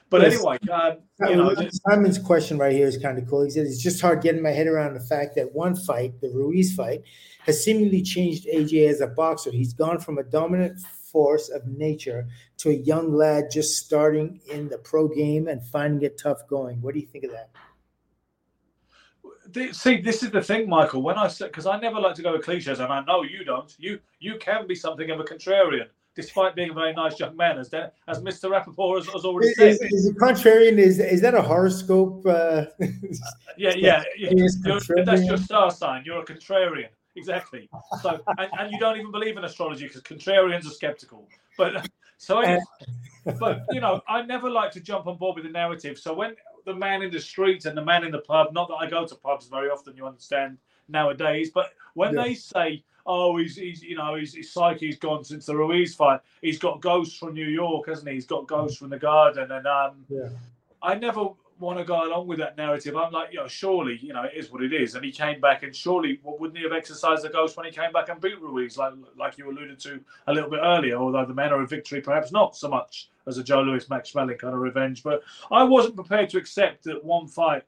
But 0.10 0.22
yes. 0.22 0.34
anyway, 0.34 0.58
um, 0.72 0.98
you 1.30 1.36
know, 1.36 1.56
Simon's 1.88 2.18
question 2.18 2.58
right 2.58 2.72
here 2.72 2.88
is 2.88 2.98
kind 2.98 3.20
of 3.20 3.28
cool. 3.30 3.44
He 3.44 3.52
said 3.52 3.68
it's 3.68 3.82
just 3.82 4.02
hard 4.02 4.24
getting 4.24 4.42
my 4.42 4.50
head 4.50 4.66
around 4.66 4.96
the 4.96 5.00
fact 5.00 5.36
that 5.36 5.54
one 5.54 5.76
fight, 5.76 6.20
the 6.20 6.30
Ruiz 6.30 6.76
fight, 6.76 7.04
has 7.46 7.64
seemingly 7.64 8.02
changed 8.02 8.48
AJ 8.48 8.90
as 8.90 9.02
a 9.02 9.08
boxer. 9.08 9.52
He's 9.52 9.74
gone 9.74 10.00
from 10.00 10.18
a 10.18 10.24
dominant 10.24 10.80
force 10.80 11.50
of 11.50 11.66
nature 11.68 12.28
to 12.58 12.70
a 12.70 12.74
young 12.74 13.14
lad 13.14 13.46
just 13.52 13.78
starting 13.78 14.42
in 14.52 14.68
the 14.68 14.80
pro 14.80 15.08
game 15.08 15.48
and 15.48 15.64
finding 15.64 16.02
it 16.04 16.18
tough 16.18 16.48
going. 16.48 16.82
What 16.82 16.96
do 16.96 17.00
you 17.00 17.08
think 17.08 17.26
of 17.26 17.32
that? 17.32 17.50
see 19.72 20.00
this 20.00 20.22
is 20.22 20.30
the 20.30 20.42
thing 20.42 20.70
michael 20.70 21.02
when 21.02 21.18
i 21.18 21.28
said 21.28 21.48
because 21.48 21.66
i 21.66 21.80
never 21.80 22.00
like 22.00 22.14
to 22.14 22.22
go 22.22 22.34
with 22.34 22.44
cliches 22.44 22.80
and 22.80 22.94
i 22.94 23.04
know 23.06 23.24
you 23.24 23.44
don't 23.44 23.76
you 23.80 24.00
you 24.20 24.38
can 24.38 24.68
be 24.68 24.76
something 24.76 25.10
of 25.10 25.20
a 25.20 25.24
contrarian 25.24 25.88
despite 26.22 26.54
being 26.56 26.72
a 26.72 26.74
very 26.74 26.94
nice 26.94 27.20
young 27.20 27.36
man, 27.36 27.58
as, 27.58 27.74
as 28.08 28.22
Mr. 28.22 28.50
Rappaport 28.50 28.98
has, 28.98 29.08
has 29.08 29.24
already 29.24 29.54
said. 29.54 29.70
Is, 29.70 29.82
is, 29.82 30.14
contrarian? 30.14 30.78
Is 30.78 31.00
is 31.00 31.22
that 31.22 31.34
a 31.34 31.42
horoscope? 31.42 32.26
Uh, 32.26 32.66
yeah, 33.58 33.74
yeah. 33.76 34.04
that's 35.06 35.24
your 35.24 35.38
star 35.38 35.72
sign. 35.72 36.04
You're 36.06 36.22
a 36.22 36.26
contrarian. 36.26 36.90
Exactly. 37.16 37.70
So, 38.02 38.20
and, 38.38 38.50
and 38.60 38.72
you 38.72 38.80
don't 38.80 38.98
even 38.98 39.12
believe 39.12 39.38
in 39.38 39.44
astrology 39.44 39.88
because 39.88 40.02
contrarians 40.02 40.66
are 40.66 40.72
skeptical. 40.82 41.28
But 41.58 41.90
so, 42.18 42.40
anyway, 42.40 42.62
but 43.40 43.64
you 43.72 43.80
know, 43.80 44.02
I 44.08 44.22
never 44.22 44.50
like 44.50 44.72
to 44.74 44.80
jump 44.80 45.08
on 45.08 45.18
board 45.18 45.36
with 45.36 45.46
the 45.46 45.52
narrative. 45.52 45.98
So 45.98 46.14
when 46.14 46.36
the 46.66 46.76
man 46.76 47.02
in 47.02 47.12
the 47.12 47.20
street 47.20 47.66
and 47.66 47.78
the 47.78 47.84
man 47.84 48.04
in 48.04 48.12
the 48.12 48.20
pub, 48.20 48.54
not 48.54 48.68
that 48.68 48.76
I 48.76 48.90
go 48.90 49.06
to 49.06 49.16
pubs 49.16 49.48
very 49.48 49.70
often, 49.70 49.96
you 49.96 50.06
understand 50.06 50.58
nowadays, 50.88 51.52
but 51.54 51.72
when 51.94 52.14
yeah. 52.14 52.24
they 52.24 52.34
say 52.34 52.84
oh, 53.10 53.38
he's, 53.38 53.56
he's 53.56 53.82
you 53.82 53.96
know, 53.96 54.14
his, 54.16 54.36
his 54.36 54.54
psyche's 54.54 54.98
gone 54.98 55.24
since 55.24 55.48
the 55.48 55.56
Ruiz 55.56 55.96
fight. 55.96 56.22
He's 56.44 56.60
got 56.60 56.80
ghosts 56.80 57.18
from 57.18 57.34
New 57.34 57.48
York, 57.48 57.90
hasn't 57.90 58.08
he? 58.08 58.14
He's 58.14 58.28
got 58.28 58.48
ghosts 58.48 58.78
from 58.78 58.90
the 58.90 59.00
garden. 59.00 59.52
And 59.52 59.66
um, 59.66 60.06
yeah. 60.08 60.30
I 60.84 60.94
never 60.94 61.30
want 61.58 61.80
to 61.80 61.84
go 61.84 62.06
along 62.06 62.28
with 62.28 62.38
that 62.38 62.56
narrative. 62.56 62.96
I'm 62.96 63.12
like, 63.12 63.34
you 63.34 63.40
know, 63.40 63.48
surely, 63.48 63.98
you 63.98 64.14
know, 64.14 64.24
it 64.24 64.34
is 64.36 64.52
what 64.52 64.62
it 64.62 64.74
is. 64.74 64.94
And 64.94 65.04
he 65.04 65.12
came 65.12 65.42
back, 65.42 65.64
and 65.64 65.76
surely, 65.76 66.20
wouldn't 66.24 66.56
he 66.56 66.64
have 66.64 66.72
exercised 66.72 67.24
the 67.24 67.30
ghost 67.30 67.58
when 67.58 67.66
he 67.66 67.72
came 67.72 67.92
back 67.92 68.10
and 68.10 68.22
beat 68.22 68.40
Ruiz, 68.40 68.78
like 68.78 68.94
like 69.18 69.40
you 69.40 69.50
alluded 69.50 69.80
to 69.80 70.00
a 70.28 70.34
little 70.34 70.50
bit 70.50 70.60
earlier? 70.62 70.98
Although 70.98 71.26
the 71.26 71.34
manner 71.34 71.60
of 71.60 71.68
victory, 71.68 72.02
perhaps 72.02 72.32
not 72.32 72.56
so 72.56 72.70
much 72.70 73.10
as 73.26 73.40
a 73.40 73.44
Joe 73.44 73.62
Louis 73.62 73.90
Max 73.90 74.12
Schmeling 74.12 74.38
kind 74.38 74.54
of 74.54 74.60
revenge. 74.60 75.02
But 75.02 75.24
I 75.52 75.64
wasn't 75.64 75.96
prepared 75.96 76.30
to 76.30 76.38
accept 76.38 76.84
that 76.84 77.04
one 77.04 77.28
fight 77.28 77.64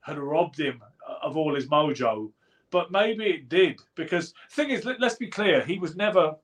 had 0.00 0.18
robbed 0.18 0.58
him 0.58 0.80
of 1.22 1.36
all 1.36 1.54
his 1.54 1.66
mojo 1.66 2.30
but 2.72 2.90
maybe 2.90 3.26
it 3.26 3.48
did 3.48 3.78
because 3.94 4.34
thing 4.50 4.70
is, 4.70 4.84
let, 4.84 5.00
us 5.00 5.14
be 5.14 5.28
clear, 5.28 5.64
he 5.64 5.78
was 5.78 5.94
never 5.94 6.34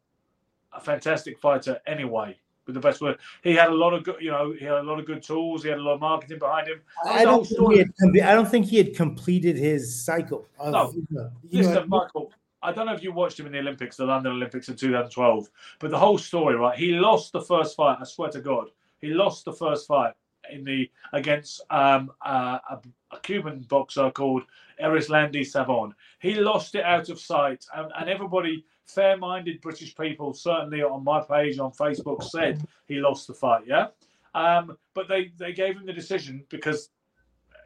a 0.73 0.81
fantastic 0.81 1.41
fighter 1.41 1.81
anyway. 1.89 2.39
With 2.67 2.75
the 2.75 2.81
best 2.81 3.01
word, 3.01 3.17
he 3.43 3.55
had 3.55 3.71
a 3.71 3.75
lot 3.75 3.95
of 3.95 4.05
good, 4.05 4.17
you 4.21 4.31
know, 4.31 4.53
he 4.53 4.67
had 4.67 4.75
a 4.75 4.83
lot 4.83 5.01
of 5.01 5.07
good 5.07 5.23
tools. 5.23 5.63
He 5.63 5.71
had 5.71 5.79
a 5.79 5.83
lot 5.83 5.95
of 5.95 6.01
marketing 6.03 6.39
behind 6.39 6.69
him. 6.69 6.83
I 7.03 7.25
don't, 7.25 7.47
think 7.47 7.73
he 7.73 7.79
had, 7.79 7.91
I 8.29 8.35
don't 8.35 8.47
think 8.47 8.67
he 8.67 8.77
had 8.77 8.95
completed 8.95 9.57
his 9.57 10.05
cycle. 10.05 10.47
Of, 10.59 10.73
no, 10.73 10.93
you 10.95 11.07
know, 11.11 11.31
listen, 11.51 11.89
Michael. 11.89 12.31
I 12.63 12.73
don't 12.73 12.85
know 12.85 12.93
if 12.93 13.03
you 13.03 13.11
watched 13.11 13.41
him 13.41 13.47
in 13.47 13.53
the 13.53 13.59
Olympics, 13.61 13.97
the 13.97 14.05
London 14.05 14.33
Olympics 14.33 14.69
in 14.69 14.77
2012, 14.77 15.49
but 15.79 15.91
the 15.91 15.99
whole 15.99 16.19
story, 16.19 16.57
right? 16.57 16.79
He 16.79 16.93
lost 16.93 17.33
the 17.33 17.41
first 17.41 17.75
fight. 17.75 17.97
I 17.99 18.05
swear 18.05 18.29
to 18.33 18.41
God, 18.43 18.69
he 19.01 19.09
lost 19.09 19.47
the 19.47 19.53
first 19.55 19.87
fight 19.87 20.13
in 20.51 20.65
the 20.65 20.91
against 21.13 21.61
um, 21.71 22.11
uh, 22.25 22.59
a, 22.71 22.79
a, 23.13 23.21
Cuban 23.21 23.61
boxer 23.69 24.11
called 24.11 24.43
Erislandy 24.83 25.47
Savon. 25.47 25.95
He 26.21 26.35
lost 26.35 26.75
it 26.75 26.85
out 26.85 27.09
of 27.09 27.21
sight, 27.21 27.65
and, 27.75 27.91
and 27.99 28.09
everybody, 28.09 28.65
fair-minded 28.87 29.61
British 29.61 29.97
people, 29.97 30.33
certainly 30.35 30.83
on 30.83 31.05
my 31.05 31.21
page 31.21 31.59
on 31.59 31.73
Facebook, 31.73 32.23
said 32.23 32.63
he 32.87 32.97
lost 32.97 33.27
the 33.27 33.35
fight. 33.35 33.65
Yeah, 33.67 33.89
um, 34.35 34.77
but 34.95 35.09
they 35.09 35.33
they 35.37 35.53
gave 35.53 35.77
him 35.77 35.87
the 35.87 35.93
decision 35.93 36.45
because 36.49 36.91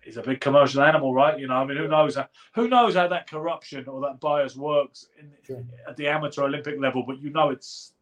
he's 0.03 0.17
a 0.17 0.23
big 0.23 0.41
commercial 0.41 0.83
animal, 0.83 1.15
right? 1.15 1.39
You 1.39 1.49
know, 1.49 1.55
I 1.55 1.65
mean, 1.65 1.77
who 1.77 1.89
knows 1.89 2.17
how, 2.17 2.29
who 2.55 2.69
knows 2.69 2.95
how 2.95 3.09
that 3.09 3.29
corruption 3.29 3.89
or 3.89 4.01
that 4.03 4.21
bias 4.21 4.57
works 4.57 5.07
in, 5.19 5.31
sure. 5.43 5.65
at 5.89 5.97
the 5.97 6.09
amateur 6.09 6.45
Olympic 6.45 6.79
level, 6.79 7.05
but 7.07 7.21
you 7.21 7.31
know 7.31 7.51
it's 7.51 7.93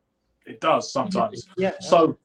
it 0.47 0.61
does 0.61 0.93
sometimes. 0.93 1.47
Yeah. 1.57 1.73
So 1.81 2.19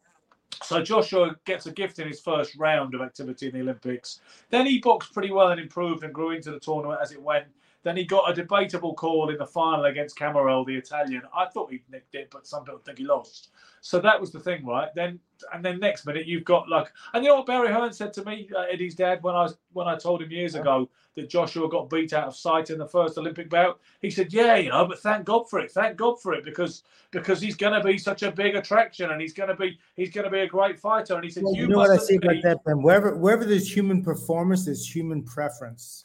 so 0.63 0.81
Joshua 0.81 1.35
gets 1.45 1.65
a 1.65 1.71
gift 1.71 1.99
in 1.99 2.07
his 2.07 2.19
first 2.19 2.55
round 2.55 2.95
of 2.95 3.01
activity 3.01 3.47
in 3.47 3.53
the 3.53 3.61
Olympics. 3.61 4.21
Then 4.49 4.65
he 4.65 4.79
boxed 4.79 5.13
pretty 5.13 5.31
well 5.31 5.49
and 5.49 5.59
improved 5.59 6.03
and 6.03 6.13
grew 6.13 6.31
into 6.31 6.51
the 6.51 6.59
tournament 6.59 6.99
as 7.01 7.11
it 7.11 7.21
went. 7.21 7.45
Then 7.85 7.97
he 7.97 8.03
got 8.03 8.27
a 8.27 8.33
debatable 8.33 8.95
call 8.95 9.29
in 9.29 9.37
the 9.37 9.45
final 9.45 9.85
against 9.85 10.17
Cammarelle, 10.17 10.65
the 10.65 10.75
Italian. 10.75 11.21
I 11.37 11.45
thought 11.45 11.69
he 11.69 11.83
nicked 11.91 12.15
it, 12.15 12.29
but 12.31 12.47
some 12.47 12.65
people 12.65 12.81
think 12.83 12.97
he 12.97 13.05
lost. 13.05 13.49
So 13.81 13.99
that 13.99 14.19
was 14.19 14.31
the 14.31 14.39
thing, 14.39 14.65
right? 14.65 14.89
Then 14.95 15.19
and 15.53 15.63
then 15.63 15.79
next 15.79 16.07
minute 16.07 16.25
you've 16.25 16.45
got 16.45 16.67
like, 16.67 16.91
and 17.13 17.23
you 17.23 17.29
know 17.29 17.35
what 17.35 17.45
Barry 17.45 17.71
Hearn 17.71 17.93
said 17.93 18.11
to 18.13 18.25
me, 18.25 18.49
uh, 18.57 18.61
Eddie's 18.71 18.95
dad, 18.95 19.21
when 19.21 19.35
I 19.35 19.43
was 19.43 19.57
when 19.73 19.87
I 19.87 19.97
told 19.97 20.23
him 20.23 20.31
years 20.31 20.55
ago 20.55 20.89
that 21.13 21.29
Joshua 21.29 21.69
got 21.69 21.87
beat 21.87 22.11
out 22.11 22.27
of 22.27 22.35
sight 22.35 22.71
in 22.71 22.79
the 22.79 22.87
first 22.87 23.19
Olympic 23.19 23.51
bout. 23.51 23.79
He 24.01 24.09
said, 24.09 24.33
"Yeah, 24.33 24.55
you 24.55 24.69
know, 24.69 24.87
but 24.87 24.99
thank 24.99 25.23
God 25.23 25.47
for 25.47 25.59
it. 25.59 25.71
Thank 25.71 25.95
God 25.95 26.19
for 26.19 26.33
it 26.33 26.43
because 26.43 26.81
because 27.11 27.39
he's 27.39 27.55
going 27.55 27.79
to 27.79 27.87
be 27.87 27.99
such 27.99 28.23
a 28.23 28.31
big 28.31 28.55
attraction 28.55 29.11
and 29.11 29.21
he's 29.21 29.33
going 29.33 29.49
to 29.49 29.55
be 29.55 29.77
he's 29.95 30.09
going 30.09 30.25
to 30.25 30.31
be 30.31 30.39
a 30.39 30.47
great 30.47 30.79
fighter." 30.79 31.13
And 31.13 31.23
he 31.23 31.29
said, 31.29 31.43
Well, 31.43 31.53
"You, 31.53 31.61
you 31.61 31.67
know 31.67 31.77
what 31.77 31.91
I 31.91 31.97
say 31.97 32.17
be- 32.17 32.27
about 32.29 32.41
that, 32.41 32.63
Ben? 32.65 32.81
Wherever 32.81 33.15
wherever 33.15 33.45
there's 33.45 33.71
human 33.71 34.01
performance, 34.01 34.65
there's 34.65 34.87
human 34.89 35.21
preference. 35.21 36.03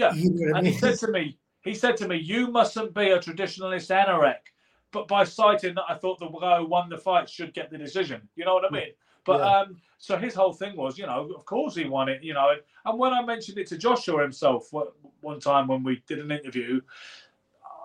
Yeah, 0.00 0.14
You 0.14 0.30
know 0.30 0.46
what 0.46 0.54
I 0.54 0.58
and 0.58 0.66
he 0.66 0.72
said 0.72 0.98
to 1.00 1.08
me, 1.08 1.38
he 1.62 1.74
said 1.74 1.96
to 1.98 2.08
me, 2.08 2.16
"You 2.16 2.48
mustn't 2.48 2.94
be 2.94 3.10
a 3.10 3.18
traditionalist 3.18 3.90
anorak." 3.90 4.48
But 4.92 5.06
by 5.06 5.24
citing 5.24 5.74
that, 5.74 5.84
I 5.88 5.94
thought 5.94 6.18
the 6.18 6.28
guy 6.28 6.58
who 6.58 6.66
won 6.66 6.88
the 6.88 6.98
fight 6.98 7.28
should 7.28 7.52
get 7.54 7.70
the 7.70 7.78
decision. 7.78 8.28
You 8.34 8.44
know 8.44 8.54
what 8.54 8.64
I 8.64 8.70
mean? 8.70 8.92
But 9.24 9.40
Yeah. 9.40 9.58
um, 9.60 9.76
so 9.98 10.16
his 10.16 10.34
whole 10.34 10.54
thing 10.54 10.74
was, 10.74 10.98
you 10.98 11.06
know, 11.06 11.30
of 11.36 11.44
course 11.44 11.76
he 11.76 11.84
won 11.84 12.08
it. 12.08 12.22
You 12.22 12.34
know, 12.34 12.50
and, 12.50 12.60
and 12.86 12.98
when 12.98 13.12
I 13.12 13.22
mentioned 13.22 13.58
it 13.58 13.66
to 13.68 13.78
Joshua 13.78 14.22
himself 14.22 14.72
one 15.20 15.38
time 15.40 15.68
when 15.68 15.82
we 15.82 16.02
did 16.06 16.18
an 16.18 16.32
interview, 16.32 16.80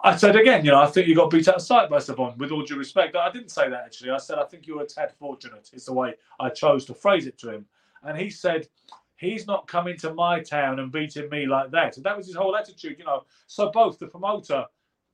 I 0.04 0.16
said 0.16 0.36
again, 0.36 0.64
you 0.64 0.72
know, 0.72 0.80
I 0.80 0.88
think 0.88 1.08
you 1.08 1.16
got 1.16 1.32
beat 1.32 1.48
out 1.48 1.56
of 1.56 1.62
sight 1.62 1.90
by 1.90 2.00
Savon. 2.00 2.38
With 2.38 2.52
all 2.52 2.64
due 2.64 2.78
respect, 2.78 3.16
I 3.16 3.32
didn't 3.32 3.50
say 3.50 3.70
that 3.70 3.84
actually. 3.86 4.12
I 4.12 4.18
said 4.18 4.40
I 4.40 4.46
think 4.46 4.68
you 4.68 4.78
were 4.78 4.84
a 4.84 4.88
tad 4.88 5.12
fortunate. 5.12 5.70
Is 5.74 5.86
the 5.86 5.94
way 5.94 6.14
I 6.40 6.50
chose 6.50 6.86
to 6.86 6.94
phrase 6.94 7.28
it 7.28 7.38
to 7.40 7.52
him, 7.52 7.66
and 8.04 8.18
he 8.18 8.30
said 8.30 8.68
he's 9.18 9.48
not 9.48 9.68
coming 9.68 9.98
to 9.98 10.14
my 10.14 10.42
town 10.42 10.80
and 10.80 10.92
beating 10.92 11.30
me 11.30 11.46
like 11.46 11.72
that. 11.72 11.98
And 11.98 12.06
that 12.06 12.18
was 12.18 12.28
his 12.28 12.36
whole 12.36 12.56
attitude, 12.56 12.98
you 13.00 13.06
know. 13.06 13.24
So 13.48 13.72
both 13.72 14.00
the 14.00 14.08
promoter, 14.08 14.66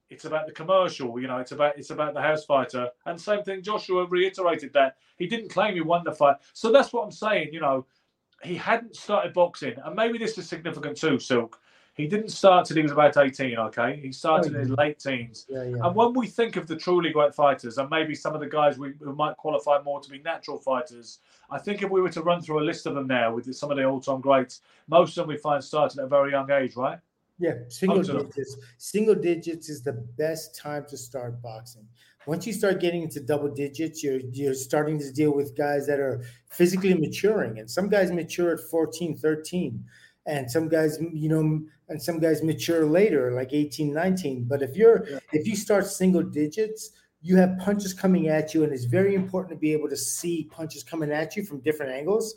it's 0.09 0.25
about 0.25 0.45
the 0.45 0.53
commercial, 0.53 1.19
you 1.19 1.27
know, 1.27 1.37
it's 1.37 1.51
about 1.51 1.77
it's 1.77 1.89
about 1.89 2.13
the 2.13 2.21
house 2.21 2.45
fighter. 2.45 2.89
And 3.05 3.19
same 3.19 3.43
thing, 3.43 3.61
Joshua 3.61 4.05
reiterated 4.05 4.73
that. 4.73 4.97
He 5.17 5.27
didn't 5.27 5.49
claim 5.49 5.73
he 5.73 5.81
won 5.81 6.03
the 6.03 6.11
fight. 6.11 6.37
So 6.53 6.71
that's 6.71 6.91
what 6.91 7.03
I'm 7.03 7.11
saying, 7.11 7.53
you 7.53 7.61
know, 7.61 7.85
he 8.43 8.55
hadn't 8.55 8.95
started 8.95 9.33
boxing. 9.33 9.75
And 9.83 9.95
maybe 9.95 10.17
this 10.17 10.37
is 10.37 10.49
significant 10.49 10.97
too, 10.97 11.19
Silk. 11.19 11.59
He 11.93 12.07
didn't 12.07 12.29
start 12.29 12.65
till 12.65 12.77
he 12.77 12.83
was 12.83 12.93
about 12.93 13.17
18, 13.17 13.57
okay? 13.57 13.99
He 14.01 14.13
started 14.13 14.53
in 14.53 14.59
his 14.59 14.69
mm. 14.69 14.77
late 14.77 14.97
teens. 14.97 15.45
Yeah, 15.49 15.63
yeah. 15.63 15.85
And 15.85 15.93
when 15.93 16.13
we 16.13 16.25
think 16.25 16.55
of 16.55 16.65
the 16.65 16.75
truly 16.75 17.11
great 17.11 17.35
fighters, 17.35 17.77
and 17.77 17.89
maybe 17.89 18.15
some 18.15 18.33
of 18.33 18.39
the 18.39 18.47
guys 18.47 18.77
we, 18.77 18.93
who 19.01 19.13
might 19.13 19.35
qualify 19.35 19.81
more 19.81 19.99
to 19.99 20.09
be 20.09 20.19
natural 20.19 20.57
fighters, 20.57 21.19
I 21.51 21.59
think 21.59 21.83
if 21.83 21.89
we 21.89 22.01
were 22.01 22.09
to 22.09 22.21
run 22.21 22.41
through 22.41 22.59
a 22.59 22.65
list 22.65 22.85
of 22.85 22.95
them 22.95 23.07
now 23.07 23.35
with 23.35 23.53
some 23.53 23.71
of 23.71 23.77
the 23.77 23.83
all-time 23.83 24.21
greats, 24.21 24.61
most 24.87 25.17
of 25.17 25.23
them 25.23 25.27
we 25.27 25.37
find 25.37 25.63
started 25.63 25.99
at 25.99 26.05
a 26.05 26.07
very 26.07 26.31
young 26.31 26.49
age, 26.49 26.75
right? 26.75 26.99
Yeah, 27.39 27.55
single 27.69 28.03
digits. 28.03 28.57
Single 28.77 29.15
digits 29.15 29.67
is 29.67 29.81
the 29.81 29.93
best 29.93 30.55
time 30.55 30.85
to 30.89 30.97
start 30.97 31.41
boxing. 31.41 31.87
Once 32.27 32.45
you 32.45 32.53
start 32.53 32.79
getting 32.79 33.01
into 33.01 33.19
double 33.19 33.49
digits, 33.49 34.03
you're 34.03 34.19
you're 34.31 34.53
starting 34.53 34.99
to 34.99 35.11
deal 35.11 35.33
with 35.33 35.57
guys 35.57 35.87
that 35.87 35.99
are 35.99 36.23
physically 36.51 36.93
maturing. 36.93 37.57
And 37.57 37.69
some 37.69 37.89
guys 37.89 38.11
mature 38.11 38.53
at 38.53 38.59
14, 38.59 39.17
13. 39.17 39.83
And 40.27 40.49
some 40.49 40.69
guys, 40.69 40.99
you 41.11 41.29
know, 41.29 41.61
and 41.89 41.99
some 41.99 42.19
guys 42.19 42.43
mature 42.43 42.85
later, 42.85 43.31
like 43.31 43.53
18, 43.53 43.91
19. 43.91 44.43
But 44.43 44.61
if 44.61 44.75
you're 44.75 45.07
Yeah. 45.09 45.19
if 45.33 45.47
you 45.47 45.55
start 45.55 45.87
single 45.87 46.21
digits, 46.21 46.91
you 47.21 47.37
have 47.37 47.57
punches 47.59 47.93
coming 47.93 48.27
at 48.29 48.53
you, 48.53 48.63
and 48.63 48.73
it's 48.73 48.85
very 48.85 49.15
important 49.15 49.51
to 49.51 49.59
be 49.59 49.73
able 49.73 49.89
to 49.89 49.97
see 49.97 50.49
punches 50.51 50.83
coming 50.83 51.11
at 51.11 51.35
you 51.35 51.43
from 51.43 51.59
different 51.59 51.91
angles. 51.91 52.35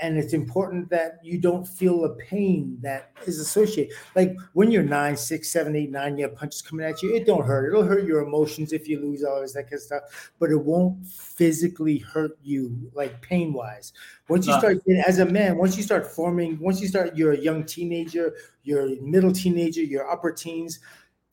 And 0.00 0.18
it's 0.18 0.32
important 0.32 0.90
that 0.90 1.20
you 1.22 1.38
don't 1.38 1.64
feel 1.64 2.00
the 2.00 2.16
pain 2.16 2.78
that 2.82 3.12
is 3.26 3.38
associated. 3.38 3.94
Like 4.16 4.36
when 4.52 4.72
you're 4.72 4.82
nine, 4.82 5.16
six, 5.16 5.52
seven, 5.52 5.76
eight, 5.76 5.92
nine, 5.92 6.18
you 6.18 6.24
have 6.24 6.34
punches 6.34 6.62
coming 6.62 6.84
at 6.84 7.00
you. 7.00 7.14
It 7.14 7.26
don't 7.26 7.46
hurt. 7.46 7.68
It'll 7.68 7.84
hurt 7.84 8.04
your 8.04 8.22
emotions 8.22 8.72
if 8.72 8.88
you 8.88 9.00
lose 9.00 9.22
all 9.22 9.40
this 9.40 9.52
that 9.52 9.64
kind 9.64 9.74
of 9.74 9.82
stuff, 9.82 10.32
but 10.40 10.50
it 10.50 10.56
won't 10.56 11.06
physically 11.06 11.98
hurt 11.98 12.36
you 12.42 12.90
like 12.92 13.22
pain 13.22 13.52
wise. 13.52 13.92
Once 14.28 14.48
you 14.48 14.54
start 14.54 14.78
as 15.06 15.20
a 15.20 15.26
man, 15.26 15.56
once 15.58 15.76
you 15.76 15.84
start 15.84 16.08
forming, 16.08 16.58
once 16.58 16.80
you 16.80 16.88
start, 16.88 17.16
you're 17.16 17.34
a 17.34 17.38
young 17.38 17.62
teenager, 17.62 18.34
you're 18.64 18.88
a 18.88 19.00
middle 19.00 19.32
teenager, 19.32 19.82
you're 19.82 20.10
upper 20.10 20.32
teens. 20.32 20.80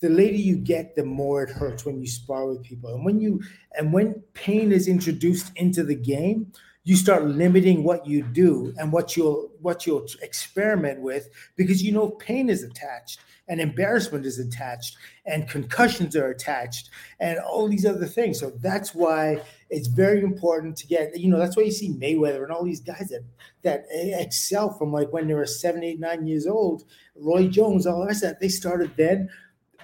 The 0.02 0.10
later 0.10 0.36
you 0.36 0.58
get, 0.58 0.96
the 0.96 1.06
more 1.06 1.44
it 1.44 1.50
hurts 1.50 1.86
when 1.86 2.00
you 2.00 2.08
spar 2.08 2.48
with 2.48 2.64
people. 2.64 2.94
And 2.94 3.06
when 3.06 3.20
you 3.20 3.42
and 3.78 3.94
when 3.94 4.16
pain 4.34 4.72
is 4.72 4.88
introduced 4.88 5.52
into 5.56 5.84
the 5.84 5.96
game, 5.96 6.52
you 6.84 6.96
start 6.96 7.26
limiting 7.26 7.84
what 7.84 8.08
you 8.08 8.24
do 8.24 8.74
and 8.78 8.92
what 8.92 9.16
you'll 9.16 9.52
what 9.60 9.86
you'll 9.86 10.06
experiment 10.22 11.02
with 11.02 11.30
because 11.56 11.84
you 11.84 11.92
know 11.92 12.10
pain 12.10 12.50
is 12.50 12.64
attached 12.64 13.20
and 13.48 13.62
embarrassment 13.62 14.26
is 14.26 14.40
attached 14.40 14.98
and 15.26 15.48
concussions 15.48 16.16
are 16.16 16.30
attached 16.30 16.90
and 17.20 17.38
all 17.40 17.68
these 17.68 17.86
other 17.86 18.08
things 18.08 18.40
so 18.40 18.50
that's 18.62 18.96
why 18.96 19.40
it's 19.70 19.88
very 19.88 20.22
important 20.24 20.76
to 20.76 20.88
get 20.88 21.18
you 21.20 21.30
know 21.30 21.38
that's 21.38 21.56
why 21.56 21.64
you 21.64 21.72
see 21.72 21.94
mayweather 21.94 22.44
and 22.44 22.52
all 22.52 22.64
these 22.66 22.82
guys 22.82 23.10
that 23.10 23.24
that 23.62 23.86
excel 23.92 24.74
from 24.74 24.92
like 24.92 25.12
when 25.14 25.28
they 25.28 25.36
were 25.36 25.46
seven 25.46 25.84
eight 25.84 26.00
nine 26.00 26.26
years 26.26 26.48
old 26.48 26.84
roy 27.16 27.48
jones 27.48 27.86
all 27.86 28.08
that 28.08 28.40
they 28.40 28.50
started 28.50 28.92
then 28.98 29.30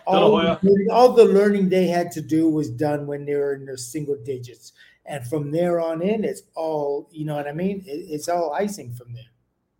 all, 0.07 0.39
Hoya. 0.39 0.59
all 0.91 1.11
the 1.13 1.25
learning 1.25 1.69
they 1.69 1.87
had 1.87 2.11
to 2.11 2.21
do 2.21 2.49
was 2.49 2.69
done 2.69 3.05
when 3.07 3.25
they 3.25 3.35
were 3.35 3.53
in 3.53 3.65
their 3.65 3.77
single 3.77 4.15
digits 4.23 4.73
and 5.07 5.25
from 5.25 5.51
there 5.51 5.79
on 5.79 6.01
in, 6.01 6.23
it's 6.23 6.43
all 6.55 7.07
you 7.11 7.25
know 7.25 7.35
what 7.35 7.47
I 7.47 7.53
mean. 7.53 7.83
It, 7.87 7.91
it's 8.09 8.27
all 8.29 8.53
icing 8.53 8.93
from 8.93 9.13
there. 9.13 9.23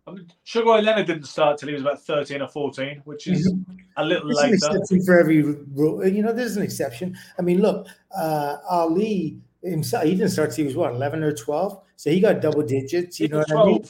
I 0.06 0.12
mean, 0.12 0.26
Sugar 0.44 0.70
Ray 0.72 0.80
Leonard 0.80 1.06
didn't 1.06 1.24
start 1.26 1.58
till 1.58 1.68
he 1.68 1.74
was 1.74 1.82
about 1.82 2.00
13 2.00 2.40
or 2.40 2.48
14, 2.48 3.02
which 3.04 3.26
is 3.26 3.52
a 3.98 4.04
little 4.04 4.26
There's 4.28 4.38
an 4.38 4.44
later. 4.44 4.54
exception 4.54 5.02
for 5.04 5.18
every 5.20 5.42
rule. 5.42 6.06
You 6.08 6.22
know, 6.22 6.32
there's 6.32 6.56
an 6.56 6.62
exception. 6.62 7.14
I 7.38 7.42
mean, 7.42 7.60
look, 7.60 7.86
uh, 8.16 8.56
Ali 8.70 9.38
himself, 9.62 10.04
he 10.04 10.12
didn't 10.12 10.30
start 10.30 10.50
till 10.52 10.62
he 10.62 10.64
was 10.64 10.76
what, 10.76 10.94
11 10.94 11.22
or 11.22 11.32
12, 11.34 11.82
so 11.96 12.10
he 12.10 12.20
got 12.20 12.40
double 12.40 12.62
digits. 12.62 13.20
You 13.20 13.26
He 13.26 13.32
know 13.32 13.38
what 13.40 13.52
I 13.52 13.64
mean? 13.66 13.84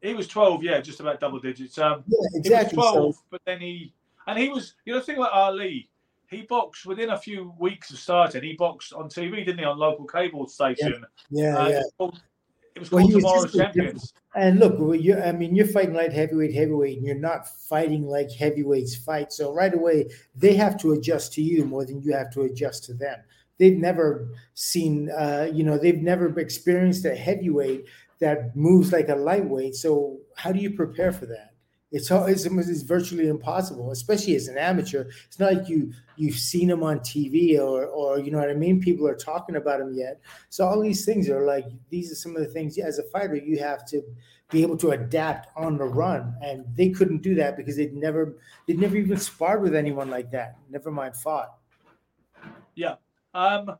He 0.00 0.14
was 0.14 0.28
12, 0.28 0.62
yeah, 0.62 0.80
just 0.80 1.00
about 1.00 1.18
double 1.18 1.40
digits. 1.40 1.76
Um, 1.78 2.04
Yeah, 2.06 2.18
exactly. 2.34 2.76
He 2.76 2.76
was 2.76 2.92
12, 2.92 3.14
So 3.16 3.20
but 3.30 3.40
then 3.44 3.60
he 3.60 3.92
and 4.26 4.38
he 4.38 4.48
was 4.48 4.74
you 4.84 4.92
know 4.92 5.00
the 5.00 5.04
thing 5.06 5.16
about 5.16 5.32
Ali, 5.32 5.88
he 6.30 6.42
boxed 6.42 6.86
within 6.86 7.10
a 7.10 7.18
few 7.18 7.52
weeks 7.58 7.90
of 7.90 7.98
starting. 7.98 8.42
He 8.42 8.54
boxed 8.54 8.92
on 8.92 9.08
TV, 9.08 9.36
didn't 9.44 9.58
he, 9.58 9.64
on 9.64 9.78
local 9.78 10.04
cable 10.06 10.46
station? 10.48 11.04
yeah, 11.30 11.56
Uh, 11.56 11.68
yeah. 11.68 11.78
It 11.78 11.82
was 11.82 11.92
called, 11.98 12.22
it 12.74 12.80
was 12.80 12.90
Well, 12.90 13.00
called 13.02 13.12
Tomorrow's 13.12 13.42
just 13.44 13.54
a 13.54 13.58
different- 13.58 13.74
Champions. 13.76 14.14
And 14.36 14.58
look, 14.58 15.00
you 15.00 15.16
I 15.16 15.30
mean, 15.30 15.54
you're 15.54 15.68
fighting 15.68 15.94
light 15.94 16.12
heavyweight, 16.12 16.52
heavyweight, 16.54 16.96
and 16.98 17.06
you're 17.06 17.14
not 17.14 17.48
fighting 17.48 18.04
like 18.04 18.32
heavyweights 18.32 18.96
fight. 18.96 19.32
So 19.32 19.52
right 19.54 19.72
away, 19.72 20.10
they 20.34 20.54
have 20.54 20.76
to 20.80 20.92
adjust 20.92 21.32
to 21.34 21.42
you 21.42 21.64
more 21.66 21.84
than 21.84 22.02
you 22.02 22.12
have 22.14 22.30
to 22.32 22.42
adjust 22.42 22.82
to 22.84 22.94
them. 22.94 23.20
They've 23.58 23.78
never 23.78 24.26
seen, 24.54 25.08
uh, 25.10 25.48
you 25.52 25.62
know, 25.62 25.78
they've 25.78 26.02
never 26.02 26.36
experienced 26.40 27.04
a 27.04 27.14
heavyweight 27.14 27.84
that 28.18 28.56
moves 28.56 28.92
like 28.92 29.08
a 29.08 29.14
lightweight. 29.14 29.76
So 29.76 30.18
how 30.36 30.50
do 30.50 30.58
you 30.58 30.70
prepare 30.72 31.12
for 31.12 31.26
that? 31.26 31.53
It's, 31.94 32.10
it's 32.10 32.44
it's 32.44 32.82
virtually 32.82 33.28
impossible, 33.28 33.92
especially 33.92 34.34
as 34.34 34.48
an 34.48 34.58
amateur. 34.58 35.04
It's 35.26 35.38
not 35.38 35.54
like 35.54 35.68
you 35.68 35.92
you've 36.16 36.36
seen 36.36 36.68
him 36.68 36.82
on 36.82 36.98
TV 36.98 37.56
or 37.56 37.86
or 37.86 38.18
you 38.18 38.32
know 38.32 38.38
what 38.38 38.50
I 38.50 38.54
mean. 38.54 38.80
People 38.80 39.06
are 39.06 39.14
talking 39.14 39.54
about 39.54 39.80
him 39.80 39.94
yet. 39.94 40.20
So 40.48 40.66
all 40.66 40.80
these 40.80 41.04
things 41.04 41.30
are 41.30 41.46
like 41.46 41.66
these 41.90 42.10
are 42.10 42.16
some 42.16 42.34
of 42.34 42.42
the 42.42 42.48
things 42.48 42.76
as 42.78 42.98
a 42.98 43.04
fighter 43.04 43.36
you 43.36 43.60
have 43.60 43.86
to 43.90 44.02
be 44.50 44.62
able 44.62 44.76
to 44.78 44.90
adapt 44.90 45.56
on 45.56 45.78
the 45.78 45.84
run, 45.84 46.34
and 46.42 46.64
they 46.74 46.90
couldn't 46.90 47.22
do 47.22 47.36
that 47.36 47.56
because 47.56 47.76
they'd 47.76 47.94
never 47.94 48.38
they'd 48.66 48.80
never 48.80 48.96
even 48.96 49.16
sparred 49.16 49.62
with 49.62 49.76
anyone 49.76 50.10
like 50.10 50.32
that. 50.32 50.58
Never 50.68 50.90
mind 50.90 51.14
fought. 51.14 51.54
Yeah. 52.74 52.96
Um, 53.34 53.78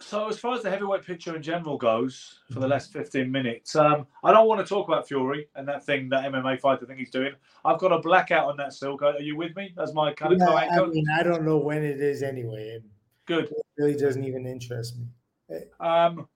so 0.00 0.28
as 0.28 0.38
far 0.38 0.54
as 0.54 0.62
the 0.62 0.70
heavyweight 0.70 1.02
picture 1.04 1.34
in 1.34 1.42
general 1.42 1.78
goes, 1.78 2.40
for 2.48 2.52
Mm-hmm. 2.54 2.60
the 2.62 2.68
last 2.68 2.92
15 2.92 3.30
minutes, 3.30 3.74
um, 3.76 4.06
I 4.22 4.32
don't 4.32 4.46
want 4.46 4.60
to 4.60 4.66
talk 4.66 4.88
about 4.88 5.08
Fury 5.08 5.48
and 5.56 5.66
that 5.68 5.84
thing, 5.84 6.08
that 6.10 6.30
MMA 6.30 6.60
fighter 6.60 6.86
thing 6.86 6.98
he's 6.98 7.10
doing. 7.10 7.32
I've 7.64 7.78
got 7.78 7.92
a 7.92 7.98
blackout 7.98 8.48
on 8.48 8.56
that, 8.58 8.72
Silk. 8.74 9.02
Are 9.02 9.18
you 9.20 9.36
with 9.36 9.56
me 9.56 9.74
as 9.80 9.94
my 9.94 10.12
kind 10.12 10.34
of 10.34 10.38
Yeah? 10.38 10.54
I 10.54 10.86
mean, 10.86 11.06
I 11.14 11.22
don't 11.22 11.44
know 11.44 11.58
when 11.58 11.82
it 11.82 12.00
is 12.00 12.22
anyway. 12.22 12.76
It 12.76 12.82
Good. 13.26 13.52
really 13.78 13.96
doesn't 13.96 14.22
even 14.24 14.46
interest 14.46 14.96
me. 14.98 15.06
Um, 15.80 16.28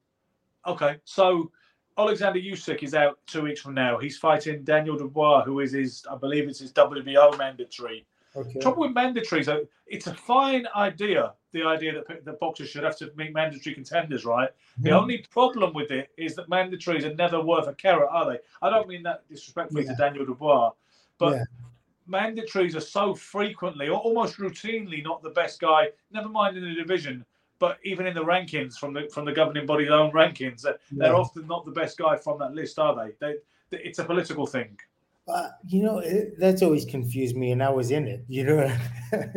okay, 0.66 0.96
so 1.04 1.50
Alexander 1.98 2.40
Usyk 2.40 2.82
is 2.82 2.94
out 2.94 3.18
two 3.26 3.42
weeks 3.42 3.60
from 3.60 3.74
now. 3.74 3.98
He's 3.98 4.16
fighting 4.16 4.64
Daniel 4.64 4.96
Dubois, 4.96 5.44
who 5.44 5.60
is 5.60 5.72
his, 5.72 6.04
I 6.10 6.16
believe 6.16 6.48
it's 6.48 6.60
his 6.60 6.72
WBO 6.72 7.36
mandatory. 7.36 8.06
Okay. 8.36 8.60
Trouble 8.60 8.82
with 8.82 8.94
mandatories, 8.94 9.46
though, 9.46 9.66
it's 9.86 10.06
a 10.06 10.14
fine 10.14 10.66
idea. 10.76 11.34
The 11.52 11.64
idea 11.64 11.92
that 11.94 12.24
that 12.24 12.38
boxers 12.38 12.68
should 12.68 12.84
have 12.84 12.96
to 12.98 13.10
meet 13.16 13.32
mandatory 13.32 13.74
contenders, 13.74 14.24
right? 14.24 14.50
The 14.78 14.90
Mhm. 14.90 15.00
only 15.00 15.18
problem 15.18 15.72
with 15.74 15.90
it 15.90 16.12
is 16.16 16.36
that 16.36 16.48
mandatories 16.48 17.04
are 17.04 17.14
never 17.14 17.40
worth 17.40 17.66
a 17.66 17.74
carrot, 17.74 18.08
are 18.12 18.30
they? 18.30 18.38
I 18.62 18.70
don't 18.70 18.86
mean 18.86 19.02
that 19.02 19.28
disrespectfully 19.28 19.84
Yeah. 19.84 19.90
to 19.92 19.96
Daniel 19.96 20.24
Dubois, 20.24 20.72
but 21.18 21.34
Yeah. 21.34 21.44
mandatories 22.08 22.76
are 22.76 22.80
so 22.80 23.14
frequently, 23.16 23.88
or 23.88 23.98
almost 23.98 24.36
routinely, 24.38 25.02
not 25.02 25.22
the 25.22 25.30
best 25.30 25.60
guy. 25.60 25.90
Never 26.12 26.28
mind 26.28 26.56
in 26.56 26.62
the 26.62 26.74
division, 26.74 27.24
but 27.58 27.78
even 27.82 28.06
in 28.06 28.14
the 28.14 28.24
rankings 28.24 28.78
from 28.78 28.92
the 28.92 29.08
from 29.08 29.24
the 29.24 29.32
governing 29.32 29.66
body's 29.66 29.90
own 29.90 30.12
rankings, 30.12 30.62
they're, 30.62 30.78
they're 30.92 31.12
Yeah. 31.14 31.18
often 31.18 31.48
not 31.48 31.64
the 31.64 31.72
best 31.72 31.98
guy 31.98 32.16
from 32.16 32.38
that 32.38 32.54
list, 32.54 32.78
are 32.78 32.94
they? 32.94 33.12
they? 33.18 33.36
It's 33.72 33.98
a 33.98 34.04
political 34.04 34.46
thing. 34.46 34.78
Uh, 35.28 35.48
you 35.68 35.82
know, 35.82 35.98
it, 35.98 36.34
that's 36.38 36.60
always 36.62 36.84
confused 36.84 37.36
me, 37.36 37.52
and 37.52 37.62
I 37.62 37.70
was 37.70 37.90
in 37.90 38.08
it. 38.08 38.24
You 38.28 38.44
know, 38.44 38.76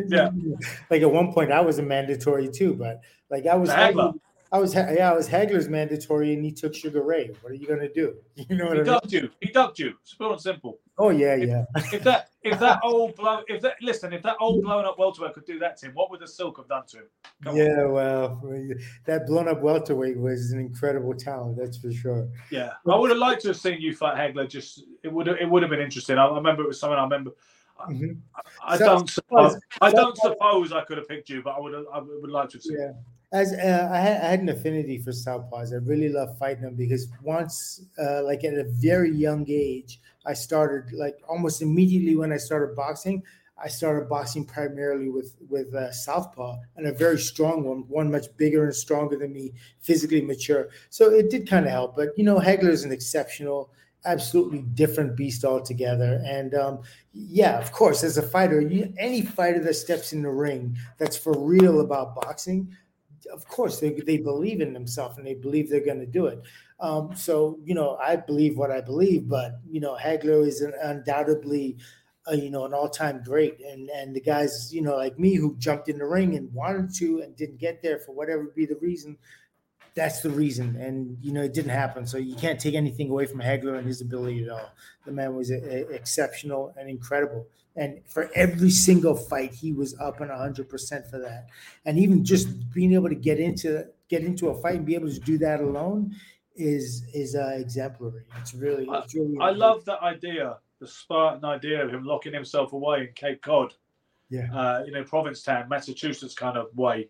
Yeah. 0.08 0.30
like 0.90 1.02
at 1.02 1.10
one 1.10 1.32
point 1.32 1.52
I 1.52 1.60
was 1.60 1.78
a 1.78 1.82
mandatory 1.82 2.48
too, 2.48 2.74
but 2.74 3.00
like 3.30 3.46
I 3.46 3.54
was 3.54 3.70
Hagler. 3.70 4.14
I 4.52 4.58
was 4.58 4.74
yeah, 4.74 5.10
I 5.10 5.14
was 5.14 5.28
Hagler's 5.28 5.68
mandatory, 5.68 6.32
and 6.32 6.44
he 6.44 6.52
took 6.52 6.74
Sugar 6.74 7.02
Ray. 7.02 7.30
What 7.42 7.52
are 7.52 7.54
you 7.56 7.66
gonna 7.66 7.92
do? 7.92 8.16
You 8.36 8.56
know 8.56 8.66
what 8.66 8.74
He 8.74 8.80
I 8.80 8.84
mean? 8.84 8.92
ducked 8.92 9.12
you. 9.12 9.30
He 9.40 9.50
ducked 9.52 9.78
you. 9.78 9.94
It's 10.02 10.14
pure 10.14 10.32
and 10.32 10.40
simple. 10.40 10.78
Oh 10.96 11.10
yeah, 11.10 11.34
yeah. 11.34 11.64
If 11.92 12.04
that 12.04 12.28
if 12.42 12.60
that 12.60 12.78
old 12.84 13.16
blow 13.16 13.42
if 13.48 13.60
that 13.62 13.74
listen 13.82 14.12
if 14.12 14.22
that 14.22 14.36
old 14.40 14.62
blown 14.62 14.84
up 14.84 14.98
welterweight 14.98 15.34
could 15.34 15.44
do 15.44 15.58
that 15.58 15.76
to 15.78 15.86
him, 15.86 15.92
what 15.94 16.10
would 16.10 16.20
the 16.20 16.28
Silk 16.28 16.56
have 16.58 16.68
done 16.68 16.86
to 16.88 16.98
him? 16.98 17.04
Come 17.42 17.52
on. 17.54 17.56
Yeah, 17.56 17.84
well, 17.86 18.40
that 19.06 19.26
blown 19.26 19.48
up 19.48 19.60
welterweight 19.60 20.16
was 20.18 20.52
an 20.52 20.60
incredible 20.60 21.14
talent, 21.14 21.56
that's 21.56 21.78
for 21.78 21.92
sure. 21.92 22.28
Yeah, 22.50 22.74
I 22.86 22.96
would 22.96 23.10
have 23.10 23.18
liked 23.18 23.42
to 23.42 23.48
have 23.48 23.56
seen 23.56 23.80
you 23.80 23.94
fight 23.94 24.16
Hagler. 24.16 24.48
Just 24.48 24.84
it 25.02 25.12
would 25.12 25.26
have, 25.26 25.38
it 25.40 25.48
would 25.50 25.62
have 25.62 25.70
been 25.70 25.80
interesting. 25.80 26.16
I, 26.16 26.26
I 26.26 26.36
remember 26.36 26.62
it 26.62 26.68
was 26.68 26.78
something 26.78 26.98
I 26.98 27.02
remember. 27.02 27.32
Mhm. 27.90 28.18
I 28.62 28.78
So- 28.78 28.84
don't 28.84 29.10
suppose 29.10 29.58
I 29.80 29.90
don't 29.90 30.16
suppose 30.16 30.72
I 30.72 30.84
could 30.84 30.98
have 30.98 31.08
picked 31.08 31.28
you, 31.28 31.42
but 31.42 31.56
I 31.56 31.60
would 31.60 31.74
I 31.92 31.98
would 31.98 32.30
like 32.30 32.50
to 32.50 32.58
have 32.58 32.62
seen. 32.62 32.78
Yeah. 32.78 32.92
As 33.32 33.52
uh, 33.52 33.88
I, 33.90 33.98
had, 33.98 34.22
I 34.22 34.26
had 34.28 34.40
an 34.40 34.48
affinity 34.50 34.98
for 34.98 35.10
southpaws, 35.10 35.72
I 35.72 35.78
really 35.84 36.08
love 36.08 36.38
fighting 36.38 36.62
them 36.62 36.76
because 36.76 37.08
once, 37.20 37.84
uh, 38.00 38.22
like 38.22 38.44
at 38.44 38.54
a 38.54 38.62
very 38.62 39.10
young 39.10 39.44
age, 39.48 40.00
I 40.26 40.32
started 40.32 40.92
like 40.92 41.18
almost 41.28 41.62
immediately 41.62 42.16
when 42.16 42.32
I 42.32 42.36
started 42.36 42.74
boxing. 42.74 43.22
I 43.56 43.68
started 43.68 44.08
boxing 44.08 44.44
primarily 44.44 45.10
with 45.10 45.36
with 45.48 45.74
uh, 45.74 45.92
southpaw 45.92 46.58
and 46.76 46.86
a 46.86 46.92
very 46.92 47.18
strong 47.18 47.64
one, 47.64 47.84
one 47.88 48.10
much 48.10 48.26
bigger 48.36 48.64
and 48.64 48.74
stronger 48.74 49.16
than 49.16 49.32
me, 49.32 49.52
physically 49.80 50.22
mature. 50.22 50.68
So 50.90 51.10
it 51.10 51.30
did 51.30 51.48
kind 51.48 51.64
of 51.64 51.70
help. 51.70 51.96
But 51.96 52.10
you 52.16 52.24
know, 52.24 52.38
Hagler 52.40 52.70
is 52.70 52.84
an 52.84 52.92
exceptional, 52.92 53.70
absolutely 54.04 54.62
different 54.74 55.16
beast 55.16 55.44
altogether. 55.44 56.20
And 56.26 56.54
um, 56.54 56.80
yeah, 57.12 57.58
of 57.58 57.70
course, 57.70 58.02
as 58.02 58.18
a 58.18 58.22
fighter, 58.22 58.60
you, 58.60 58.92
any 58.98 59.22
fighter 59.22 59.60
that 59.60 59.74
steps 59.74 60.12
in 60.12 60.22
the 60.22 60.30
ring 60.30 60.76
that's 60.98 61.16
for 61.16 61.38
real 61.38 61.80
about 61.80 62.16
boxing 62.16 62.76
of 63.32 63.46
course 63.46 63.80
they, 63.80 63.90
they 63.90 64.16
believe 64.16 64.60
in 64.60 64.72
themselves 64.72 65.18
and 65.18 65.26
they 65.26 65.34
believe 65.34 65.68
they're 65.68 65.84
going 65.84 66.00
to 66.00 66.06
do 66.06 66.26
it. 66.26 66.42
Um, 66.80 67.14
so 67.14 67.58
you 67.64 67.74
know 67.74 67.96
i 68.02 68.16
believe 68.16 68.58
what 68.58 68.72
i 68.72 68.80
believe 68.80 69.28
but 69.28 69.60
you 69.70 69.80
know 69.80 69.96
hagler 69.96 70.44
is 70.44 70.60
an 70.60 70.74
undoubtedly 70.82 71.76
uh, 72.30 72.34
you 72.34 72.50
know 72.50 72.64
an 72.64 72.74
all-time 72.74 73.22
great. 73.22 73.60
And 73.60 73.90
and 73.90 74.14
the 74.14 74.20
guys 74.20 74.72
you 74.72 74.82
know 74.82 74.96
like 74.96 75.18
me 75.18 75.34
who 75.34 75.56
jumped 75.58 75.88
in 75.88 75.98
the 75.98 76.06
ring 76.06 76.36
and 76.36 76.52
wanted 76.52 76.94
to 76.96 77.20
and 77.20 77.36
didn't 77.36 77.58
get 77.58 77.82
there 77.82 77.98
for 77.98 78.12
whatever 78.12 78.44
be 78.56 78.66
the 78.66 78.78
reason 78.80 79.16
that's 79.94 80.20
the 80.20 80.30
reason. 80.30 80.76
And 80.76 81.18
you 81.20 81.32
know 81.32 81.42
it 81.42 81.54
didn't 81.54 81.70
happen. 81.70 82.06
So 82.06 82.18
you 82.18 82.34
can't 82.36 82.58
take 82.58 82.74
anything 82.74 83.10
away 83.10 83.26
from 83.26 83.40
hagler 83.40 83.78
and 83.78 83.86
his 83.86 84.00
ability 84.00 84.44
at 84.44 84.50
all. 84.50 84.72
The 85.06 85.12
man 85.12 85.34
was 85.34 85.50
a, 85.50 85.56
a- 85.56 85.88
exceptional 85.94 86.74
and 86.76 86.88
incredible. 86.88 87.46
And 87.76 88.00
for 88.06 88.30
every 88.34 88.70
single 88.70 89.14
fight 89.14 89.54
he 89.54 89.72
was 89.72 89.98
up 89.98 90.20
and 90.20 90.30
100% 90.30 91.10
for 91.10 91.18
that. 91.18 91.46
And 91.84 91.98
even 91.98 92.24
just 92.24 92.72
being 92.72 92.92
able 92.92 93.08
to 93.08 93.14
get 93.14 93.38
into 93.38 93.86
get 94.08 94.22
into 94.22 94.48
a 94.48 94.60
fight 94.60 94.76
and 94.76 94.86
be 94.86 94.94
able 94.94 95.10
to 95.10 95.20
do 95.20 95.38
that 95.38 95.60
alone 95.60 96.14
is 96.56 97.04
is 97.14 97.34
uh, 97.34 97.56
exemplary. 97.56 98.24
It's 98.40 98.54
really 98.54 98.86
it's 98.90 99.14
really 99.14 99.36
I 99.40 99.50
love 99.50 99.84
that 99.86 100.02
idea, 100.02 100.58
the 100.80 100.86
Spartan 100.86 101.44
idea 101.44 101.84
of 101.84 101.90
him 101.92 102.04
locking 102.04 102.32
himself 102.32 102.72
away 102.72 103.02
in 103.02 103.08
Cape 103.14 103.42
Cod, 103.42 103.74
yeah. 104.30 104.52
Uh, 104.52 104.82
you 104.84 104.92
know, 104.92 105.04
Provincetown, 105.04 105.68
Massachusetts 105.68 106.34
kind 106.34 106.56
of 106.56 106.74
way. 106.76 107.08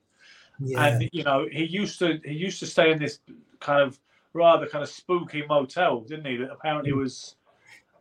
Yeah 0.61 0.85
And 0.87 1.09
you 1.13 1.25
know, 1.25 1.47
he 1.51 1.65
used 1.65 1.99
to 2.01 2.21
he 2.25 2.33
used 2.35 2.59
to 2.61 2.67
stay 2.67 2.91
in 2.93 2.99
this 2.99 3.21
kind 3.61 3.83
of 3.83 3.99
rather 4.33 4.67
kind 4.67 4.83
of 4.83 4.89
spooky 4.91 5.45
motel, 5.49 6.01
didn't 6.01 6.27
he? 6.27 6.37
That 6.37 6.51
apparently 6.53 6.93
Mm. 6.93 6.99
was. 6.99 7.37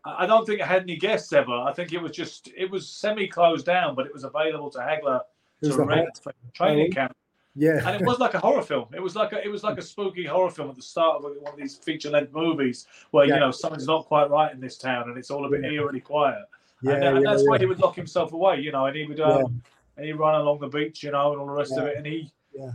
I 0.05 0.25
don't 0.25 0.45
think 0.45 0.59
it 0.59 0.65
had 0.65 0.81
any 0.81 0.97
guests 0.97 1.31
ever. 1.31 1.53
I 1.53 1.71
think 1.71 1.93
it 1.93 2.01
was 2.01 2.11
just 2.11 2.49
it 2.57 2.69
was 2.69 2.89
semi 2.89 3.27
closed 3.27 3.65
down, 3.65 3.95
but 3.95 4.05
it 4.05 4.13
was 4.13 4.23
available 4.25 4.69
to 4.71 4.79
Hagler 4.79 5.21
to 5.63 5.77
rent 5.77 6.19
for 6.21 6.33
training 6.53 6.89
Oh. 6.91 6.95
camp. 6.95 7.15
yeah 7.55 7.87
and 7.87 7.95
it 8.01 8.05
was 8.05 8.19
like 8.19 8.33
a 8.33 8.39
horror 8.39 8.63
film. 8.63 8.87
It 8.93 8.99
was 9.01 9.15
like 9.15 9.31
a 9.31 9.39
it 9.45 9.49
was 9.49 9.63
like 9.63 9.77
a 9.77 9.81
spooky 9.93 10.25
horror 10.25 10.49
film 10.51 10.69
at 10.71 10.75
the 10.75 10.81
start 10.81 11.17
of 11.17 11.23
one 11.23 11.53
of 11.53 11.57
these 11.57 11.75
feature 11.77 12.09
length 12.09 12.33
movies 12.33 12.85
where 13.11 13.25
Yeah. 13.25 13.35
you 13.35 13.39
know 13.41 13.51
something's 13.51 13.87
not 13.87 14.05
quite 14.05 14.29
right 14.29 14.51
in 14.53 14.59
this 14.59 14.77
town 14.77 15.03
and 15.09 15.17
it's 15.17 15.31
all 15.31 15.45
a 15.45 15.49
bit 15.49 15.61
Yeah. 15.63 15.71
eerily 15.77 16.01
quiet. 16.01 16.43
yeah, 16.81 16.93
and, 16.95 17.03
and 17.03 17.23
yeah, 17.23 17.31
that's 17.31 17.47
why 17.47 17.57
he 17.59 17.65
would 17.65 17.79
lock 17.79 17.95
himself 17.95 18.33
away, 18.33 18.59
you 18.59 18.71
know, 18.73 18.87
and 18.87 18.95
he 18.97 19.05
would 19.05 19.21
um, 19.21 19.61
and 19.95 20.05
he'd 20.05 20.13
run 20.13 20.35
along 20.41 20.59
the 20.59 20.67
beach, 20.67 21.01
you 21.03 21.11
know, 21.11 21.31
and 21.31 21.39
all 21.39 21.45
the 21.47 21.53
rest 21.53 21.77
of 21.77 21.85
it. 21.85 21.95
And 21.95 22.05
he, 22.05 22.29
Yeah. 22.55 22.71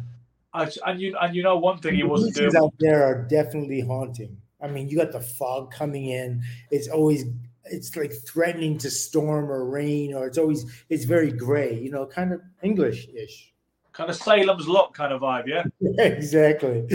I, 0.55 0.70
and 0.87 1.01
you 1.01 1.16
and 1.20 1.35
you 1.37 1.43
know 1.43 1.57
one 1.59 1.79
thing 1.79 1.95
he 1.95 2.03
wasn't 2.03 2.35
doing. 2.35 2.57
out 2.57 2.74
there 2.79 3.05
are 3.05 3.22
definitely 3.29 3.81
haunting. 3.81 4.37
I 4.62 4.66
mean, 4.68 4.89
you 4.89 4.97
got 4.97 5.12
the 5.12 5.20
fog 5.20 5.70
coming 5.70 6.07
in. 6.07 6.43
It's 6.70 6.89
always 6.89 7.24
it's 7.64 7.95
like 7.97 8.12
threatening 8.26 8.79
to 8.79 8.91
storm 8.91 9.51
or 9.51 9.66
rain, 9.66 10.14
or 10.14 10.26
it's 10.26 10.39
always 10.39 10.64
it's 10.89 11.05
very 11.05 11.31
gray. 11.31 11.79
You 11.79 11.91
know, 11.91 12.07
kind 12.07 12.33
of 12.33 12.41
English-ish. 12.62 13.53
Kind 13.93 14.11
of 14.11 14.16
Salem's 14.16 14.66
Lot 14.68 14.95
kind 14.95 15.12
of 15.12 15.20
vibe, 15.22 15.47
yeah. 15.49 15.64
exactly. 16.05 16.87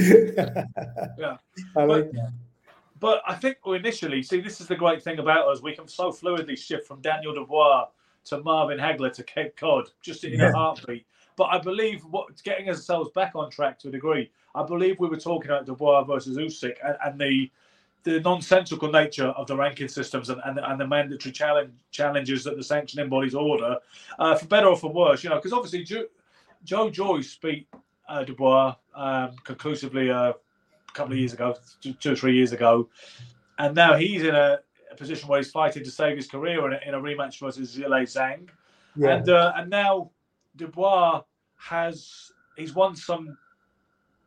Yeah. 1.18 1.38
I 1.78 1.84
like 1.84 2.12
that. 2.12 2.32
But 3.00 3.22
I 3.28 3.36
think 3.36 3.58
initially, 3.66 4.24
see, 4.24 4.40
this 4.40 4.62
is 4.62 4.68
the 4.68 4.76
great 4.76 5.04
thing 5.04 5.20
about 5.20 5.48
us. 5.48 5.62
We 5.62 5.76
can 5.76 5.88
so 5.88 6.12
fluidly 6.12 6.58
shift 6.58 6.88
from 6.88 7.02
Daniel 7.02 7.34
Dubois 7.34 7.88
to 8.26 8.42
Marvin 8.42 8.78
Hagler 8.80 9.12
to 9.14 9.24
Cape 9.24 9.58
Cod 9.58 9.90
just 10.02 10.24
in 10.24 10.40
Yeah. 10.40 10.50
a 10.50 10.54
heartbeat. 10.54 11.06
But 11.36 11.46
I 11.46 11.60
believe 11.60 12.04
what 12.06 12.42
getting 12.44 12.70
ourselves 12.70 13.10
back 13.16 13.34
on 13.36 13.50
track 13.50 13.80
to 13.80 13.90
a 13.90 13.92
degree. 13.92 14.32
I 14.56 14.64
believe 14.64 15.00
we 15.00 15.08
were 15.08 15.18
talking 15.18 15.50
about 15.50 15.66
Dubois 15.66 16.04
versus 16.04 16.38
Usyk 16.38 16.76
and, 16.84 16.98
and 17.06 17.20
the 17.20 17.52
the 18.04 18.20
nonsensical 18.20 18.92
nature 18.92 19.28
of 19.28 19.48
the 19.48 19.56
ranking 19.56 19.88
systems 19.88 20.30
and, 20.30 20.42
and, 20.44 20.60
and 20.60 20.80
the 20.80 20.86
mandatory 20.86 21.32
challenge 21.32 21.72
challenges 21.92 22.44
that 22.44 22.58
the 22.58 22.64
sanctioning 22.64 23.08
bodies 23.10 23.34
order, 23.34 23.78
uh, 24.20 24.36
for 24.36 24.46
better 24.48 24.68
or 24.68 24.76
for 24.76 24.92
worse. 24.92 25.24
You 25.24 25.30
know, 25.30 25.38
because 25.38 25.54
obviously 25.54 25.84
Joe, 25.86 26.06
Joe 26.66 26.90
Joyce 26.90 27.36
beat 27.42 27.68
uh, 28.10 28.24
Dubois 28.26 28.76
um, 28.94 29.32
conclusively 29.46 30.12
uh, 30.12 30.32
a 30.32 30.94
couple 30.94 31.14
of 31.14 31.18
years 31.18 31.32
ago, 31.34 31.56
two, 31.82 31.94
two 31.94 32.12
or 32.12 32.16
three 32.16 32.36
years 32.36 32.52
ago, 32.52 32.90
and 33.58 33.74
now 33.74 33.96
he's 33.96 34.24
in 34.24 34.36
a, 34.36 34.60
a 34.92 34.96
position 34.96 35.30
where 35.30 35.40
he's 35.40 35.50
fighting 35.52 35.84
to 35.84 35.92
save 35.92 36.18
his 36.18 36.28
career 36.28 36.68
in 36.68 36.74
a, 36.74 36.90
in 36.90 36.94
a 36.94 37.00
rematch 37.00 37.40
versus 37.40 37.74
Zhilei 37.76 38.04
Zhang, 38.04 38.50
Yeah. 38.98 39.16
and 39.16 39.30
uh, 39.30 39.54
and 39.56 39.70
now 39.70 40.12
Dubois 40.56 41.22
has 41.58 42.32
he's 42.58 42.74
won 42.74 42.96
some 42.96 43.38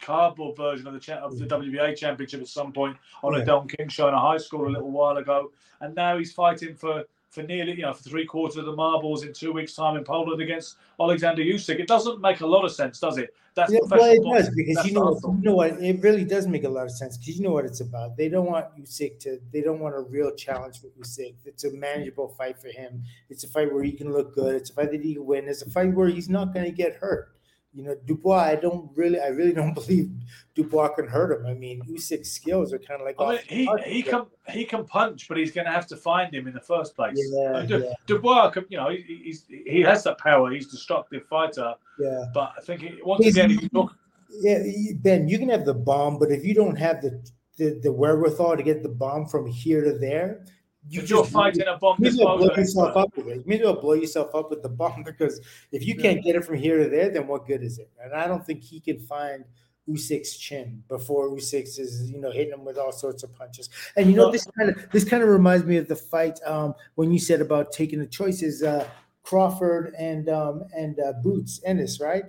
cardboard 0.01 0.57
version 0.57 0.87
of 0.87 0.93
the 0.95 1.01
cha- 1.01 1.19
of 1.19 1.39
the 1.39 1.45
mm. 1.47 1.73
WBA 1.73 1.97
championship 1.97 2.41
at 2.41 2.49
some 2.49 2.73
point 2.73 2.97
on 3.23 3.35
Yeah. 3.35 3.41
a 3.41 3.45
Don 3.45 3.69
King 3.69 3.89
show 3.89 4.09
in 4.09 4.15
a 4.15 4.21
high 4.21 4.37
school 4.39 4.67
a 4.67 4.71
little 4.71 4.91
while 4.91 5.17
ago, 5.17 5.53
and 5.81 5.95
now 5.95 6.19
he's 6.19 6.33
fighting 6.33 6.75
for. 6.75 7.05
For 7.31 7.43
nearly, 7.43 7.73
you 7.73 7.83
know, 7.83 7.93
for 7.93 8.05
three 8.05 8.25
quarters 8.25 8.57
of 8.57 8.65
the 8.65 8.73
marbles 8.73 9.23
in 9.23 9.33
two 9.33 9.53
weeks' 9.53 9.75
time 9.75 9.97
in 9.97 10.05
Poland 10.05 10.41
against 10.41 10.77
Alexander 10.99 11.43
Usyk, 11.43 11.79
it 11.81 11.89
doesn't 11.89 12.21
make 12.23 12.41
a 12.41 12.47
lot 12.47 12.65
of 12.65 12.73
sense, 12.73 12.99
does 12.99 13.19
it? 13.19 13.35
That's 13.57 13.73
Yeah, 13.73 13.79
well, 13.89 14.13
it 14.13 14.23
does 14.23 14.55
because 14.55 14.77
That's 14.77 14.89
you 14.89 14.93
know, 14.93 15.19
you 15.25 15.41
know 15.41 15.55
what? 15.55 15.83
It 15.83 16.03
really 16.03 16.25
does 16.25 16.47
make 16.47 16.65
a 16.65 16.69
lot 16.69 16.85
of 16.85 16.91
sense 16.91 17.17
because 17.17 17.39
you 17.39 17.43
know 17.43 17.53
what 17.53 17.65
it's 17.65 17.81
about. 17.81 18.15
They 18.17 18.29
don't 18.29 18.45
want 18.45 18.67
Usyk 18.79 19.19
to. 19.21 19.41
They 19.51 19.63
don't 19.63 19.81
want 19.81 19.95
a 19.95 20.01
real 20.01 20.31
challenge 20.35 20.81
for 20.81 20.89
Usyk. 20.89 21.37
It's 21.47 21.65
a 21.65 21.73
manageable 21.73 22.29
fight 22.29 22.61
for 22.61 22.69
him. 22.69 23.03
It's 23.31 23.45
a 23.45 23.49
fight 23.49 23.73
where 23.73 23.83
he 23.83 23.93
can 23.93 24.13
look 24.13 24.35
good. 24.35 24.55
It's 24.55 24.69
a 24.69 24.75
fight 24.75 24.91
that 24.93 25.03
he 25.03 25.15
can 25.15 25.25
win. 25.25 25.49
It's 25.49 25.63
a 25.63 25.71
fight 25.71 25.95
where 25.95 26.09
he's 26.09 26.29
not 26.29 26.53
going 26.53 26.67
to 26.67 26.71
get 26.71 26.97
hurt. 26.97 27.36
You 27.77 27.83
know, 27.85 27.95
Dubois. 28.07 28.39
I 28.53 28.57
don't 28.57 28.91
really. 28.97 29.21
I 29.21 29.27
really 29.29 29.53
don't 29.61 29.75
believe 29.75 30.11
Dubois 30.55 30.89
can 30.97 31.07
hurt 31.07 31.39
him. 31.39 31.47
I 31.47 31.53
mean, 31.53 31.83
Usyk's 31.83 32.31
skills 32.33 32.73
are 32.73 32.79
kind 32.79 33.01
of 33.03 33.07
like. 33.07 33.17
I 33.21 33.33
mean, 33.33 33.41
he, 33.47 33.69
he 33.85 34.03
can 34.03 34.25
he 34.49 34.65
can 34.65 34.87
punch, 34.87 35.29
but 35.29 35.37
he's 35.37 35.53
going 35.53 35.67
to 35.67 35.71
have 35.71 35.87
to 35.89 35.97
find 35.97 36.35
him 36.35 36.47
in 36.49 36.55
the 36.55 36.61
first 36.61 36.97
place. 36.97 37.19
Yeah, 37.35 37.51
Uh, 37.53 37.63
Du- 37.67 37.79
yeah. 37.85 37.93
Dubois, 38.07 38.51
can, 38.51 38.65
you 38.71 38.79
know, 38.79 38.89
he, 38.89 39.21
he's 39.25 39.45
he 39.49 39.83
has 39.83 40.03
that 40.05 40.17
power. 40.19 40.51
He's 40.51 40.67
a 40.69 40.71
destructive 40.71 41.27
fighter, 41.27 41.75
Yeah. 42.01 42.25
but 42.33 42.53
I 42.57 42.63
think 42.63 42.81
he, 42.81 42.99
once 43.05 43.23
He's- 43.23 43.35
again, 43.37 43.51
you 43.51 43.69
look, 43.73 43.93
Yeah, 44.41 44.63
Ben, 44.97 45.29
you 45.29 45.39
can 45.39 45.51
have 45.51 45.67
the 45.67 45.75
bomb, 45.75 46.19
but 46.19 46.31
if 46.31 46.45
you 46.47 46.55
don't 46.55 46.77
have 46.77 47.03
the 47.03 47.13
the, 47.59 47.79
the 47.83 47.93
wherewithal 47.93 48.57
to 48.57 48.63
get 48.63 48.83
the 48.83 48.89
bomb 49.05 49.27
from 49.27 49.47
here 49.47 49.83
to 49.85 49.93
there, 49.99 50.45
you 50.89 51.01
you're 51.01 51.23
just- 51.23 51.33
fighting 51.33 51.65
a 51.67 51.77
bomb 51.79 51.97
You 52.01 52.11
may 52.13 52.17
blow 52.25 52.55
yourself 52.55 52.97
up 52.97 53.17
with 53.17 53.29
it. 53.29 53.37
You 53.39 53.45
may 53.47 53.63
well 53.63 53.81
blow 53.81 53.95
yourself 53.95 54.35
up 54.35 54.51
with 54.51 54.63
the 54.63 54.69
bomb 54.69 55.03
because 55.05 55.41
if 55.73 55.87
you 55.87 55.97
can't 55.97 56.23
get 56.23 56.37
it 56.37 56.45
from 56.45 56.57
here 56.57 56.83
to 56.83 56.89
there, 56.89 57.11
then 57.11 57.27
what 57.27 57.47
good 57.47 57.63
is 57.63 57.79
it? 57.79 57.91
And 58.03 58.13
I 58.13 58.27
don't 58.27 58.45
think 58.45 58.63
he 58.63 58.81
can 58.81 58.99
find 58.99 59.45
Usyk's 59.89 60.37
chin 60.37 60.83
before 60.89 61.31
Usyk 61.31 61.79
is, 61.79 62.11
you 62.11 62.21
know, 62.21 62.31
hitting 62.33 62.53
him 62.53 62.65
with 62.65 62.77
all 62.77 62.93
sorts 62.93 63.23
of 63.23 63.33
punches. 63.35 63.69
And 63.97 64.11
you 64.11 64.17
know, 64.17 64.31
this 64.31 64.47
kind 64.59 64.71
of 64.71 64.91
this 64.91 65.05
kind 65.05 65.23
of 65.23 65.29
reminds 65.29 65.65
me 65.65 65.77
of 65.77 65.89
the 65.89 65.97
fight 65.97 66.41
um, 66.45 66.75
when 66.97 67.13
you 67.13 67.19
said 67.19 67.41
about 67.41 67.73
taking 67.73 68.01
the 68.01 68.07
choices, 68.07 68.63
uh, 68.63 68.89
Crawford 69.23 69.95
and 69.99 70.29
um, 70.29 70.65
and 70.75 70.99
uh, 70.99 71.13
Boots 71.23 71.61
Ennis, 71.65 72.01
right? 72.01 72.25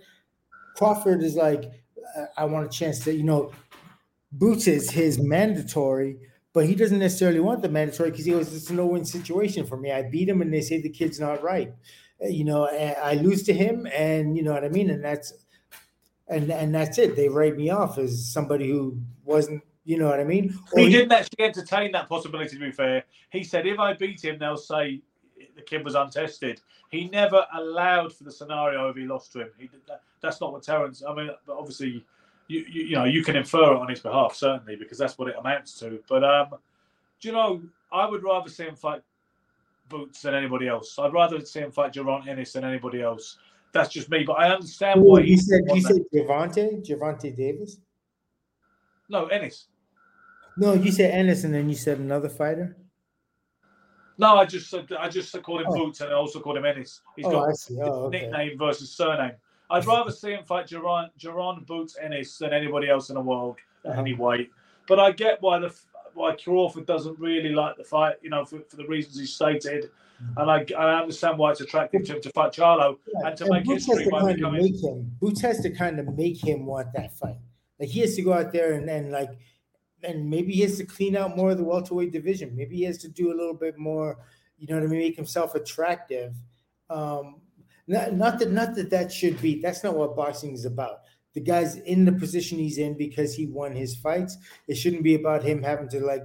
Crawford 0.76 1.24
is 1.24 1.36
like, 1.36 1.72
uh, 2.16 2.26
I 2.38 2.46
want 2.46 2.68
a 2.68 2.70
chance 2.70 3.00
to, 3.06 3.14
you 3.14 3.24
know, 3.24 3.52
Boots 4.32 4.68
is 4.68 4.92
his 4.92 5.18
mandatory, 5.20 6.20
but 6.58 6.66
he 6.66 6.74
doesn't 6.74 6.98
necessarily 6.98 7.40
want 7.40 7.62
the 7.62 7.70
mandatory 7.70 8.10
because 8.10 8.26
he 8.26 8.32
goes, 8.32 8.52
it's 8.52 8.72
a 8.72 8.74
no-win 8.74 9.06
situation 9.06 9.64
for 9.64 9.78
me. 9.78 9.92
I 9.92 10.02
beat 10.02 10.28
him, 10.28 10.42
and 10.42 10.52
they 10.52 10.62
say 10.62 10.82
the 10.82 10.90
kid's 10.90 11.20
not 11.20 11.44
right. 11.44 11.72
Uh, 12.20 12.30
You 12.30 12.46
know, 12.46 12.68
I 12.68 13.14
lose 13.14 13.44
to 13.44 13.54
him, 13.54 13.86
and 13.94 14.36
you 14.36 14.42
know 14.42 14.54
what 14.54 14.64
I 14.64 14.70
mean. 14.70 14.90
And 14.90 15.04
that's 15.04 15.34
and 16.28 16.50
and 16.50 16.74
that's 16.74 16.98
it. 16.98 17.16
They 17.16 17.30
write 17.30 17.58
me 17.58 17.70
off 17.70 18.00
as 18.00 18.34
somebody 18.34 18.72
who 18.72 18.98
wasn't, 19.24 19.62
You 19.86 20.00
know 20.00 20.08
what 20.08 20.20
I 20.20 20.24
mean? 20.24 20.58
Or 20.74 20.80
he, 20.80 20.86
he 20.86 20.94
didn't 20.94 21.12
actually 21.12 21.46
entertain 21.46 21.92
that 21.92 22.10
possibility. 22.10 22.58
To 22.58 22.60
be 22.60 22.72
fair, 22.72 23.04
he 23.30 23.44
said 23.44 23.68
if 23.68 23.78
I 23.78 23.94
beat 23.94 24.26
him, 24.26 24.40
they'll 24.40 24.58
say 24.58 25.04
the 25.56 25.62
kid 25.62 25.86
was 25.86 25.94
untested. 25.94 26.60
He 26.90 27.08
never 27.08 27.46
allowed 27.54 28.16
for 28.16 28.24
the 28.24 28.32
scenario 28.32 28.90
if 28.90 28.96
he 28.96 29.04
lost 29.04 29.32
to 29.34 29.42
him. 29.42 29.50
He 29.60 29.70
that, 29.88 30.02
that's 30.22 30.42
not 30.42 30.54
what 30.54 30.64
Terence. 30.64 31.04
I 31.08 31.14
mean, 31.14 31.30
obviously, 31.48 32.04
you, 32.48 32.66
you, 32.70 32.84
you 32.84 32.96
know 32.96 33.06
you 33.06 33.24
can 33.24 33.36
infer 33.36 33.74
it 33.74 33.78
on 33.78 33.90
his 33.90 34.00
behalf 34.00 34.36
certainly 34.36 34.76
because 34.76 34.98
that's 34.98 35.18
what 35.18 35.28
it 35.28 35.36
amounts 35.40 35.78
to. 35.80 36.00
But 36.08 36.24
um, 36.24 36.50
do 37.20 37.28
you 37.28 37.34
know? 37.34 37.62
I 37.92 38.06
would 38.06 38.24
rather 38.24 38.50
see 38.50 38.66
him 38.66 38.76
fight 38.76 39.02
Boots 39.90 40.22
than 40.22 40.36
anybody 40.36 40.68
else. 40.68 41.00
I'd 41.00 41.14
rather 41.14 41.40
see 41.46 41.62
him 41.62 41.72
fight 41.72 41.94
Jaron 41.94 42.28
Ennis 42.28 42.54
than 42.54 42.66
anybody 42.66 43.02
else. 43.02 43.38
That's 43.72 43.90
just 43.90 44.10
me, 44.10 44.24
but 44.24 44.34
I 44.34 44.54
understand 44.54 45.02
why 45.02 45.22
he 45.22 45.38
said. 45.38 45.62
You 45.74 45.82
said 45.82 46.02
Gervonta, 46.14 46.86
Gervonta 46.86 47.36
Davis. 47.36 47.78
No, 49.08 49.28
Ennis. 49.28 49.68
No, 50.58 50.74
you 50.74 50.92
said 50.92 51.12
Ennis, 51.12 51.44
and 51.44 51.54
then 51.54 51.70
you 51.70 51.76
said 51.76 52.00
another 52.00 52.28
fighter. 52.28 52.76
No, 54.18 54.38
I 54.38 54.46
just 54.46 54.70
said 54.70 54.88
I 55.00 55.08
just 55.08 55.42
called 55.44 55.62
him 55.62 55.68
oh. 55.70 55.76
Boots, 55.76 56.02
and 56.02 56.12
I 56.12 56.16
also 56.16 56.40
called 56.40 56.58
him 56.58 56.66
Ennis. 56.66 57.02
He's 57.16 57.26
oh, 57.26 57.32
got 57.32 57.56
oh, 57.80 58.06
okay. 58.06 58.22
nickname 58.22 58.58
versus 58.58 58.92
surname. 58.92 59.34
I'd 59.70 59.86
rather 59.86 60.12
see 60.12 60.32
him 60.32 60.44
fight 60.44 60.68
Jaron, 60.68 61.10
Jaron 61.20 61.66
Boots 61.66 61.98
Ennis 62.02 62.38
than 62.38 62.54
anybody 62.54 62.90
else 62.90 63.10
in 63.10 63.16
the 63.16 63.22
world 63.22 63.58
at 63.84 63.92
uh-huh. 63.92 64.02
any 64.02 64.14
weight. 64.14 64.52
But 64.88 65.00
I 65.00 65.12
get 65.12 65.42
why 65.42 65.60
the 65.60 65.74
why 66.14 66.36
Crawford 66.36 66.86
doesn't 66.86 67.20
really 67.20 67.50
like 67.50 67.78
the 67.78 67.84
fight, 67.84 68.16
you 68.22 68.30
know, 68.30 68.44
for, 68.44 68.60
for 68.68 68.78
the 68.78 68.88
reasons 68.88 69.20
he 69.20 69.26
stated. 69.26 69.92
Mm-hmm. 70.24 70.40
And 70.40 70.52
I, 70.52 70.66
I 70.76 71.00
understand 71.00 71.38
why 71.38 71.52
it's 71.52 71.62
attractive 71.62 72.06
to 72.06 72.16
him 72.16 72.22
to 72.22 72.32
fight 72.32 72.54
Charlo 72.54 72.98
yeah. 73.08 73.28
and 73.28 73.38
to 73.38 73.44
and 73.44 73.54
make 73.54 73.66
Boots 73.66 73.86
history 73.86 74.10
by 74.10 74.34
becoming. 74.34 74.64
Make 74.64 74.84
him, 74.84 75.12
Boots 75.22 75.42
has 75.42 75.60
to 75.62 75.70
kind 75.70 76.00
of 76.00 76.18
make 76.18 76.44
him 76.44 76.66
want 76.66 76.92
that 76.94 77.14
fight. 77.14 77.38
Like 77.80 77.90
he 77.90 78.00
has 78.00 78.16
to 78.16 78.24
go 78.24 78.34
out 78.34 78.52
there 78.52 78.74
and, 78.74 78.90
and 78.90 79.12
like, 79.12 79.30
and 80.04 80.28
maybe 80.28 80.54
he 80.54 80.62
has 80.62 80.78
to 80.78 80.86
clean 80.86 81.16
out 81.16 81.38
more 81.38 81.52
of 81.52 81.58
the 81.58 81.64
welterweight 81.64 82.12
division. 82.12 82.56
Maybe 82.56 82.78
he 82.78 82.84
has 82.84 82.98
to 83.00 83.08
do 83.08 83.32
a 83.32 83.36
little 83.36 83.54
bit 83.54 83.78
more, 83.78 84.18
you 84.58 84.66
know 84.68 84.76
what 84.76 84.84
I 84.84 84.88
mean, 84.88 85.00
make 85.00 85.16
himself 85.16 85.54
attractive. 85.54 86.34
Um, 86.90 87.42
not, 87.88 88.14
not 88.14 88.40
that 88.40 88.52
not 88.52 88.76
that 88.76 88.90
that 88.90 89.12
should 89.12 89.42
be. 89.42 89.62
That's 89.62 89.84
not 89.84 89.96
what 89.96 90.16
boxing 90.16 90.54
is 90.54 90.66
about. 90.66 91.02
The 91.34 91.42
guy's 91.42 91.78
in 91.78 92.04
the 92.04 92.12
position 92.12 92.58
he's 92.58 92.78
in 92.78 92.98
because 92.98 93.36
he 93.36 93.46
won 93.46 93.76
his 93.76 93.96
fights. 93.96 94.38
It 94.68 94.76
shouldn't 94.76 95.04
be 95.04 95.16
about 95.16 95.44
him 95.44 95.64
having 95.64 95.88
to 95.90 96.00
like, 96.00 96.24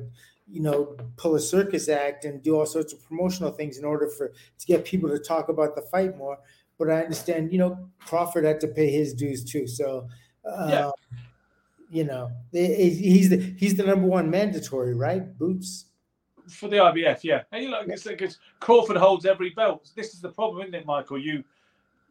you 0.51 0.61
know, 0.61 0.97
pull 1.17 1.35
a 1.35 1.41
circus 1.41 1.89
act 1.89 2.25
and 2.25 2.43
do 2.43 2.57
all 2.57 2.67
sorts 2.67 2.93
of 2.93 3.05
promotional 3.05 3.53
things 3.53 3.79
in 3.79 3.85
order 3.85 4.09
for 4.09 4.29
to 4.29 4.67
get 4.67 4.85
people 4.85 5.11
to 5.11 5.19
talk 5.19 5.49
about 5.49 5.77
the 5.77 5.83
fight 5.83 6.17
more. 6.17 6.39
But 6.79 6.91
I 6.91 7.03
understand, 7.03 7.53
you 7.53 7.59
know, 7.59 7.91
Crawford 8.07 8.45
had 8.45 8.61
to 8.61 8.69
pay 8.69 8.91
his 8.91 9.15
dues 9.15 9.45
too. 9.45 9.67
So, 9.67 10.09
uh, 10.45 10.67
yeah. 10.69 10.91
you 11.91 12.05
know, 12.05 12.31
he's 12.51 13.29
the 13.29 13.55
he's 13.59 13.77
the 13.77 13.85
number 13.85 14.07
one 14.07 14.31
mandatory, 14.31 14.95
right? 14.95 15.39
Boots 15.39 15.85
for 16.49 16.69
the 16.69 16.77
IBF, 16.77 17.25
yeah. 17.25 17.43
And 17.53 17.65
you 17.65 17.71
know, 17.71 17.83
because 17.85 18.39
Crawford 18.61 18.97
holds 18.97 19.27
every 19.27 19.51
belt. 19.51 19.91
This 19.95 20.15
is 20.15 20.21
the 20.21 20.29
problem, 20.29 20.63
isn't 20.63 20.75
it, 20.75 20.87
Michael? 20.87 21.19
You, 21.19 21.45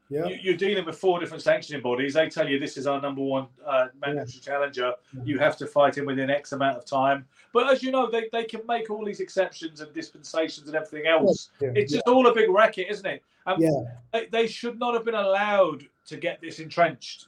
yeah. 0.09 0.27
you 0.27 0.53
are 0.53 0.57
dealing 0.57 0.85
with 0.85 0.97
four 0.97 1.19
different 1.19 1.43
sanctioning 1.43 1.81
bodies. 1.81 2.13
They 2.13 2.29
tell 2.29 2.47
you 2.47 2.59
this 2.59 2.77
is 2.77 2.87
our 2.87 3.01
number 3.01 3.21
one 3.21 3.47
uh, 3.65 3.87
mandatory 3.99 4.31
yeah. 4.35 4.41
challenger. 4.41 4.93
Yeah. 5.13 5.21
You 5.23 5.39
have 5.39 5.57
to 5.57 5.67
fight 5.67 5.97
him 5.97 6.05
within 6.05 6.29
X 6.29 6.51
amount 6.51 6.77
of 6.77 6.85
time. 6.85 7.25
But 7.53 7.71
as 7.71 7.83
you 7.83 7.91
know, 7.91 8.09
they, 8.09 8.29
they 8.31 8.45
can 8.45 8.61
make 8.67 8.89
all 8.89 9.05
these 9.05 9.19
exceptions 9.19 9.81
and 9.81 9.93
dispensations 9.93 10.67
and 10.67 10.75
everything 10.75 11.07
else. 11.07 11.49
It's 11.59 11.91
just 11.91 12.07
all 12.07 12.27
a 12.27 12.33
big 12.33 12.49
racket, 12.49 12.87
isn't 12.89 13.05
it? 13.05 13.23
And 13.45 13.61
yeah. 13.61 13.83
They, 14.13 14.27
they 14.27 14.47
should 14.47 14.79
not 14.79 14.93
have 14.93 15.05
been 15.05 15.15
allowed 15.15 15.85
to 16.07 16.17
get 16.17 16.39
this 16.41 16.59
entrenched 16.59 17.27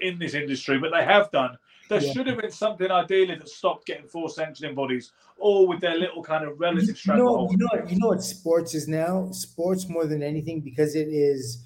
in 0.00 0.18
this 0.18 0.34
industry, 0.34 0.78
but 0.78 0.90
they 0.92 1.04
have 1.04 1.30
done. 1.30 1.56
There 1.92 2.02
yeah. 2.02 2.12
should 2.14 2.26
have 2.26 2.38
been 2.38 2.50
something 2.50 2.90
ideally 2.90 3.34
that 3.34 3.48
stopped 3.50 3.86
getting 3.86 4.08
four 4.08 4.30
sanctioning 4.30 4.74
bodies, 4.74 5.12
all 5.38 5.68
with 5.68 5.80
their 5.80 5.98
little 5.98 6.22
kind 6.22 6.42
of 6.42 6.58
relative 6.58 6.98
you 7.04 7.14
know, 7.14 7.50
you 7.50 7.58
know, 7.58 7.68
you 7.86 7.98
know 7.98 8.08
what 8.08 8.22
sports 8.22 8.74
is 8.74 8.88
now? 8.88 9.30
Sports 9.30 9.90
more 9.90 10.06
than 10.06 10.22
anything 10.22 10.62
because 10.62 10.94
it 10.94 11.08
is 11.08 11.64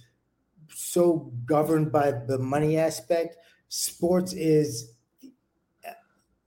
so 0.68 1.32
governed 1.44 1.92
by 1.92 2.10
the 2.10 2.38
money 2.38 2.76
aspect. 2.76 3.36
Sports 3.68 4.32
is 4.32 4.94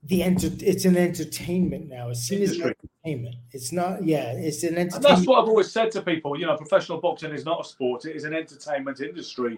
the 0.03 0.23
enter. 0.23 0.49
It's 0.59 0.83
an 0.83 0.97
entertainment 0.97 1.87
now. 1.87 2.09
It's 2.09 2.21
seen 2.21 2.39
Industry. 2.39 2.71
as 2.71 2.89
entertainment. 3.05 3.35
It's 3.51 3.71
not. 3.71 4.03
Yeah, 4.03 4.33
it's 4.33 4.63
an 4.63 4.77
entertainment. 4.77 4.95
And 4.95 5.03
that's 5.05 5.25
what 5.25 5.41
I've 5.41 5.47
always 5.47 5.71
said 5.71 5.89
to 5.91 6.01
people. 6.01 6.37
You 6.37 6.47
know, 6.47 6.57
professional 6.57 6.99
boxing 6.99 7.31
is 7.31 7.45
not 7.45 7.61
a 7.61 7.63
sport. 7.63 8.03
It 8.03 8.17
is 8.17 8.25
an 8.25 8.33
entertainment 8.33 8.99
industry. 8.99 9.57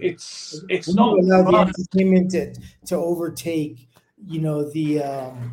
It's 0.00 0.64
it's 0.68 0.88
we 0.88 0.94
not 0.94 1.18
allow 1.18 1.42
the 1.42 1.56
entertainment 1.56 2.30
to, 2.32 2.54
to 2.86 2.96
overtake, 2.96 3.88
you 4.26 4.40
know, 4.40 4.70
the 4.70 5.02
um, 5.02 5.52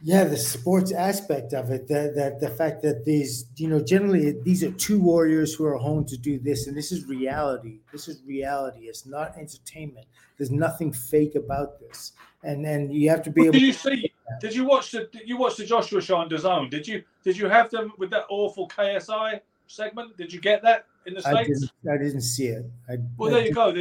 yeah, 0.00 0.24
the 0.24 0.36
sports 0.36 0.92
aspect 0.92 1.52
of 1.52 1.70
it. 1.70 1.88
That 1.88 2.14
that 2.14 2.40
the 2.40 2.50
fact 2.50 2.82
that 2.82 3.04
these, 3.04 3.46
you 3.56 3.68
know, 3.68 3.82
generally 3.82 4.36
these 4.44 4.62
are 4.62 4.70
two 4.72 5.00
warriors 5.00 5.54
who 5.54 5.64
are 5.64 5.76
home 5.76 6.04
to 6.06 6.16
do 6.16 6.38
this, 6.38 6.66
and 6.66 6.76
this 6.76 6.92
is 6.92 7.06
reality. 7.06 7.80
This 7.90 8.06
is 8.06 8.22
reality. 8.24 8.82
It's 8.82 9.06
not 9.06 9.36
entertainment. 9.36 10.06
There's 10.36 10.52
nothing 10.52 10.92
fake 10.92 11.34
about 11.34 11.80
this, 11.80 12.12
and 12.44 12.64
and 12.64 12.94
you 12.94 13.10
have 13.10 13.22
to 13.22 13.30
be 13.30 13.42
able. 13.42 13.52
Did 13.52 13.62
you 13.62 13.72
see? 13.72 14.12
Did 14.40 14.54
you 14.54 14.64
watch 14.64 14.92
the? 14.92 15.08
Did 15.10 15.28
you 15.28 15.36
watch 15.36 15.56
the 15.56 15.64
Joshua 15.64 16.00
on 16.14 16.28
DAZN? 16.28 16.70
Did 16.70 16.86
you? 16.86 17.02
Did 17.24 17.36
you 17.36 17.48
have 17.48 17.70
them 17.70 17.92
with 17.98 18.10
that 18.10 18.24
awful 18.28 18.68
KSI 18.68 19.40
segment? 19.66 20.16
Did 20.16 20.32
you 20.32 20.40
get 20.40 20.62
that? 20.62 20.86
In 21.08 21.14
the 21.14 21.22
states? 21.22 21.36
I 21.36 21.42
didn't, 21.42 21.70
I 21.90 21.96
didn't 21.96 22.20
see 22.20 22.48
it. 22.48 22.66
I, 22.86 22.98
well, 23.16 23.30
there 23.30 23.46
you 23.46 23.54
go. 23.54 23.72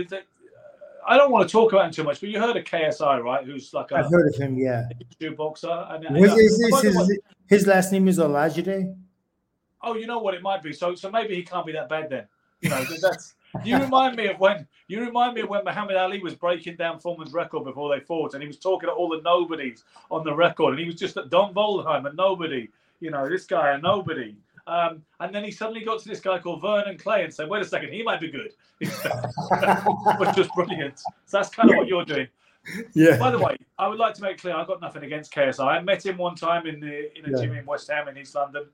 I 1.06 1.18
don't 1.18 1.30
want 1.30 1.48
to 1.48 1.52
talk 1.52 1.74
about 1.74 1.88
him 1.88 1.92
too 1.92 2.06
much, 2.06 2.22
but 2.22 2.30
you 2.30 2.40
heard 2.40 2.56
of 2.56 2.64
KSI, 2.64 3.22
right? 3.22 3.46
Who's 3.46 3.74
like 3.74 3.92
a 3.92 3.98
I've 3.98 4.10
heard 4.10 4.34
of 4.34 4.36
him, 4.40 4.58
yeah. 4.58 4.88
YouTube 4.98 5.36
boxer. 5.36 5.86
And, 5.90 6.06
and, 6.06 6.16
his, 6.16 6.34
his, 6.34 7.20
his, 7.48 7.68
last 7.68 7.92
name 7.92 8.08
is 8.08 8.18
Olajide? 8.18 8.96
Oh, 9.82 9.96
you 9.96 10.08
know 10.08 10.20
what? 10.20 10.36
It 10.36 10.42
might 10.42 10.64
be. 10.64 10.72
So, 10.72 10.96
so 10.96 11.12
maybe 11.12 11.36
he 11.36 11.44
can't 11.44 11.66
be 11.66 11.74
that 11.74 11.90
bad 11.90 12.10
then. 12.10 12.28
You 12.62 12.70
know, 12.70 12.82
that's. 13.02 13.36
You 13.64 13.78
remind 13.78 14.16
me 14.16 14.28
of 14.28 14.40
when 14.40 14.66
you 14.88 15.02
remind 15.02 15.36
me 15.36 15.42
of 15.42 15.50
when 15.50 15.64
Muhammad 15.66 15.98
Ali 15.98 16.22
was 16.22 16.34
breaking 16.34 16.78
down 16.78 17.00
Foreman's 17.00 17.34
record 17.34 17.66
before 17.66 17.94
they 17.94 18.04
fought, 18.04 18.34
and 18.34 18.42
he 18.42 18.48
was 18.48 18.58
talking 18.58 18.88
to 18.88 18.94
all 18.94 19.10
the 19.10 19.22
nobodies 19.22 19.84
on 20.12 20.24
the 20.24 20.34
record, 20.34 20.72
and 20.72 20.80
he 20.80 20.86
was 20.86 20.96
just 20.96 21.18
at 21.18 21.30
Don 21.30 21.54
Waldhelm, 21.54 22.10
a 22.10 22.14
nobody. 22.14 22.70
You 23.02 23.12
know, 23.12 23.30
this 23.30 23.46
guy 23.46 23.74
a 23.74 23.78
nobody. 23.78 24.36
Um, 24.68 25.02
and 25.22 25.34
then 25.34 25.44
he 25.44 25.52
suddenly 25.52 25.84
got 25.84 26.02
to 26.02 26.10
this 26.10 26.20
guy 26.20 26.40
called 26.40 26.62
Vernon 26.62 26.98
Clay 26.98 27.24
and 27.24 27.34
said, 27.34 27.50
wait 27.50 27.62
a 27.62 27.66
second, 27.66 27.94
he 27.94 28.04
might 28.04 28.20
be 28.20 28.30
good. 28.30 28.52
Which 28.80 30.38
was 30.38 30.50
brilliant. 30.54 31.00
So 31.00 31.38
that's 31.38 31.50
kind 31.50 31.70
of 31.70 31.78
what 31.78 31.88
you're 31.88 32.06
doing. 32.06 32.28
Yeah. 32.94 33.18
By 33.18 33.32
the 33.32 33.40
way, 33.40 33.56
I 33.80 33.88
would 33.88 33.98
like 33.98 34.14
to 34.16 34.22
make 34.22 34.40
clear 34.40 34.54
I've 34.54 34.68
got 34.68 34.82
nothing 34.82 35.04
against 35.04 35.34
KSI. 35.34 35.66
I 35.66 35.82
met 35.82 36.06
him 36.06 36.18
one 36.18 36.36
time 36.36 36.68
in 36.68 36.82
the 36.82 37.18
in 37.18 37.26
a 37.26 37.38
yeah. 37.38 37.46
gym 37.46 37.56
in 37.56 37.66
West 37.66 37.90
Ham 37.90 38.10
in 38.10 38.18
East 38.18 38.36
London, 38.36 38.66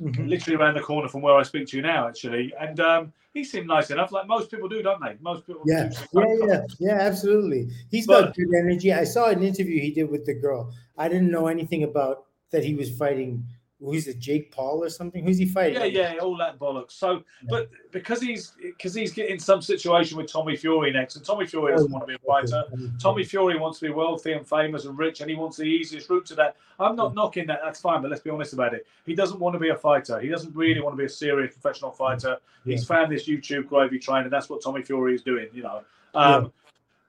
mm-hmm. 0.00 0.26
literally 0.26 0.56
around 0.56 0.74
the 0.74 0.80
corner 0.80 1.08
from 1.08 1.20
where 1.20 1.34
I 1.34 1.42
speak 1.42 1.68
to 1.68 1.76
you 1.76 1.82
now, 1.82 2.08
actually. 2.08 2.54
And 2.58 2.80
um, 2.80 3.12
he 3.34 3.44
seemed 3.44 3.66
nice 3.66 3.90
enough, 3.90 4.12
like 4.12 4.26
most 4.26 4.50
people 4.50 4.68
do, 4.68 4.80
don't 4.82 5.02
they? 5.02 5.16
Most 5.20 5.46
people. 5.46 5.62
Yeah, 5.66 5.92
yeah, 6.14 6.36
yeah, 6.46 6.60
yeah, 6.78 6.98
absolutely. 7.00 7.68
He's 7.90 8.06
but, 8.06 8.26
got 8.26 8.34
good 8.34 8.48
energy. 8.58 8.94
I 8.94 9.04
saw 9.04 9.28
an 9.28 9.42
interview 9.42 9.80
he 9.80 9.90
did 9.90 10.10
with 10.10 10.24
the 10.24 10.34
girl. 10.34 10.72
I 10.96 11.08
didn't 11.08 11.30
know 11.30 11.48
anything 11.48 11.82
about 11.82 12.24
that 12.50 12.64
he 12.64 12.74
was 12.74 12.96
fighting 12.96 13.44
who's 13.84 14.06
it, 14.06 14.18
Jake 14.18 14.50
Paul 14.50 14.82
or 14.82 14.88
something? 14.88 15.24
Who's 15.24 15.38
he 15.38 15.46
fighting? 15.46 15.74
Yeah, 15.94 16.14
yeah, 16.14 16.18
all 16.18 16.36
that 16.38 16.58
bollocks. 16.58 16.92
So, 16.92 17.22
but 17.48 17.70
because 17.90 18.20
he's 18.20 18.52
because 18.60 18.94
he's 18.94 19.12
getting 19.12 19.38
some 19.38 19.60
situation 19.60 20.16
with 20.16 20.30
Tommy 20.30 20.56
Fury 20.56 20.90
next, 20.90 21.16
and 21.16 21.24
Tommy 21.24 21.46
Fury 21.46 21.72
doesn't 21.72 21.90
oh, 21.90 21.94
want 21.94 22.02
to 22.02 22.06
be 22.06 22.14
a 22.14 22.26
fighter. 22.26 22.64
Tommy 22.98 23.24
Fury 23.24 23.58
wants 23.58 23.78
to 23.80 23.86
be 23.86 23.92
wealthy 23.92 24.32
and 24.32 24.46
famous 24.46 24.84
and 24.84 24.96
rich, 24.98 25.20
and 25.20 25.30
he 25.30 25.36
wants 25.36 25.56
the 25.56 25.64
easiest 25.64 26.08
route 26.08 26.26
to 26.26 26.34
that. 26.34 26.56
I'm 26.78 26.96
not 26.96 27.14
knocking 27.14 27.46
that. 27.46 27.60
That's 27.62 27.80
fine, 27.80 28.02
but 28.02 28.10
let's 28.10 28.22
be 28.22 28.30
honest 28.30 28.52
about 28.52 28.74
it. 28.74 28.86
He 29.06 29.14
doesn't 29.14 29.38
want 29.38 29.54
to 29.54 29.58
be 29.58 29.68
a 29.68 29.76
fighter. 29.76 30.18
He 30.20 30.28
doesn't 30.28 30.54
really 30.54 30.80
want 30.80 30.94
to 30.94 30.98
be 30.98 31.04
a 31.04 31.08
serious 31.08 31.54
professional 31.54 31.90
fighter. 31.90 32.38
He's 32.64 32.84
found 32.84 33.12
this 33.12 33.28
YouTube 33.28 33.68
gravy 33.68 33.98
train, 33.98 34.22
and 34.22 34.32
that's 34.32 34.48
what 34.48 34.62
Tommy 34.62 34.82
Fury 34.82 35.14
is 35.14 35.22
doing. 35.22 35.48
You 35.52 35.62
know. 35.62 35.82
Um, 36.14 36.52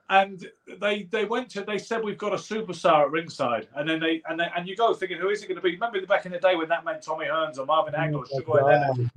and 0.10 0.48
they 0.80 1.04
they 1.04 1.26
went 1.26 1.50
to 1.50 1.64
they 1.64 1.80
said 1.80 2.04
we've 2.04 2.18
got 2.18 2.32
a 2.32 2.38
superstar 2.38 3.06
at 3.06 3.12
ringside, 3.12 3.68
and 3.76 3.90
then 3.90 4.00
they 4.00 4.22
and 4.30 4.40
they, 4.40 4.48
and 4.56 4.68
you 4.68 4.76
go 4.76 4.94
thinking 4.94 5.18
who 5.18 5.30
is 5.30 5.42
it 5.42 5.48
going 5.48 5.56
to 5.56 5.62
be? 5.62 5.72
Remember 5.72 6.04
back 6.06 6.28
in 6.28 6.32
the 6.32 6.40
day 6.40 6.56
when 6.56 6.70
that 6.70 6.86
meant 6.86 7.02
Tommy 7.02 7.26
Hearns 7.26 7.58
or 7.58 7.66
Marvin 7.66 7.94
Hagler 7.94 8.20
or 8.20 8.28
Sugar 8.28 8.52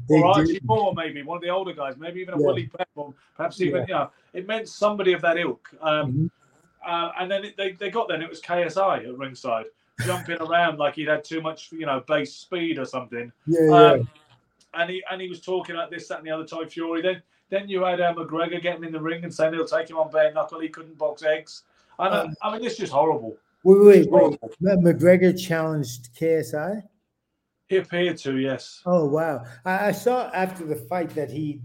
or 0.09 0.24
Archie 0.24 0.61
Moore, 0.64 0.95
maybe 0.95 1.22
one 1.22 1.36
of 1.36 1.43
the 1.43 1.51
older 1.51 1.74
guys, 1.74 1.97
maybe 1.99 2.20
even 2.20 2.34
a 2.34 2.41
yeah. 2.41 2.47
Willie 2.47 2.70
Pep, 2.74 2.89
perhaps 3.36 3.61
even 3.61 3.80
yeah. 3.80 3.86
you 3.86 3.95
know 3.95 4.11
it 4.32 4.47
meant 4.47 4.68
somebody 4.68 5.12
of 5.12 5.20
that 5.20 5.36
ilk. 5.36 5.68
Um, 5.82 6.12
mm-hmm. 6.12 6.26
uh, 6.91 7.12
and 7.20 7.30
then 7.30 7.45
it, 7.45 7.57
they 7.59 7.72
they 7.72 7.91
got 7.91 8.09
there, 8.09 8.14
and 8.14 8.24
it 8.24 8.30
was 8.30 8.41
KSI 8.41 9.07
at 9.07 9.18
ringside, 9.18 9.66
jumping 10.07 10.41
around 10.41 10.78
like 10.78 10.95
he'd 10.95 11.09
had 11.09 11.22
too 11.22 11.43
much 11.43 11.70
you 11.70 11.84
know 11.84 12.03
base 12.07 12.34
speed 12.34 12.78
or 12.78 12.86
something. 12.86 13.30
Yeah, 13.47 13.61
yeah. 13.68 13.93
Um, 13.93 14.09
and 14.72 14.91
he 14.91 15.03
and 15.11 15.20
he 15.20 15.28
was 15.28 15.43
talking 15.43 15.76
like 15.76 15.91
this, 15.91 16.09
that, 16.09 16.18
and 16.18 16.26
the 16.26 16.30
other. 16.30 16.45
Type 16.45 16.70
Fury 16.70 17.03
then 17.03 17.22
then 17.51 17.69
you 17.69 17.83
had 17.83 18.01
uh, 18.01 18.15
McGregor 18.15 18.61
getting 18.61 18.85
in 18.85 18.93
the 18.93 19.01
ring 19.01 19.25
and 19.25 19.33
saying 19.33 19.55
he'll 19.55 19.67
take 19.67 19.91
him 19.91 19.97
on 19.97 20.11
bare 20.11 20.33
knuckle. 20.33 20.61
He 20.61 20.69
couldn't 20.69 20.99
box 20.99 21.23
eggs. 21.23 21.63
I, 21.99 22.09
um, 22.09 22.35
I 22.43 22.53
mean, 22.53 22.65
it's 22.65 22.77
just 22.77 22.93
horrible. 22.93 23.37
Wait, 23.65 24.09
wait, 24.11 24.11
wait. 24.11 24.41
McGregor 24.63 25.39
challenged 25.39 26.15
KSI. 26.15 26.83
He 27.69 27.77
appeared 27.77 28.17
to, 28.19 28.39
yes. 28.39 28.83
Oh 28.87 29.07
wow! 29.07 29.45
I, 29.65 29.89
I 29.89 29.93
saw 29.93 30.31
after 30.33 30.65
the 30.65 30.77
fight 30.77 31.11
that 31.11 31.31
he 31.31 31.61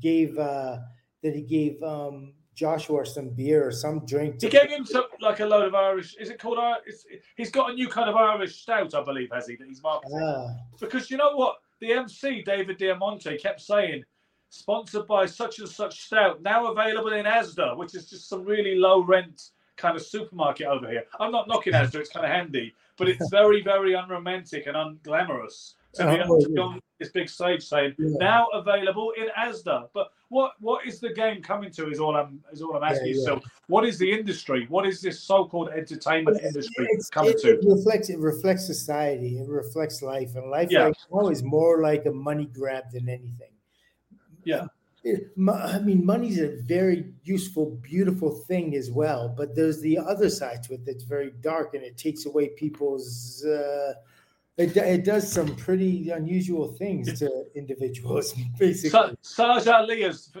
gave 0.00 0.36
uh, 0.38 0.78
that 1.22 1.34
he 1.34 1.42
gave 1.42 1.80
um, 1.84 2.32
Joshua 2.56 3.06
some 3.06 3.28
beer 3.28 3.68
or 3.68 3.70
some 3.70 4.04
drink. 4.06 4.40
He 4.40 4.48
gave 4.48 4.70
him 4.70 4.84
some 4.84 5.04
like 5.20 5.40
a 5.40 5.46
load 5.46 5.66
of 5.66 5.74
Irish. 5.74 6.16
Is 6.18 6.30
it 6.30 6.40
called 6.40 6.58
Irish? 6.58 6.94
He's 7.36 7.50
got 7.50 7.70
a 7.70 7.74
new 7.74 7.86
kind 7.86 8.08
of 8.08 8.16
Irish 8.16 8.56
stout, 8.62 8.94
I 8.94 9.04
believe, 9.04 9.28
has 9.32 9.46
he? 9.46 9.56
That 9.56 9.68
he's 9.68 9.82
marketing. 9.82 10.18
Ah. 10.20 10.48
Because 10.80 11.10
you 11.10 11.16
know 11.16 11.36
what, 11.36 11.56
the 11.80 11.92
MC 11.92 12.42
David 12.42 12.78
Diamante 12.78 13.36
kept 13.36 13.60
saying, 13.60 14.02
sponsored 14.50 15.06
by 15.06 15.26
such 15.26 15.58
and 15.58 15.68
such 15.68 16.02
stout, 16.06 16.42
now 16.42 16.70
available 16.70 17.12
in 17.12 17.26
Asda, 17.26 17.76
which 17.76 17.94
is 17.94 18.08
just 18.08 18.28
some 18.28 18.44
really 18.44 18.76
low 18.76 19.02
rent 19.02 19.50
kind 19.76 19.96
of 19.96 20.02
supermarket 20.02 20.66
over 20.66 20.88
here. 20.88 21.04
I'm 21.20 21.32
not 21.32 21.48
knocking 21.48 21.72
Asda; 21.74 21.96
it's 21.96 22.10
kind 22.10 22.24
of 22.24 22.32
handy, 22.32 22.74
but 22.96 23.08
it's 23.08 23.28
very, 23.30 23.62
very 23.62 23.94
unromantic 23.94 24.66
and 24.66 24.76
unglamorous 24.76 25.74
to, 25.96 26.04
be, 26.04 26.22
oh, 26.28 26.40
to 26.40 26.48
be 26.48 26.58
on 26.58 26.80
this 26.98 27.10
big 27.10 27.28
stage 27.28 27.62
saying 27.62 27.94
yeah. 27.98 28.16
now 28.18 28.46
available 28.48 29.12
in 29.16 29.28
Asda. 29.38 29.88
But 29.92 30.08
what 30.28 30.52
what 30.60 30.86
is 30.86 31.00
the 31.00 31.12
game 31.12 31.42
coming 31.42 31.70
to? 31.72 31.90
Is 31.90 32.00
all 32.00 32.16
I'm 32.16 32.42
is 32.52 32.62
all 32.62 32.76
I'm 32.76 32.82
asking 32.82 33.14
yeah, 33.14 33.34
yeah. 33.34 33.38
what 33.68 33.84
is 33.84 33.98
the 33.98 34.10
industry? 34.10 34.66
What 34.68 34.86
is 34.86 35.00
this 35.00 35.20
so-called 35.20 35.70
entertainment 35.70 36.40
industry 36.42 36.86
it's, 36.90 37.08
coming 37.08 37.32
it, 37.32 37.38
to? 37.40 37.58
It 37.58 37.64
reflects 37.64 38.10
it 38.10 38.18
reflects 38.18 38.66
society. 38.66 39.38
It 39.38 39.48
reflects 39.48 40.02
life, 40.02 40.34
and 40.34 40.50
life 40.50 40.68
yeah. 40.70 40.84
right 40.84 40.96
now 41.12 41.28
is 41.28 41.42
more 41.42 41.80
like 41.80 42.06
a 42.06 42.12
money 42.12 42.46
grab 42.46 42.84
than 42.92 43.08
anything. 43.08 43.50
Yeah. 44.46 44.66
I 45.04 45.78
mean, 45.78 46.04
money's 46.04 46.40
a 46.40 46.56
very 46.62 47.12
useful, 47.22 47.78
beautiful 47.82 48.30
thing 48.30 48.74
as 48.74 48.90
well, 48.90 49.28
but 49.28 49.54
there's 49.54 49.80
the 49.80 49.98
other 49.98 50.28
side 50.28 50.64
to 50.64 50.74
it 50.74 50.84
that's 50.84 51.04
very 51.04 51.32
dark, 51.42 51.74
and 51.74 51.84
it 51.84 51.96
takes 51.96 52.26
away 52.26 52.48
people's 52.48 53.44
uh, 53.44 53.92
it, 54.56 54.74
it 54.76 55.04
does 55.04 55.30
some 55.30 55.54
pretty 55.56 56.10
unusual 56.10 56.68
things 56.68 57.18
to 57.18 57.44
individuals, 57.54 58.34
basically. 58.58 59.16
Sarge 59.20 59.66
Ali 59.68 60.02
has, 60.02 60.32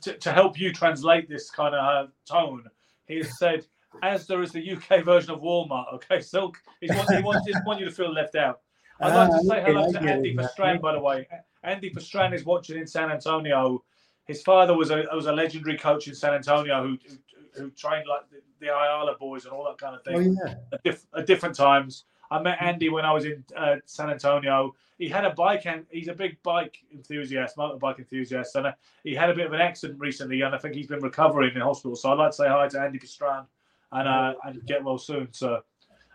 to, 0.00 0.14
to, 0.14 0.32
help 0.32 0.58
you 0.58 0.72
translate 0.72 1.28
this 1.28 1.50
kind 1.50 1.74
of 1.74 2.06
uh, 2.06 2.08
tone, 2.26 2.64
he 3.06 3.18
has 3.18 3.38
said, 3.38 3.66
as 4.02 4.26
there 4.26 4.42
is 4.42 4.52
the 4.52 4.72
UK 4.72 5.04
version 5.04 5.32
of 5.32 5.40
Walmart, 5.40 5.86
okay, 5.94 6.20
Silk, 6.20 6.56
he 6.80 6.88
wants, 6.88 7.12
he 7.14 7.22
wants, 7.22 7.46
didn't 7.46 7.66
want 7.66 7.80
you 7.80 7.86
to 7.86 7.92
feel 7.92 8.12
left 8.12 8.34
out. 8.34 8.60
I'd 9.00 9.14
like 9.14 9.30
to 9.30 9.36
ah, 9.36 9.48
say 9.48 9.62
hello 9.62 9.92
to 9.92 10.00
Andy 10.00 10.34
for 10.34 10.42
Pastrana, 10.42 10.80
by 10.80 10.92
the 10.92 11.00
way. 11.00 11.26
Andy 11.62 11.90
Pastrana 11.90 12.34
is 12.34 12.44
watching 12.44 12.78
in 12.78 12.86
San 12.86 13.10
Antonio. 13.10 13.82
His 14.26 14.42
father 14.42 14.76
was 14.76 14.90
a 14.90 15.04
was 15.12 15.26
a 15.26 15.32
legendary 15.32 15.76
coach 15.76 16.08
in 16.08 16.14
San 16.14 16.34
Antonio 16.34 16.82
who 16.82 16.98
who, 17.08 17.62
who 17.62 17.70
trained 17.70 18.06
like 18.08 18.28
the, 18.30 18.40
the 18.60 18.66
Ayala 18.66 19.16
boys 19.18 19.44
and 19.44 19.52
all 19.52 19.64
that 19.64 19.78
kind 19.78 19.96
of 19.96 20.04
thing 20.04 20.38
oh, 20.40 20.46
yeah. 20.46 20.54
at, 20.72 20.82
diff, 20.82 21.06
at 21.16 21.26
different 21.26 21.54
times. 21.54 22.04
I 22.30 22.40
met 22.40 22.58
Andy 22.60 22.88
when 22.88 23.04
I 23.04 23.12
was 23.12 23.24
in 23.24 23.44
uh, 23.56 23.76
San 23.86 24.08
Antonio. 24.08 24.74
He 24.98 25.08
had 25.08 25.24
a 25.24 25.30
bike, 25.30 25.66
and 25.66 25.84
he's 25.90 26.08
a 26.08 26.14
big 26.14 26.40
bike 26.42 26.76
enthusiast, 26.92 27.56
motorbike 27.56 27.98
enthusiast, 27.98 28.54
and 28.54 28.68
uh, 28.68 28.72
he 29.02 29.14
had 29.14 29.30
a 29.30 29.34
bit 29.34 29.46
of 29.46 29.52
an 29.52 29.60
accident 29.60 29.98
recently, 29.98 30.42
and 30.42 30.54
I 30.54 30.58
think 30.58 30.74
he's 30.74 30.86
been 30.86 31.00
recovering 31.00 31.54
in 31.54 31.60
hospital. 31.60 31.96
So 31.96 32.12
I'd 32.12 32.18
like 32.18 32.30
to 32.30 32.36
say 32.36 32.48
hi 32.48 32.68
to 32.68 32.80
Andy 32.80 32.98
Pastrana 32.98 33.46
and 33.92 34.08
uh, 34.08 34.34
and 34.44 34.64
get 34.66 34.84
well 34.84 34.98
soon, 34.98 35.28
sir. 35.32 35.60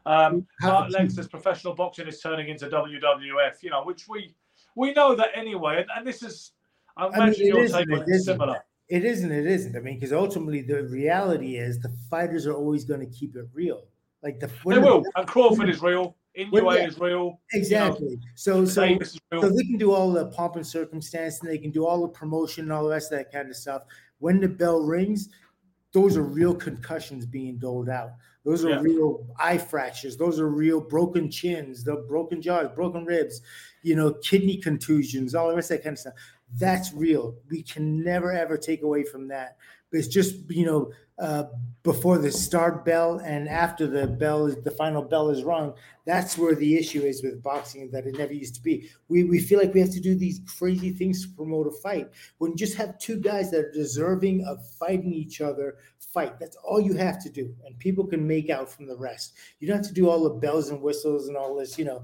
Um, 0.05 0.45
Mark 0.61 0.91
Legs 0.91 1.15
says 1.15 1.27
professional 1.27 1.73
boxing 1.73 2.07
is 2.07 2.21
turning 2.21 2.47
into 2.47 2.67
WWF, 2.67 3.63
you 3.63 3.71
know, 3.71 3.83
which 3.83 4.07
we 4.07 4.35
we 4.75 4.93
know 4.93 5.15
that 5.15 5.29
anyway, 5.35 5.77
and, 5.77 5.87
and 5.95 6.07
this 6.07 6.21
is. 6.21 6.51
I 6.97 7.07
imagine 7.07 7.23
I 7.23 7.29
mean, 7.29 7.47
your 7.47 7.67
take 7.67 7.91
on 7.91 8.03
it 8.07 8.19
similar. 8.21 8.63
It 8.87 9.03
isn't. 9.03 9.31
It 9.31 9.47
isn't. 9.47 9.75
I 9.75 9.79
mean, 9.79 9.95
because 9.95 10.13
ultimately 10.13 10.61
the 10.61 10.83
reality 10.83 11.57
is 11.57 11.79
the 11.79 11.93
fighters 12.09 12.45
are 12.45 12.53
always 12.53 12.85
going 12.85 12.99
to 12.99 13.07
keep 13.07 13.35
it 13.35 13.45
real. 13.53 13.85
Like 14.23 14.39
the 14.39 14.47
they 14.65 14.79
will, 14.79 15.03
and 15.15 15.27
Crawford 15.27 15.69
is 15.69 15.81
real. 15.81 16.15
Inoue 16.37 16.75
yeah, 16.75 16.87
is 16.87 16.99
real. 16.99 17.39
Exactly. 17.53 18.09
You 18.09 18.15
know, 18.15 18.21
so 18.35 18.65
so 18.65 18.97
so 19.39 19.49
they 19.49 19.63
can 19.63 19.77
do 19.77 19.91
all 19.91 20.11
the 20.11 20.27
pomp 20.27 20.55
and 20.55 20.65
circumstance, 20.65 21.41
and 21.41 21.49
they 21.49 21.57
can 21.57 21.71
do 21.71 21.85
all 21.85 22.01
the 22.01 22.07
promotion 22.09 22.65
and 22.65 22.73
all 22.73 22.83
the 22.83 22.89
rest 22.89 23.11
of 23.11 23.19
that 23.19 23.31
kind 23.31 23.49
of 23.49 23.55
stuff. 23.55 23.83
When 24.19 24.39
the 24.39 24.47
bell 24.47 24.81
rings, 24.81 25.29
those 25.95 26.17
are 26.17 26.23
real 26.23 26.53
concussions 26.53 27.25
being 27.25 27.57
doled 27.57 27.87
out. 27.87 28.11
Those 28.43 28.65
are 28.65 28.71
yeah. 28.71 28.81
real 28.81 29.25
eye 29.39 29.57
fractures. 29.57 30.17
Those 30.17 30.41
are 30.41 30.49
real 30.49 30.81
broken 30.81 31.31
chins, 31.31 31.85
the 31.85 31.95
broken 32.09 32.41
jaws, 32.41 32.67
broken 32.75 33.05
ribs, 33.05 33.41
you 33.81 33.95
know, 33.95 34.11
kidney 34.15 34.57
contusions, 34.57 35.33
all 35.33 35.47
the 35.47 35.55
rest 35.55 35.71
of 35.71 35.77
that 35.77 35.83
kind 35.85 35.93
of 35.93 35.99
stuff. 35.99 36.13
That's 36.57 36.91
real. 36.91 37.35
We 37.49 37.63
can 37.63 38.03
never 38.03 38.33
ever 38.33 38.57
take 38.57 38.83
away 38.83 39.05
from 39.05 39.29
that. 39.29 39.55
It's 39.95 40.07
just 40.07 40.35
you 40.49 40.65
know 40.65 40.91
uh, 41.17 41.45
before 41.83 42.17
the 42.17 42.31
start 42.31 42.83
bell 42.83 43.19
and 43.19 43.47
after 43.47 43.87
the 43.87 44.07
bell 44.07 44.47
the 44.47 44.71
final 44.71 45.01
bell 45.01 45.29
is 45.29 45.43
rung. 45.43 45.73
That's 46.05 46.37
where 46.37 46.53
the 46.53 46.77
issue 46.77 47.01
is 47.01 47.23
with 47.23 47.41
boxing 47.41 47.89
that 47.91 48.05
it 48.05 48.17
never 48.17 48.33
used 48.33 48.55
to 48.55 48.61
be. 48.61 48.89
We 49.07 49.23
we 49.23 49.39
feel 49.39 49.59
like 49.59 49.73
we 49.73 49.79
have 49.79 49.91
to 49.91 49.99
do 49.99 50.15
these 50.15 50.41
crazy 50.57 50.91
things 50.91 51.23
to 51.23 51.29
promote 51.33 51.67
a 51.67 51.71
fight. 51.71 52.09
When 52.37 52.51
you 52.51 52.57
just 52.57 52.75
have 52.75 52.99
two 52.99 53.17
guys 53.17 53.51
that 53.51 53.59
are 53.59 53.71
deserving 53.71 54.45
of 54.45 54.59
fighting 54.77 55.13
each 55.13 55.41
other, 55.41 55.77
fight. 56.15 56.39
That's 56.39 56.57
all 56.57 56.79
you 56.79 56.93
have 56.93 57.21
to 57.23 57.29
do, 57.29 57.53
and 57.65 57.77
people 57.77 58.07
can 58.07 58.25
make 58.25 58.49
out 58.49 58.69
from 58.69 58.87
the 58.87 58.95
rest. 58.95 59.33
You 59.59 59.67
don't 59.67 59.77
have 59.77 59.87
to 59.87 59.93
do 59.93 60.09
all 60.09 60.23
the 60.23 60.29
bells 60.31 60.69
and 60.69 60.81
whistles 60.81 61.27
and 61.27 61.37
all 61.37 61.55
this. 61.55 61.77
You 61.77 61.85
know, 61.85 62.03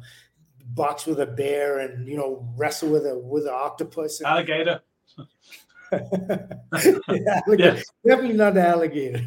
box 0.73 1.05
with 1.05 1.19
a 1.19 1.25
bear 1.25 1.79
and 1.79 2.07
you 2.07 2.17
know 2.17 2.47
wrestle 2.55 2.89
with 2.89 3.05
a 3.05 3.17
with 3.17 3.45
an 3.45 3.53
octopus. 3.53 4.19
And, 4.19 4.27
alligator. 4.27 4.81
yeah, 5.91 7.81
definitely 8.05 8.33
not 8.33 8.53
the 8.53 8.65
alligator. 8.65 9.21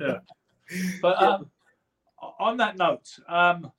yeah. 0.00 0.18
But 1.02 1.22
um, 1.22 1.50
on 2.38 2.56
that 2.58 2.76
note, 2.76 3.08
um, 3.28 3.70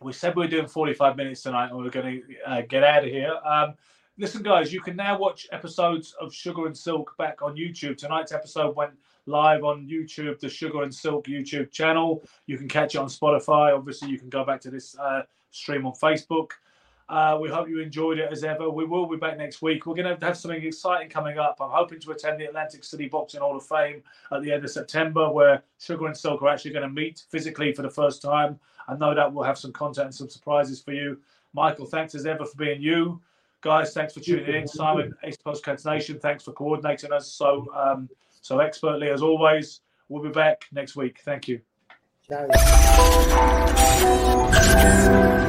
we 0.00 0.12
said 0.12 0.36
we 0.36 0.44
are 0.44 0.48
doing 0.48 0.68
45 0.68 1.16
minutes 1.16 1.42
tonight 1.42 1.70
and 1.70 1.78
we 1.78 1.86
are 1.86 1.90
going 1.90 2.22
to 2.22 2.50
uh, 2.50 2.62
get 2.62 2.84
out 2.84 3.04
of 3.04 3.10
here. 3.10 3.34
Um, 3.44 3.74
listen, 4.16 4.42
guys, 4.42 4.72
you 4.72 4.80
can 4.80 4.96
now 4.96 5.18
watch 5.18 5.48
episodes 5.52 6.14
of 6.20 6.32
Sugar 6.32 6.66
and 6.66 6.76
Silk 6.76 7.14
back 7.18 7.42
on 7.42 7.56
YouTube. 7.56 7.96
Tonight's 7.96 8.32
episode 8.32 8.76
went 8.76 8.92
live 9.26 9.64
on 9.64 9.86
YouTube, 9.86 10.38
the 10.38 10.48
Sugar 10.48 10.82
and 10.82 10.94
Silk 10.94 11.26
YouTube 11.26 11.70
channel. 11.70 12.22
You 12.46 12.58
can 12.58 12.68
catch 12.68 12.94
it 12.94 12.98
on 12.98 13.08
Spotify. 13.08 13.76
Obviously, 13.76 14.10
you 14.10 14.18
can 14.18 14.28
go 14.28 14.44
back 14.44 14.60
to 14.62 14.70
this 14.70 14.96
uh, 14.98 15.22
stream 15.50 15.86
on 15.86 15.92
Facebook. 15.92 16.52
Uh, 17.08 17.38
we 17.40 17.48
hope 17.48 17.68
you 17.68 17.80
enjoyed 17.80 18.18
it 18.18 18.30
as 18.30 18.44
ever. 18.44 18.68
We 18.68 18.84
will 18.84 19.06
be 19.06 19.16
back 19.16 19.38
next 19.38 19.62
week. 19.62 19.86
We're 19.86 19.94
going 19.94 20.18
to 20.18 20.26
have 20.26 20.36
something 20.36 20.62
exciting 20.62 21.08
coming 21.08 21.38
up. 21.38 21.56
I'm 21.58 21.70
hoping 21.70 22.00
to 22.00 22.10
attend 22.10 22.38
the 22.38 22.44
Atlantic 22.44 22.84
City 22.84 23.08
Boxing 23.08 23.40
Hall 23.40 23.56
of 23.56 23.64
Fame 23.64 24.02
at 24.30 24.42
the 24.42 24.52
end 24.52 24.62
of 24.64 24.70
September, 24.70 25.30
where 25.30 25.62
Sugar 25.78 26.06
and 26.06 26.16
Silk 26.16 26.42
are 26.42 26.48
actually 26.48 26.72
going 26.72 26.86
to 26.86 26.92
meet 26.92 27.24
physically 27.30 27.72
for 27.72 27.80
the 27.82 27.90
first 27.90 28.20
time. 28.20 28.60
I 28.88 28.94
know 28.96 29.14
that 29.14 29.32
we'll 29.32 29.44
have 29.44 29.56
some 29.56 29.72
content 29.72 30.06
and 30.06 30.14
some 30.14 30.28
surprises 30.28 30.82
for 30.82 30.92
you. 30.92 31.18
Michael, 31.54 31.86
thanks 31.86 32.14
as 32.14 32.26
ever 32.26 32.44
for 32.44 32.56
being 32.56 32.82
you. 32.82 33.22
Guys, 33.62 33.94
thanks 33.94 34.12
for 34.12 34.20
tuning 34.20 34.54
in. 34.54 34.68
Simon, 34.68 35.14
Ace 35.24 35.38
Podcast 35.44 35.86
Nation, 35.86 36.20
thanks 36.20 36.44
for 36.44 36.52
coordinating 36.52 37.12
us 37.12 37.26
so 37.26 37.66
um, 37.74 38.08
so 38.40 38.60
expertly 38.60 39.08
as 39.08 39.22
always. 39.22 39.80
We'll 40.08 40.22
be 40.22 40.28
back 40.28 40.66
next 40.72 40.94
week. 40.94 41.20
Thank 41.24 41.48
you. 41.48 41.60
Sports 44.30 45.48